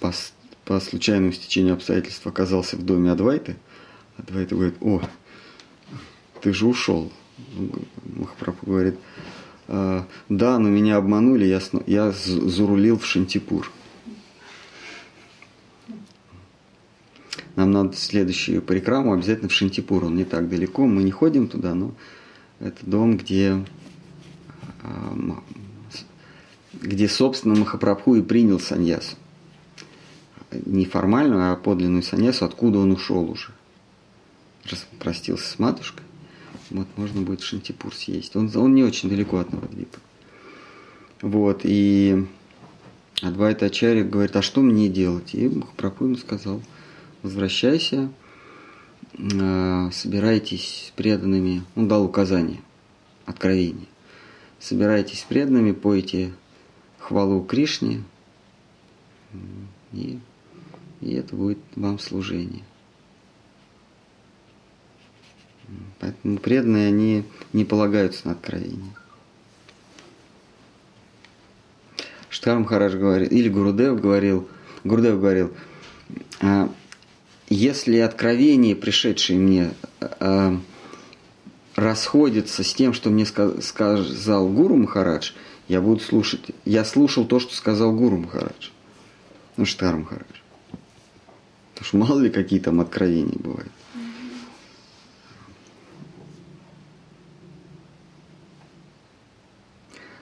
[0.00, 0.12] по,
[0.64, 3.56] по случайному стечению обстоятельств оказался в доме Адвайты.
[4.16, 5.02] Адвайта говорит, о,
[6.40, 7.12] ты же ушел.
[8.16, 8.96] Махапрабху говорит,
[9.66, 13.70] «А, да, но меня обманули, я, я зарулил в Шантипур.
[17.56, 20.04] Нам надо следующую парикраму обязательно в Шантипур.
[20.04, 21.92] Он не так далеко, мы не ходим туда, но
[22.60, 23.64] это дом, где,
[26.80, 29.16] где собственно, Махапрабху и принял саньясу.
[30.52, 33.52] Не формальную, а подлинную саньясу, откуда он ушел уже.
[34.98, 36.04] Простился с матушкой,
[36.70, 38.34] вот можно будет Шантипур съесть.
[38.36, 39.98] Он, он не очень далеко от Новодвипа.
[41.20, 42.26] Вот, и
[43.20, 45.34] Адвайта Ачарья говорит, а что мне делать?
[45.34, 46.62] И Махапрабху ему сказал,
[47.22, 48.10] возвращайся,
[49.18, 52.60] э, собирайтесь с преданными, он дал указание,
[53.26, 53.86] откровение.
[54.64, 56.32] Собирайтесь преданными, пойте
[56.98, 58.02] хвалу Кришне,
[59.92, 60.18] и,
[61.02, 62.64] и это будет вам служение.
[66.00, 68.94] Поэтому преданные, они не полагаются на откровение.
[72.30, 74.48] Штхар Махарадж говорит, или Гурудев говорил,
[74.82, 75.52] Гурудев говорил,
[76.40, 76.72] «А,
[77.50, 80.58] если откровение, пришедшее мне, а,
[81.76, 85.32] расходится с тем, что мне ска- сказал Гуру Махарадж,
[85.68, 86.50] я буду слушать.
[86.64, 88.70] Я слушал то, что сказал Гуру Махарадж.
[89.56, 90.40] Ну, Штхар Махарадж.
[91.74, 93.72] Потому что мало ли какие там откровения бывают.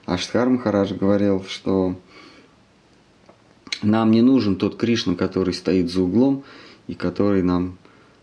[0.05, 1.97] Аштхар Махарадж говорил, что
[3.83, 6.45] нам не нужен тот Кришна, который стоит за углом
[6.87, 7.79] и который нам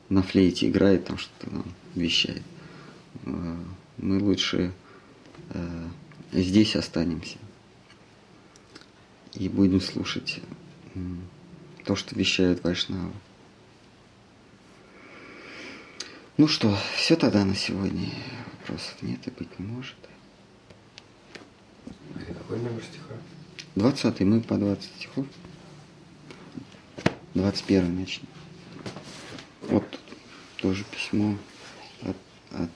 [0.09, 1.65] на флейте играет, там что-то нам
[1.95, 2.43] вещает.
[3.23, 4.71] Мы лучше
[5.49, 5.87] э,
[6.31, 7.37] здесь останемся
[9.33, 10.41] и будем слушать
[11.85, 13.13] то, что вещают Вайшнавы.
[16.37, 18.09] Ну что, все тогда на сегодня.
[18.59, 19.97] Вопросов нет и быть не может.
[22.27, 23.15] Какой номер стиха?
[23.75, 25.25] 20 мы по 20 стихов.
[27.33, 28.27] 21 начнем.
[29.63, 29.85] Вот
[30.57, 31.37] тоже письмо
[32.01, 32.17] от,
[32.51, 32.69] от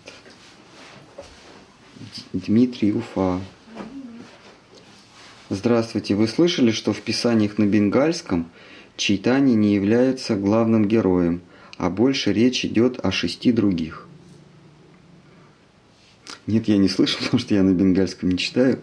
[2.34, 3.40] Дмитрия Уфа.
[5.50, 6.16] Здравствуйте.
[6.16, 8.50] Вы слышали, что в писаниях на бенгальском
[8.98, 11.42] Чайтани не является главным героем,
[11.78, 14.08] а больше речь идет о шести других?
[16.48, 18.82] Нет, я не слышал, потому что я на бенгальском не читаю.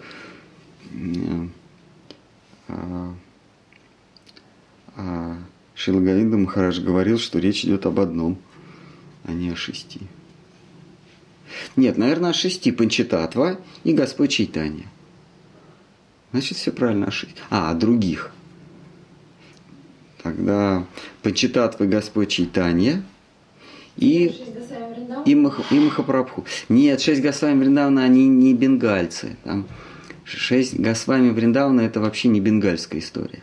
[2.68, 3.14] А,
[4.96, 5.38] а
[5.74, 8.38] Шилагавинда Махарадж говорил, что речь идет об одном,
[9.24, 10.00] а не о шести.
[11.76, 14.86] Нет, наверное, о шести Панчитатва и Господь Чайтанья.
[16.32, 17.34] Значит, все правильно о шести.
[17.50, 18.30] А, о других.
[20.22, 20.84] Тогда
[21.22, 23.02] Панчитатва и Господь Чайтанья
[23.96, 24.34] и,
[25.26, 26.44] и, Мах, и Махапрабху.
[26.68, 29.36] Нет, шесть Госвами Вриндавна, они не бенгальцы.
[29.44, 29.66] Там
[30.24, 33.42] шесть Госвами Вриндавна это вообще не бенгальская история.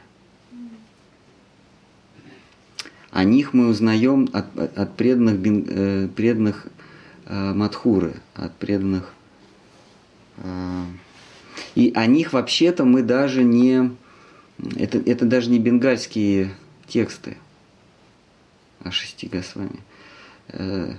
[3.12, 6.68] О них мы узнаем от, от преданных, э, преданных
[7.30, 9.14] Мадхуры, от преданных.
[10.38, 10.84] Э,
[11.76, 13.92] и о них вообще-то мы даже не...
[14.76, 16.52] Это, это даже не бенгальские
[16.88, 17.38] тексты
[18.80, 19.80] о шести Госвами.
[20.50, 20.96] Э,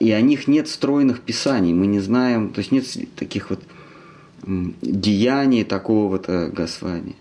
[0.00, 2.86] и о них нет стройных писаний, мы не знаем, то есть нет
[3.16, 3.62] таких вот
[4.46, 7.16] деяний такого-то Госвами.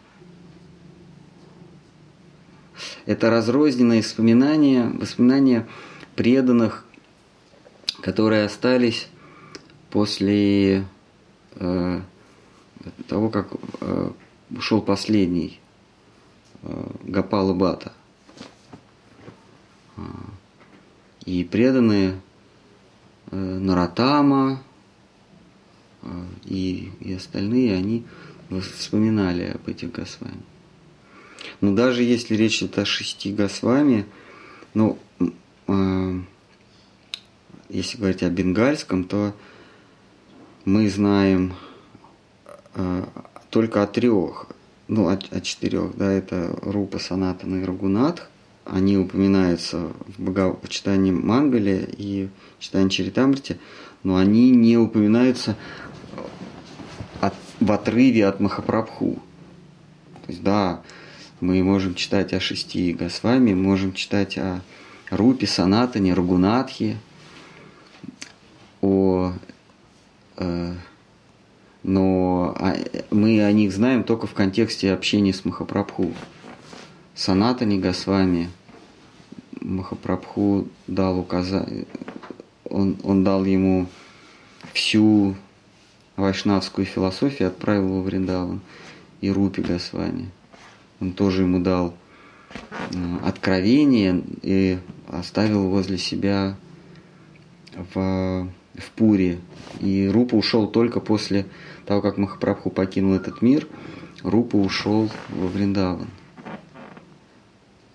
[3.05, 5.67] Это разрозненные воспоминания, воспоминания
[6.15, 6.85] преданных,
[8.03, 9.07] которые остались
[9.89, 10.85] после
[11.55, 12.01] э,
[13.07, 13.47] того, как
[13.79, 14.11] э,
[14.51, 15.61] ушел последний
[16.63, 17.93] э, Гапала Бата.
[19.95, 20.01] А,
[21.23, 22.19] и преданные
[23.31, 24.61] э, Наратама
[26.01, 26.07] э,
[26.43, 28.05] и, и остальные, они
[28.49, 30.43] вспоминали об этих Госвами.
[31.61, 34.05] Но даже если речь идет о шести Госвами,
[34.73, 34.99] ну,
[35.67, 36.21] э,
[37.73, 39.33] если говорить о бенгальском, то
[40.63, 41.53] мы знаем
[42.75, 43.03] э,
[43.49, 44.47] только о трех,
[44.87, 48.29] ну, о, о четырех, да, это Рупа, Санатана и Рагунатх.
[48.65, 52.29] Они упоминаются в Бхагавачитании Мангали и
[52.59, 53.59] читании Чаритамрити,
[54.03, 55.57] но они не упоминаются
[57.19, 59.19] от, в отрыве от Махапрабху.
[60.25, 60.81] То есть, да,
[61.41, 64.61] мы можем читать о шести Госвами, можем читать о
[65.09, 66.97] Рупе, Санатане, Рагунатхе,
[68.83, 69.33] о,
[70.37, 70.73] э,
[71.83, 72.55] но
[73.09, 76.13] мы о них знаем только в контексте общения с Махапрабху.
[77.15, 78.49] Санатани Госвами
[79.61, 81.85] Махапрабху дал указание,
[82.69, 83.87] он, он дал ему
[84.73, 85.35] всю
[86.15, 88.61] вайшнавскую философию, отправил его в Вриндаван
[89.21, 90.29] и Рупи Госвами–
[91.03, 91.93] он тоже ему дал
[92.93, 94.77] э, откровение и
[95.09, 96.55] оставил возле себя
[97.93, 99.39] в, в Пуре.
[99.79, 101.45] И Рупа ушел только после
[101.85, 103.67] того, как Махапрабху покинул этот мир,
[104.23, 106.07] Рупа ушел во Вриндаван.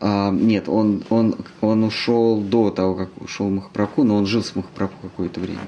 [0.00, 4.55] А, нет, он, он, он ушел до того, как ушел Махапрабху, но он жил с
[4.55, 5.60] Махапрабху какое-то время.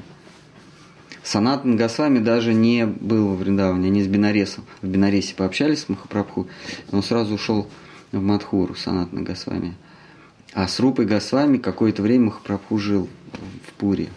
[1.23, 4.65] Санатан Госвами даже не был во Вриндаване, они с Бинаресом.
[4.83, 6.47] В Бинаресе пообщались с Махапрабху,
[6.93, 7.67] он сразу ушел
[8.13, 9.75] в Мадхуру, Санатан Госвами.
[10.53, 13.09] А с Рупой Госвами какое-то время Махапрабху жил
[13.67, 14.09] в Пуре.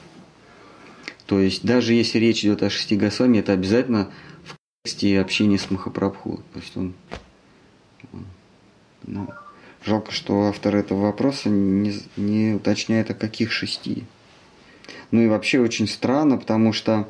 [1.25, 4.11] То есть даже если речь идет о шести Госвами, это обязательно
[4.43, 6.41] в контексте общения с Махапрабху.
[6.53, 6.93] То есть он,
[9.03, 9.27] ну,
[9.85, 14.03] жалко, что автор этого вопроса не, не уточняет, о каких шести.
[15.11, 17.09] Ну и вообще очень странно, потому что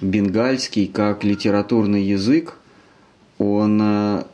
[0.00, 2.58] бенгальский как литературный язык,
[3.38, 4.24] он э,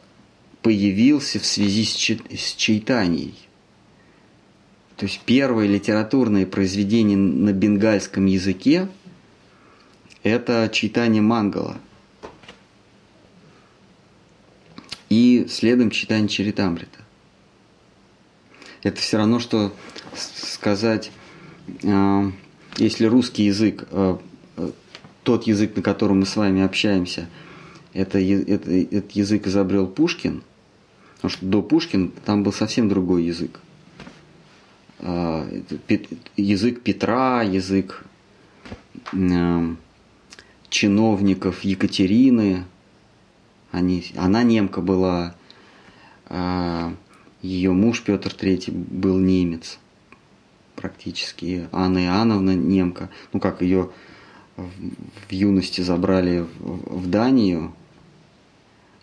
[0.61, 3.33] появился в связи с, с читанием.
[4.97, 8.89] То есть первое литературное произведение на бенгальском языке–
[10.23, 11.79] это читание Мангала.
[15.09, 16.99] И следом читание Чаритамрита.
[18.83, 19.73] Это все равно, что
[20.15, 21.11] сказать
[21.83, 22.31] э,
[22.77, 24.19] если русский язык, э,
[24.57, 24.71] э,
[25.25, 27.29] тот язык, на котором мы с вами общаемся,
[27.93, 30.43] это, это, этот язык изобрел Пушкин,
[31.17, 33.61] потому что до Пушкина там был совсем другой язык.
[36.37, 38.05] язык Петра, язык
[40.71, 42.65] чиновников Екатерины.
[43.71, 45.35] Они, она немка была,
[46.27, 46.95] а
[47.43, 49.79] ее муж Петр III был немец
[50.75, 51.69] практически.
[51.73, 53.11] Анна Иоанновна немка.
[53.33, 53.91] Ну как ее
[54.57, 54.71] в,
[55.31, 57.75] юности забрали в, в Данию.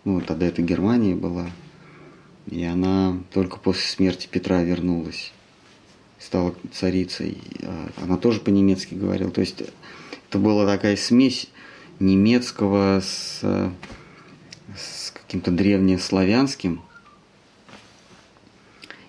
[0.04, 1.50] Ну тогда это Германия была.
[2.46, 5.32] И она только после смерти Петра вернулась.
[6.18, 7.38] Стала царицей.
[7.62, 9.30] А Она тоже по-немецки говорила.
[9.30, 9.62] То есть
[10.28, 11.50] это была такая смесь
[11.98, 13.40] немецкого с,
[14.76, 16.82] с каким-то древнеславянским.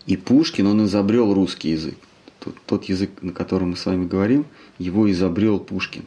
[0.06, 1.98] И Пушкин, он изобрел русский язык.
[2.40, 4.46] Тот, тот язык, на котором мы с вами говорим,
[4.78, 6.06] его изобрел Пушкин.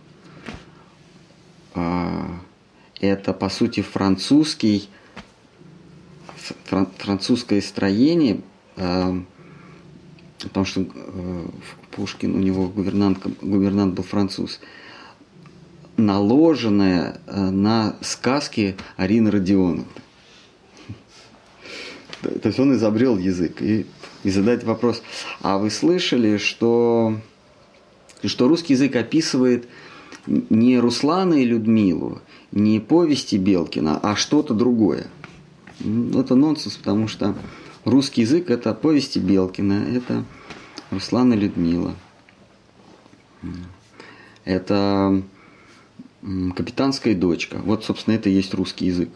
[1.75, 2.41] А,
[3.01, 4.89] Это, по сути, французский,
[6.67, 8.41] фран- французское строение,
[8.77, 9.23] а,
[10.43, 11.47] потому что э,
[11.91, 14.61] Пушкин, у него гувернант, гувернант был француз,
[16.01, 19.85] наложенное э, на сказки Арины Родионовны.
[22.23, 23.63] То есть он изобрел язык.
[23.63, 23.87] И,
[24.25, 25.03] и задать вопрос,
[25.41, 27.17] а вы слышали, что,
[28.25, 29.69] что русский язык описывает
[30.27, 32.21] не Руслана и Людмилу,
[32.53, 35.07] не повести Белкина, а что-то другое?
[35.81, 37.35] М, Это нонсенс, потому что
[37.85, 40.25] русский язык– это повести Белкина, это
[40.91, 41.95] Руслан и Людмила.
[44.45, 45.23] Это
[46.23, 47.57] капитанская дочка.
[47.57, 49.11] Вот, собственно, это и есть русский язык.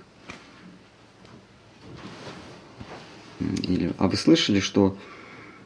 [3.41, 4.97] Или, а вы слышали, что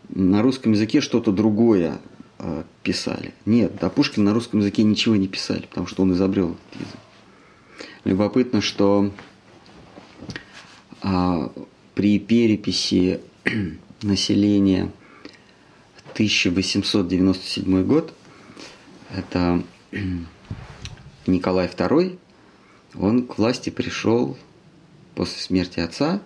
[0.09, 2.01] на русском языке что-то другое
[2.39, 3.35] э, писали?
[3.47, 7.01] Нет, да Пушкин на русском языке ничего не писали, потому что он изобрел этот язык.
[8.05, 9.13] Любопытно, что
[11.03, 11.53] а,
[11.95, 13.21] при переписи
[14.03, 14.91] населения
[16.15, 18.13] 1897 год,
[19.15, 19.63] это
[21.29, 22.19] Николай II,
[22.95, 24.37] он к власти пришел
[25.15, 26.21] после смерти отца,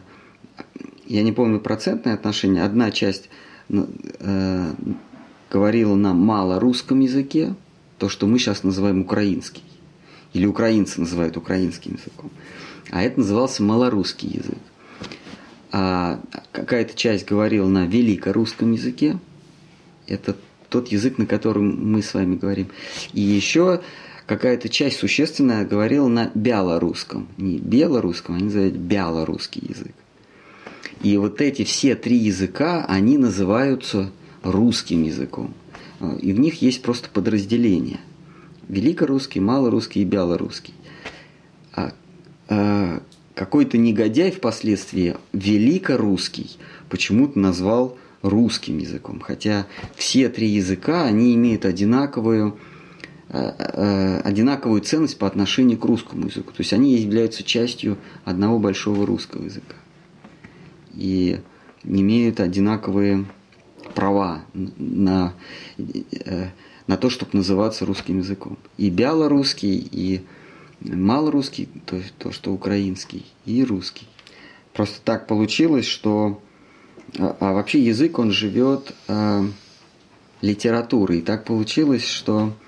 [1.08, 2.64] я не помню процентное отношение.
[2.64, 3.30] Одна часть
[3.70, 4.74] э,
[5.50, 7.56] говорила на малорусском языке,
[7.98, 9.64] то, что мы сейчас называем украинский.
[10.34, 12.30] Или украинцы называют украинским языком.
[12.92, 14.60] А это назывался малорусский язык.
[15.72, 16.20] А
[16.52, 19.18] какая-то часть говорила на великорусском языке.
[20.06, 20.36] Это
[20.70, 22.68] тот язык, на котором мы с вами говорим.
[23.14, 23.82] И еще
[24.26, 27.28] какая-то часть существенная говорила на белорусском.
[27.38, 29.94] Не белорусском, они называют белорусский язык.
[31.02, 34.12] И вот эти все три языка, они называются
[34.44, 35.54] русским языком.
[36.22, 38.00] И в них есть просто подразделения.
[38.68, 40.74] Великорусский, малорусский и белорусский.
[41.74, 41.94] А,
[42.48, 43.02] а,
[43.36, 46.58] какой-то негодяй впоследствии великорусский
[46.90, 49.20] почему-то назвал русским языком.
[49.20, 52.58] Хотя все три языка, они имеют одинаковую,
[53.36, 56.52] одинаковую ценность по отношению к русскому языку.
[56.52, 59.76] То есть они являются частью одного большого русского языка.
[60.94, 61.40] И
[61.84, 63.26] имеют одинаковые
[63.94, 65.34] права на,
[65.78, 66.50] э,
[66.88, 68.58] на то, чтобы называться русским языком.
[68.78, 70.22] И белорусский, и
[70.82, 74.08] малорусский, то есть то, что украинский, и русский.
[74.74, 76.42] Просто так получилось, что
[77.18, 79.44] а, а вообще язык, он живет э,
[80.42, 81.20] литературой.
[81.20, 82.65] И так получилось, что э,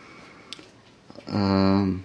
[1.27, 1.97] на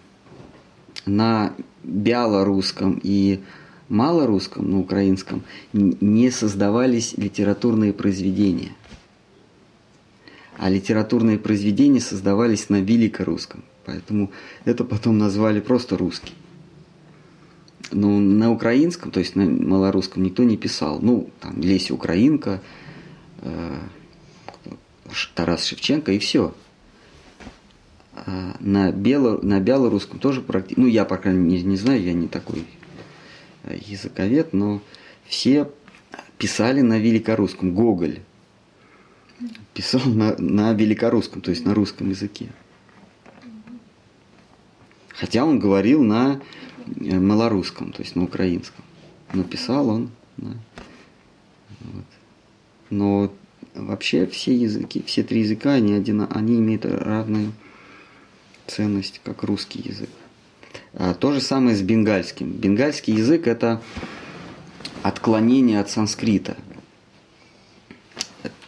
[1.82, 3.40] белорусском и
[3.88, 5.42] малорусском, на украинском,
[5.72, 8.74] не создавались литературные произведения.
[10.58, 13.64] А литературные произведения создавались на великорусском.
[13.84, 14.30] Поэтому
[14.64, 16.34] это потом назвали просто русский.
[17.90, 21.00] Но на украинском, то есть на малорусском никто не писал.
[21.00, 22.62] Ну, там Леся Украинка,
[23.42, 23.78] э,
[25.34, 26.54] Тарас Шевченко и все.
[28.60, 32.28] На, бело, на белорусском тоже практически, ну я, по крайней мере, не знаю, я не
[32.28, 32.64] такой
[33.64, 34.82] э, языковед, но
[35.26, 35.70] все
[36.36, 37.74] писали на великорусском.
[37.74, 38.20] Гоголь
[39.72, 42.48] писал на, на великорусском, то есть на русском языке.
[45.08, 46.40] Хотя он говорил на
[47.00, 48.84] э, малорусском, то есть на украинском.
[49.32, 50.56] Но писал он на...
[51.80, 52.04] вот.
[52.90, 53.32] Но
[53.74, 57.52] вообще все языки, все три языка, они, одина, они имеют равную
[58.66, 60.10] ценность, как русский язык.
[60.94, 62.50] А, то же самое с бенгальским.
[62.50, 63.82] Бенгальский язык– это
[65.02, 66.56] отклонение от санскрита.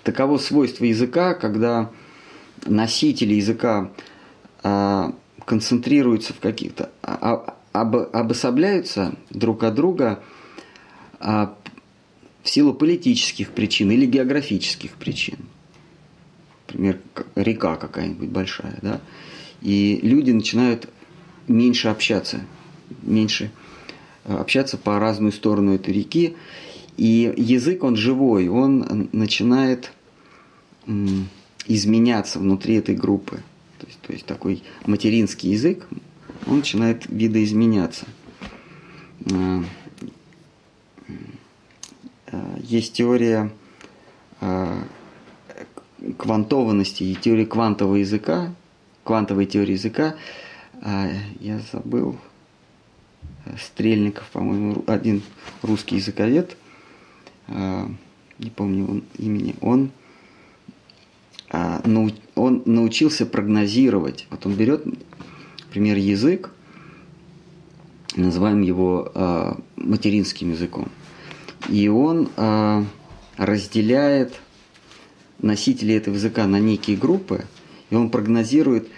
[0.02, 1.90] Таково свойство языка, когда
[2.66, 3.90] носители языка
[4.62, 5.14] а,
[5.44, 10.22] концентрируются в каких-то, а, об, обособляются друг от друга
[11.20, 11.56] а,
[12.42, 15.38] в силу политических причин или географических причин.
[16.66, 16.98] Например,
[17.34, 19.00] река какая-нибудь большая, да,
[19.64, 20.88] и люди начинают
[21.48, 22.42] меньше общаться,
[23.02, 23.50] меньше
[24.24, 26.36] э, общаться по разную сторону этой реки,
[26.96, 29.90] и язык, он живой, он начинает
[31.66, 33.42] изменяться внутри этой группы.
[33.78, 35.88] То есть, то есть такой материнский язык,
[36.46, 38.04] он начинает видоизменяться.
[39.24, 39.62] Э,
[42.28, 43.50] э, есть теория
[46.18, 48.54] квантованности и теория квантового языка,
[49.04, 50.16] квантовой теории языка,
[50.82, 51.10] а,
[51.40, 52.18] я забыл,
[53.62, 55.22] Стрельников, по-моему, один
[55.62, 56.56] русский языковед,
[57.46, 57.90] а,
[58.38, 59.90] не помню он, имени, он,
[61.50, 61.82] а,
[62.34, 64.26] он научился прогнозировать.
[64.30, 64.84] Вот он берет,
[65.66, 66.52] например, язык,
[68.16, 70.88] называем его материнским языком,
[71.68, 72.28] и он
[73.36, 74.40] разделяет
[75.40, 77.44] носителей этого языка на некие группы,
[77.90, 78.88] и он прогнозирует,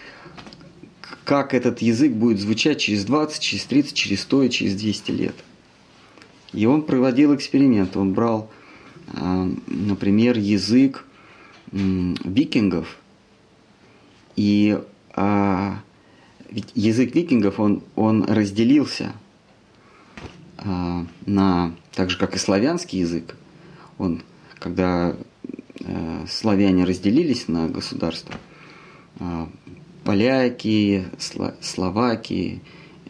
[1.25, 5.35] как этот язык будет звучать через 20, через 30, через 100 и через 200 лет.
[6.53, 7.97] И он проводил эксперимент.
[7.97, 8.51] Он брал,
[9.09, 11.05] а, например, язык
[11.73, 12.97] викингов.
[14.37, 14.79] И
[15.15, 15.81] а,
[16.75, 19.13] язык викингов, он, он разделился
[20.59, 23.37] а, на, так же как и славянский язык.
[23.99, 24.23] Он,
[24.59, 25.17] когда
[26.29, 28.35] славяне разделились на государства,
[30.07, 31.05] поляки,
[31.61, 32.61] словаки,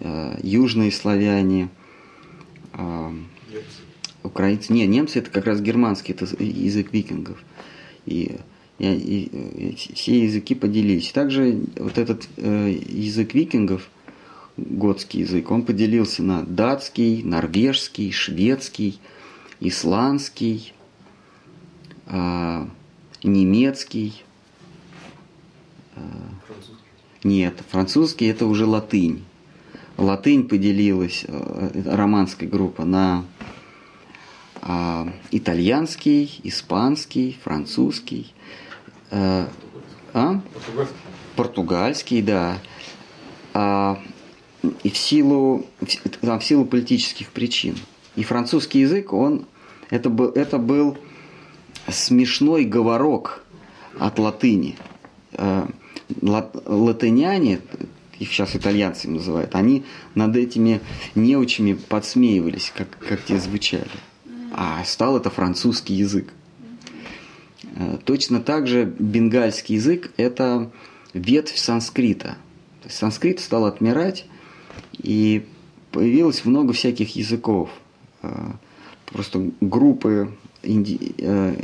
[0.00, 1.68] э, южные славяне,
[2.72, 3.12] э,
[4.22, 4.72] украинцы.
[4.72, 7.42] Не, немцы это как раз германский, это язык викингов.
[8.06, 8.38] И,
[8.78, 11.12] и, и, все языки поделились.
[11.12, 13.88] Также вот этот э, язык викингов,
[14.56, 18.98] готский язык, он поделился на датский, норвежский, шведский,
[19.60, 20.72] исландский,
[22.06, 22.66] э,
[23.22, 24.24] немецкий,
[25.96, 26.00] э,
[27.24, 29.24] нет, французский это уже латынь.
[29.96, 33.24] Латынь поделилась, э, романская группа, на
[34.62, 38.32] а, итальянский, испанский, французский,
[39.10, 39.48] а,
[40.12, 40.40] а?
[41.34, 42.58] португальский, да.
[43.54, 44.00] А,
[44.82, 45.66] и в силу,
[46.22, 47.76] в силу политических причин.
[48.16, 49.46] И французский язык, он,
[49.90, 50.98] это был, это был
[51.88, 53.44] смешной говорок
[53.98, 54.76] от латыни
[56.22, 57.60] латыняне,
[58.18, 59.84] их сейчас итальянцами называют, они
[60.14, 60.80] над этими
[61.14, 63.90] неучами подсмеивались, как, как те звучали.
[64.52, 66.32] А стал это французский язык.
[67.76, 70.70] Э, точно так же бенгальский язык– это
[71.12, 72.36] ветвь санскрита.
[72.88, 74.26] Санскрит стал отмирать,
[74.92, 75.44] и
[75.92, 77.70] появилось много всяких языков.
[78.22, 78.52] Э,
[79.06, 81.54] просто группы э,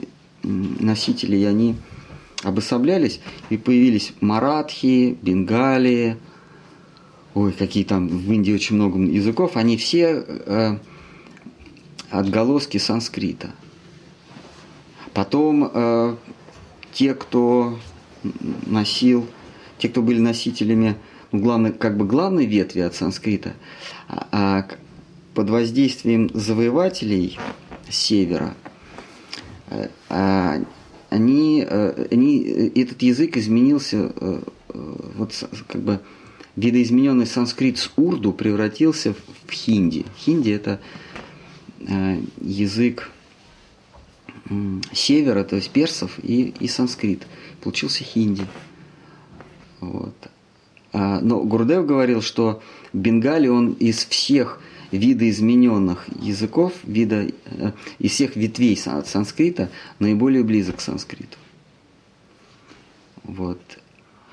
[0.43, 1.77] носителей, они
[2.43, 3.20] обособлялись,
[3.51, 6.16] и появились маратхи, бенгалии,
[7.35, 10.78] ой, какие там в Индии очень много языков, они все э,
[12.10, 13.51] отголоски санскрита.
[15.14, 16.16] Потом э,
[16.93, 17.78] те, кто
[18.66, 19.27] носил,
[19.78, 20.97] те, кто были носителями,
[21.32, 23.55] ну, главной, как бы главной ветви от санскрита,
[24.09, 24.69] а, а
[25.35, 27.39] под воздействием завоевателей
[27.89, 28.55] севера,
[29.69, 30.62] э, а,
[31.12, 34.40] они, э, они, э, этот язык изменился, э,
[35.14, 36.01] вот как бы
[36.56, 39.14] видоизмененный санскрит с урду превратился
[39.47, 40.06] в хинди.
[40.18, 40.80] Хинди это
[42.40, 43.10] язык
[44.93, 47.26] севера, то есть персов и, и санскрит.
[47.60, 48.47] Получился хинди.
[49.80, 50.14] Вот.
[50.93, 52.62] А, но Гурдев говорил, что
[52.93, 54.60] Бенгали он из всех
[54.93, 61.39] видоизмененных языков, вида, э, из всех ветвей санскрита наиболее близок к санскриту.
[63.24, 63.60] Вот.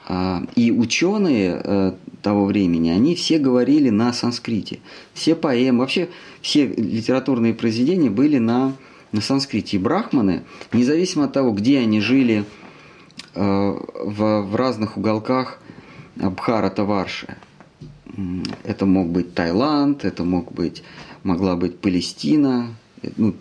[0.08, 1.92] А, и ученые э,
[2.22, 4.80] того времени, они все говорили на санскрите.
[5.14, 6.10] Все поэмы, вообще
[6.42, 8.76] все литературные произведения были на,
[9.12, 9.78] на санскрите.
[9.78, 12.44] И брахманы, независимо от того, где они жили
[13.36, 15.60] э, в, в разных уголках
[16.16, 17.38] Бхарата Варши,
[18.64, 20.84] это мог быть Таиланд, это мог быть,
[21.24, 22.76] могла быть Палестина,
[23.18, 23.36] ну,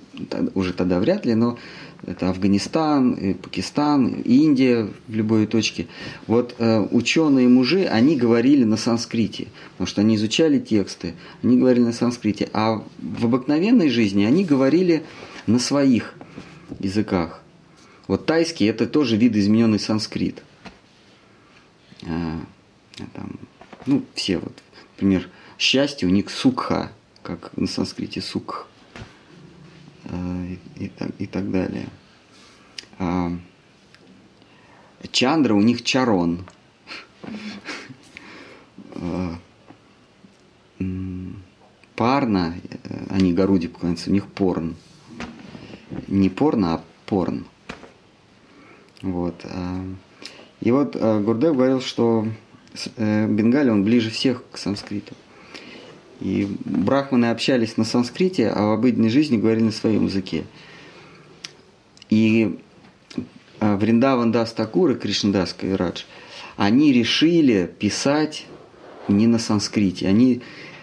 [0.54, 1.58] уже тогда вряд ли, но
[2.06, 5.88] это Афганистан, и Пакистан, Индия в любой точке.
[6.26, 11.84] Вот э, ученые мужи, они говорили на санскрите, потому что они изучали тексты, они говорили
[11.84, 15.02] на санскрите, а в обыкновенной жизни они говорили
[15.46, 16.14] на своих
[16.78, 17.42] языках.
[18.06, 20.42] Вот тайский это тоже видоизмененный санскрит.
[22.06, 22.40] А,
[23.12, 23.38] там,
[23.88, 24.62] ну, все вот,
[24.94, 25.28] например,
[25.58, 26.92] счастье у них сукха,
[27.22, 28.68] как на санскрите сукх
[30.04, 31.88] и, и, так, и так далее.
[32.98, 33.32] А,
[35.10, 36.44] Чандра у них чарон.
[39.00, 39.38] А,
[41.94, 42.54] Парна,
[42.84, 44.74] э, они Горуди поклоняются, у них порн.
[46.08, 47.46] Не порно, а порн.
[49.02, 49.40] Вот.
[49.44, 49.84] а,
[50.60, 52.26] И вот а, Гурдев говорил, что
[52.96, 55.14] э, Бенгали, он ближе всех к санскриту.
[56.20, 60.44] И брахманы общались на санскрите, а в обыденной жизни говорили на своем языке.
[62.10, 62.58] И
[63.60, 66.02] а, Вриндаван Дас Такур и Кришнадас Кавирадж,
[66.56, 68.46] они решили писать
[69.06, 70.42] не на санскрите, они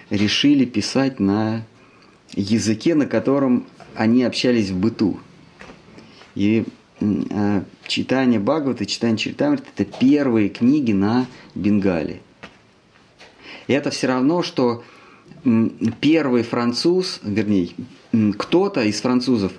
[0.10, 1.66] решили писать на
[2.34, 3.66] языке, на котором
[3.96, 5.20] они общались в быту.
[6.36, 6.66] И
[7.88, 12.22] читание Бхагавата, читание Чаритамрита– это первые книги на Бенгале.
[13.68, 14.84] И это все равно, что
[16.00, 17.70] первый француз, вернее,
[18.38, 19.52] кто-то из французов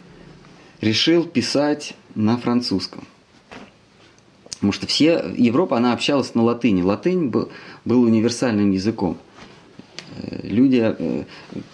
[0.81, 3.05] решил писать на французском.
[4.51, 6.81] Потому что все, Европа, она общалась на латыни.
[6.81, 7.51] Латынь был,
[7.85, 9.19] был универсальным языком.
[10.17, 11.25] Э, Люди, э,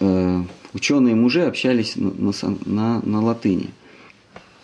[0.01, 2.33] э, ученые мужи общались на,
[2.65, 3.69] на- на латыни,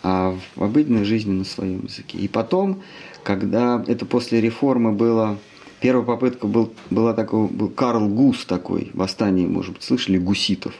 [0.02, 2.18] а в обыденной жизни на своем языке.
[2.18, 2.82] И потом,
[3.22, 5.38] когда это после реформы было,
[5.80, 10.74] первая попытка был, была такой, был Карл Гус такой, восстание, может быть, слышали, гуситов.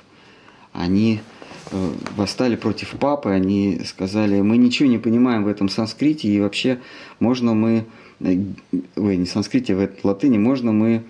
[0.73, 1.21] Они
[1.71, 6.79] э, восстали против папы, они сказали, мы ничего не понимаем в этом санскрите, и вообще
[7.19, 7.87] можно мы,
[8.21, 8.39] э,
[8.97, 11.03] ой, не санскрите, в этой латыни, можно мы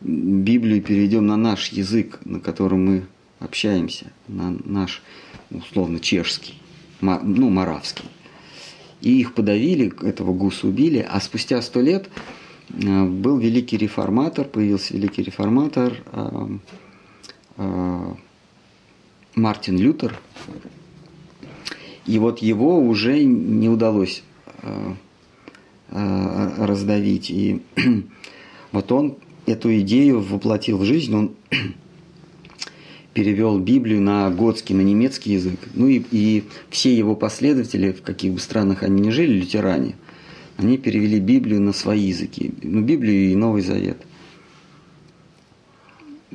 [0.00, 3.06] Библию переведем на наш язык, на котором мы
[3.38, 5.02] общаемся, на наш,
[5.50, 6.54] условно, чешский,
[7.00, 8.04] ну, маравский.
[9.00, 12.08] И их подавили, этого гуса убили, а спустя сто лет
[12.70, 16.48] э, был великий реформатор, появился великий реформатор э,
[17.58, 18.14] э,
[19.34, 20.18] Мартин Лютер.
[22.06, 24.22] И вот его уже не удалось
[25.90, 27.30] раздавить.
[27.30, 27.62] И
[28.72, 31.32] вот он эту идею воплотил в жизнь, он
[33.16, 35.58] перевел Библию на готский, на немецкий язык.
[35.72, 39.94] Ну и, и все его последователи, в каких бы странах они ни жили, лютеране,
[40.58, 42.52] они перевели Библию на свои языки.
[42.62, 43.96] Ну, Библию и Новый Завет.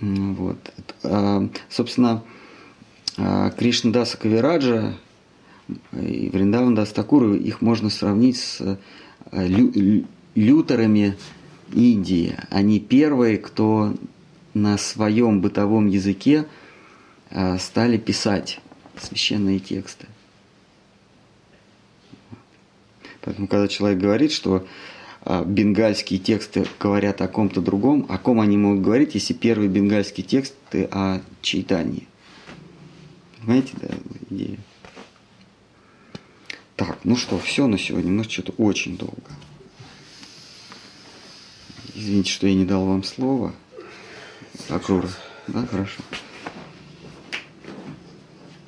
[0.01, 0.57] М, Вот.
[1.03, 2.23] А, Собственно,
[3.17, 4.95] а, Кришнадаса Кавираджа
[5.93, 8.77] и Вриндаван Дастакуру, их можно сравнить с а,
[9.45, 11.15] лю- лю- лютерами
[11.71, 12.35] Индии.
[12.49, 13.93] Они первые, кто
[14.55, 16.47] на своем бытовом языке
[17.59, 18.59] стали писать
[18.99, 20.07] священные тексты.
[23.21, 24.65] Поэтому, когда человек говорит, что
[25.23, 30.25] а, бенгальские тексты говорят о ком-то другом, о ком они могут говорить, если первые бенгальские
[30.25, 32.07] тексты о читании.
[33.39, 33.87] Понимаете, да,
[34.29, 34.57] идея?
[36.75, 38.11] Так, ну что, все на сегодня.
[38.11, 39.21] Мы что-то очень долго.
[41.93, 43.53] Извините, что я не дал вам слова.
[44.69, 45.09] Акрура.
[45.47, 46.01] Да, хорошо.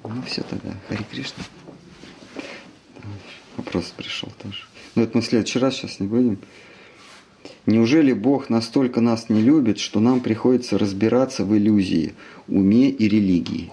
[0.03, 0.73] Ну все тогда.
[0.89, 1.43] Хари Кришна.
[3.57, 4.63] Вопрос пришел тоже.
[4.95, 6.39] Но это мы в следующий раз сейчас не будем.
[7.65, 12.13] Неужели Бог настолько нас не любит, что нам приходится разбираться в иллюзии,
[12.47, 13.71] уме и религии?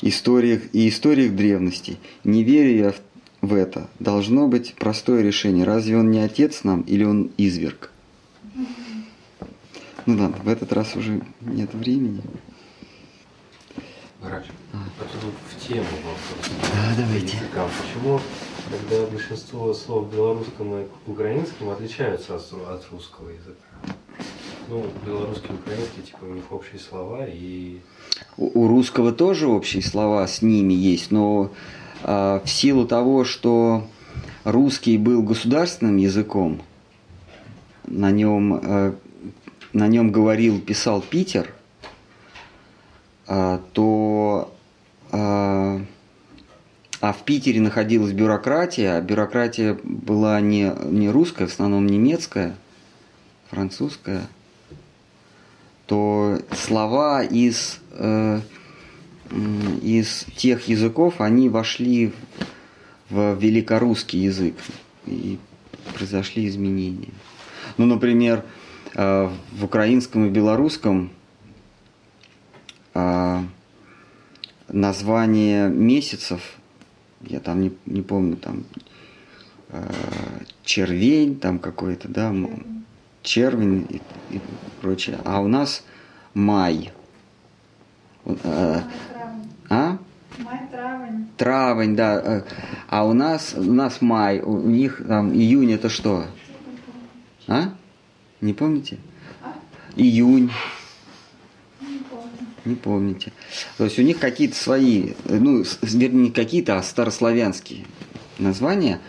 [0.00, 1.98] Историях и историях древности.
[2.22, 2.94] Не верю я
[3.40, 3.88] в это.
[3.98, 5.64] Должно быть простое решение.
[5.64, 7.90] Разве он не отец нам или он изверг?
[10.06, 12.22] Ну да, в этот раз уже нет времени.
[14.24, 16.50] Врач, а тут в тему вопрос.
[16.72, 17.36] Да, давайте.
[17.36, 17.68] Языкам.
[17.82, 18.20] Почему,
[18.70, 23.94] когда большинство слов в белорусском и украинском отличаются от, от русского языка?
[24.68, 27.80] Ну, белорусский и украинский, типа, у них общие слова и...
[28.38, 31.50] У у русского тоже общие слова с ними есть, но
[32.02, 33.86] а, в силу того, что
[34.44, 36.62] русский был государственным языком,
[37.86, 38.94] на нем, э,
[39.74, 41.53] на нем говорил, писал Питер,
[43.26, 44.54] то
[45.12, 45.80] а,
[47.00, 52.56] а в Питере находилась бюрократия, а бюрократия была не, не русская, в основном немецкая,
[53.50, 54.22] французская,
[55.86, 58.40] то слова из, э,
[59.82, 62.12] из тех языков, они вошли
[63.10, 64.54] в великорусский язык.
[65.06, 65.38] И
[65.94, 67.12] произошли изменения.
[67.76, 68.44] Ну, например,
[68.94, 71.13] э, в украинском и белорусском а,
[74.68, 76.40] название месяцев,
[77.20, 78.64] я там не, не помню, там
[79.70, 79.82] э,
[80.64, 82.34] червень там какой-то, да,
[83.22, 84.40] червень и, и
[84.80, 85.18] прочее.
[85.24, 85.82] А у нас
[86.34, 86.92] май.
[88.24, 89.50] Май-травень.
[89.68, 89.98] а?
[90.38, 91.28] Май-травень.
[91.36, 92.20] Травень, да.
[92.20, 92.42] э,
[92.88, 96.26] А у нас, у нас май, у них там июнь это что?
[97.46, 97.74] А?
[98.40, 98.98] Не помните?
[99.96, 100.52] Июнь, Не помню.
[102.64, 103.32] Не помните.
[103.78, 107.84] То есть у них какие-то свои, э, ну, вернее, не какие-то, а старославянские
[108.38, 109.00] названия.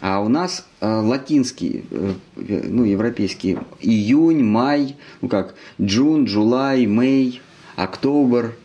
[0.00, 3.64] А у нас э, латинские, э, э, ну, европейские.
[3.80, 7.40] Июнь, май, ну как, Джун, Джулай, Мэй,
[7.76, 8.56] Октобер,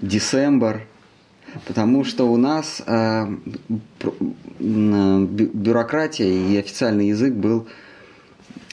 [0.00, 0.82] Десембр.
[1.66, 3.36] Потому что у нас э,
[4.58, 7.66] бю- бюрократия и официальный язык был,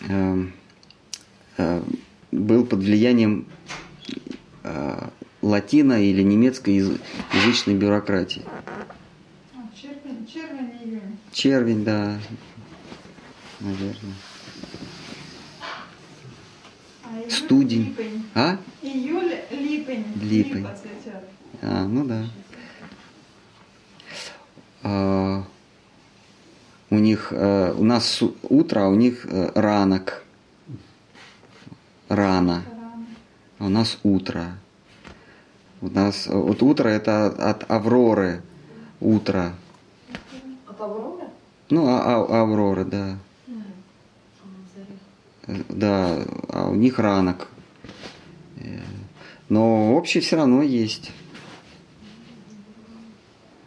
[0.08, 0.46] э,
[1.58, 1.82] э,
[2.32, 3.46] был под влиянием
[4.64, 5.08] э,
[5.42, 7.00] латино или немецкой язы-
[7.34, 8.44] язычной бюрократии.
[9.56, 11.18] А, червень, червень, июнь.
[11.32, 12.18] Червень, да,
[13.60, 14.14] наверное.
[17.04, 17.86] А июль Студень.
[17.86, 18.26] липень.
[18.36, 18.58] А?
[18.82, 20.06] Июль, липень.
[20.22, 20.58] Липень.
[20.62, 21.24] Липа цветет.
[21.62, 22.26] А, ну да.
[24.84, 25.44] А,
[26.92, 30.24] у них, э, у нас утро, а у них э, ранок.
[32.08, 32.64] Рано.
[32.68, 32.79] Рано.
[33.60, 34.58] У нас утро.
[35.82, 38.42] У нас э, вот утро это от Авроры.
[39.02, 39.54] Утро.
[40.68, 41.26] От Авроры?
[41.70, 43.18] Ну, а, а- Аврора, да.
[45.48, 47.50] Э, Да, а у них ранок.
[48.58, 48.80] Э,
[49.50, 51.12] Но общий все равно есть.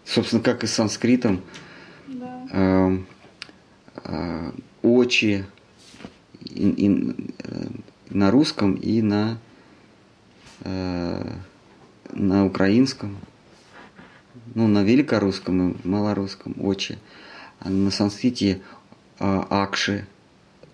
[0.04, 1.42] Собственно, как и с санскритом.
[2.06, 2.46] Да.
[2.52, 3.06] Эм,
[4.04, 4.52] э,
[4.82, 5.44] очи
[6.44, 7.66] и- и, э,
[8.10, 9.38] на русском и на,
[10.64, 11.32] э,
[12.12, 13.18] на украинском.
[14.54, 16.98] Ну, на великорусском и малорусском очи.
[17.60, 18.60] А на санскрите
[19.18, 20.06] э, акши.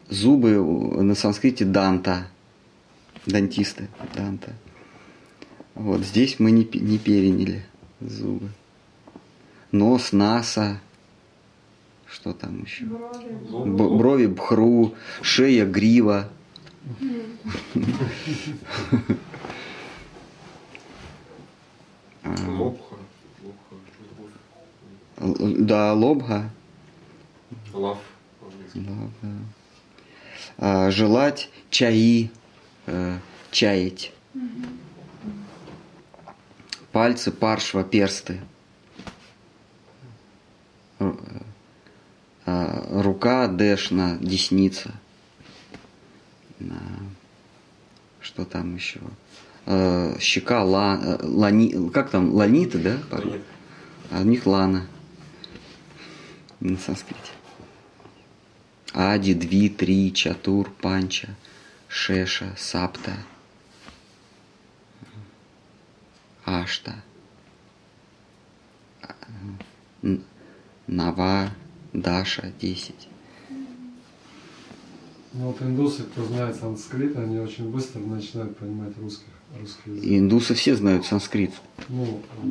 [0.09, 2.29] Зубы у- на санскрите данта.
[3.27, 3.89] Дантисты.
[4.15, 4.55] Данта.
[5.75, 7.65] Вот здесь мы не, не переняли
[8.01, 8.49] зубы.
[9.71, 10.81] Нос, наса.
[12.07, 12.85] Что там еще?
[12.85, 13.69] Брови.
[13.71, 16.31] Б- брови, бхру, шея, грива.
[22.25, 22.97] Лобха.
[23.43, 23.77] Лобха.
[25.59, 26.51] Да, лобга.
[27.73, 27.99] Лав.
[28.75, 29.13] Лобга.
[30.59, 32.31] А, Желать, чаи,
[32.87, 33.19] э,
[33.51, 34.13] чаять.
[36.93, 38.41] Пальцы, паршва, персты.
[40.99, 41.13] Э,
[42.47, 44.93] а, Рука, дэшна, десница.
[48.21, 49.01] Что там еще?
[49.71, 52.97] Э, Щека, ла, э, лани, как там, ланита, да?
[54.11, 54.87] А у них лана
[56.61, 57.33] на санскрите.
[58.95, 61.29] Ади, Дви, Три, Чатур, Панча,
[61.87, 63.13] Шеша, Сапта,
[66.47, 66.95] Ашта,
[70.03, 70.25] Н-
[70.87, 71.51] Нава,
[71.93, 72.95] Даша, 10.
[75.35, 78.97] Ну вот индусы, кто знает санскрит, они очень быстро начинают понимать.
[78.97, 79.01] И
[79.87, 81.53] индусы все знают санскрит.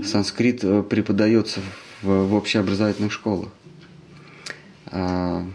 [0.04, 1.62] Санскрит э, преподается
[2.02, 3.50] в, в общеобразовательных школах.
[4.88, 5.46] А,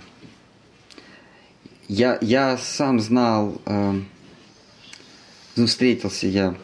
[1.89, 4.01] Я, я сам знал, э,
[5.57, 6.55] ну, встретился я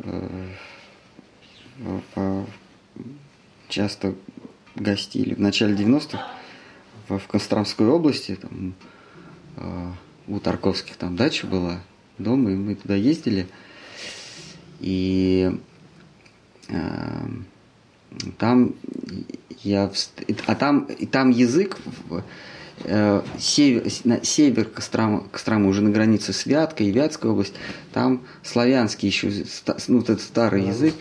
[0.00, 0.48] э,
[3.68, 4.14] часто
[4.74, 6.26] гостили в начале 90-х
[7.08, 8.74] в, Костромской области, там,
[10.28, 11.80] у Тарковских там дача была,
[12.20, 13.46] дом, и мы туда ездили.
[14.80, 15.52] И
[16.68, 17.26] э,
[18.38, 18.74] там
[19.62, 19.90] я
[20.46, 21.78] а там и там язык
[22.84, 27.54] э, север, на север Кострома, Кострома уже на границе с Вяткой и Вятская область,
[27.92, 29.30] там славянский еще,
[29.88, 30.94] ну, вот этот старый язык.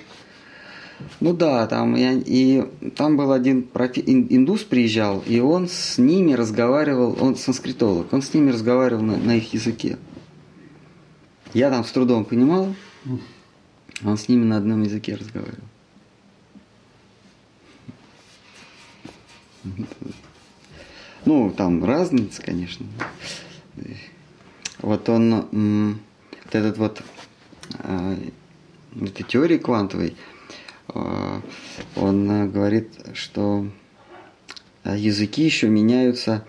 [1.21, 2.65] Ну да, там я, и
[2.97, 8.21] там был один профи- ин- индус приезжал, и он с ними разговаривал, он санскритолог, он
[8.21, 9.97] с ними разговаривал на, на их языке.
[11.53, 12.76] Я там с трудом понимал,
[14.03, 15.63] а он с ними на одном языке разговаривал.
[21.26, 22.85] Ну, там разница, конечно.
[24.80, 25.99] Вот он,
[26.45, 27.03] вот этот вот
[27.80, 28.17] а,
[28.95, 30.15] этой теории квантовой,
[30.88, 31.41] э,
[31.95, 33.67] он говорит, что
[34.84, 36.45] э, языки еще меняются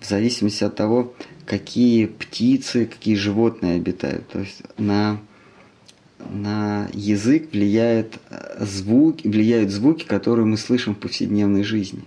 [0.00, 1.14] в зависимости от того,
[1.44, 4.28] какие птицы, какие животные обитают.
[4.28, 5.20] То есть на,
[6.18, 12.04] на язык влияет э, звук, влияют звуки, которые мы слышим в повседневной жизни.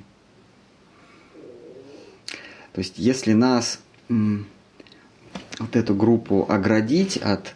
[2.74, 3.80] То есть если нас
[4.10, 7.54] вот эту группу оградить от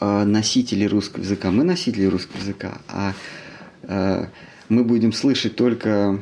[0.00, 3.14] э, носителей русского языка, мы носители русского языка, а
[3.82, 4.26] э,
[4.68, 6.20] мы будем слышать только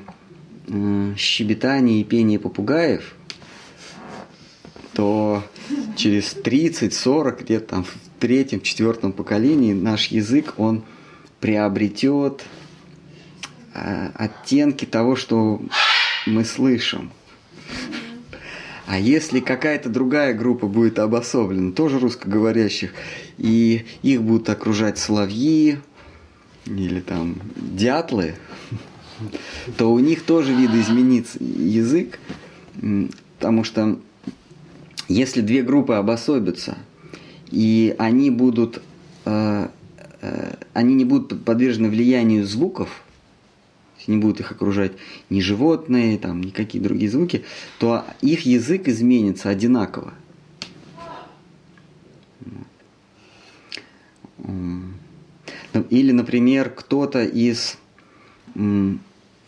[1.17, 3.15] щебетание и пение попугаев,
[4.95, 5.43] то
[5.97, 10.85] через 30-40 лет там в третьем, четвертом поколении наш язык, он
[11.41, 12.45] приобретет
[13.75, 15.61] э, оттенки того, что
[16.27, 17.11] мы слышим.
[18.87, 22.93] А если какая-то другая группа будет обособлена, тоже русскоговорящих,
[23.39, 25.79] и их будут окружать соловьи
[26.67, 28.35] или там дятлы,
[29.77, 32.19] то у них тоже видоизменится язык,
[33.39, 33.99] потому что
[35.09, 36.79] если две группы обособятся,
[37.51, 38.83] и они будут,
[39.25, 39.69] э,
[40.21, 43.03] э, они не будут подвержены влиянию звуков,
[44.07, 44.93] не будут их окружать
[45.31, 47.45] ни животные, там, никакие другие звуки,
[47.79, 50.15] то их язык изменится одинаково.
[54.39, 57.79] Ну, Или, например, кто-то из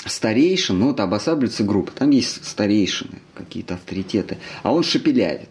[0.06, 5.51] старейшин, ну, вот обосабливается группа, там есть старейшины, какие-то авторитеты, а он шепелявит,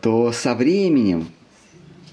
[0.00, 1.28] то со временем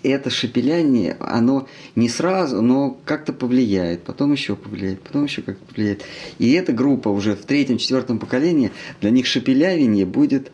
[0.03, 6.03] это шепеляние, оно не сразу, но как-то повлияет, потом еще повлияет, потом еще как-то повлияет.
[6.39, 10.51] И эта группа уже в третьем, четвертом поколении, для них шепелявение будет,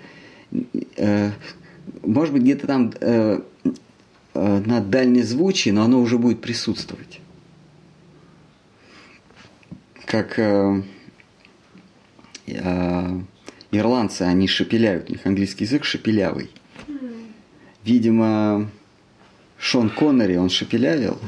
[0.98, 1.32] э,
[2.04, 3.42] может быть, где-то там э,
[4.34, 7.22] э, на дальнезвучии, но оно уже будет присутствовать.
[10.08, 10.84] Как э,
[12.46, 13.22] э,
[13.72, 16.50] ирландцы, они шепеляют, у них английский язык шепелявый.
[17.84, 18.72] Видимо,
[19.58, 21.20] Шон Коннери, он шепелявил.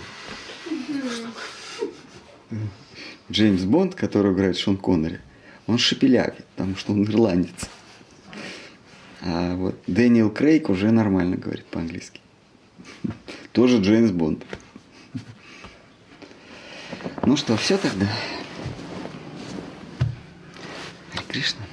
[3.29, 5.19] Джеймс Бонд, который играет Шон Коннери,
[5.67, 7.69] он шепелявит, потому что он ирландец.
[9.21, 12.21] А вот Дэниел Крейг уже нормально говорит по-английски.
[13.51, 14.45] Тоже Джеймс Бонд.
[17.25, 18.07] Ну что, все тогда?
[21.29, 21.68] Кришна.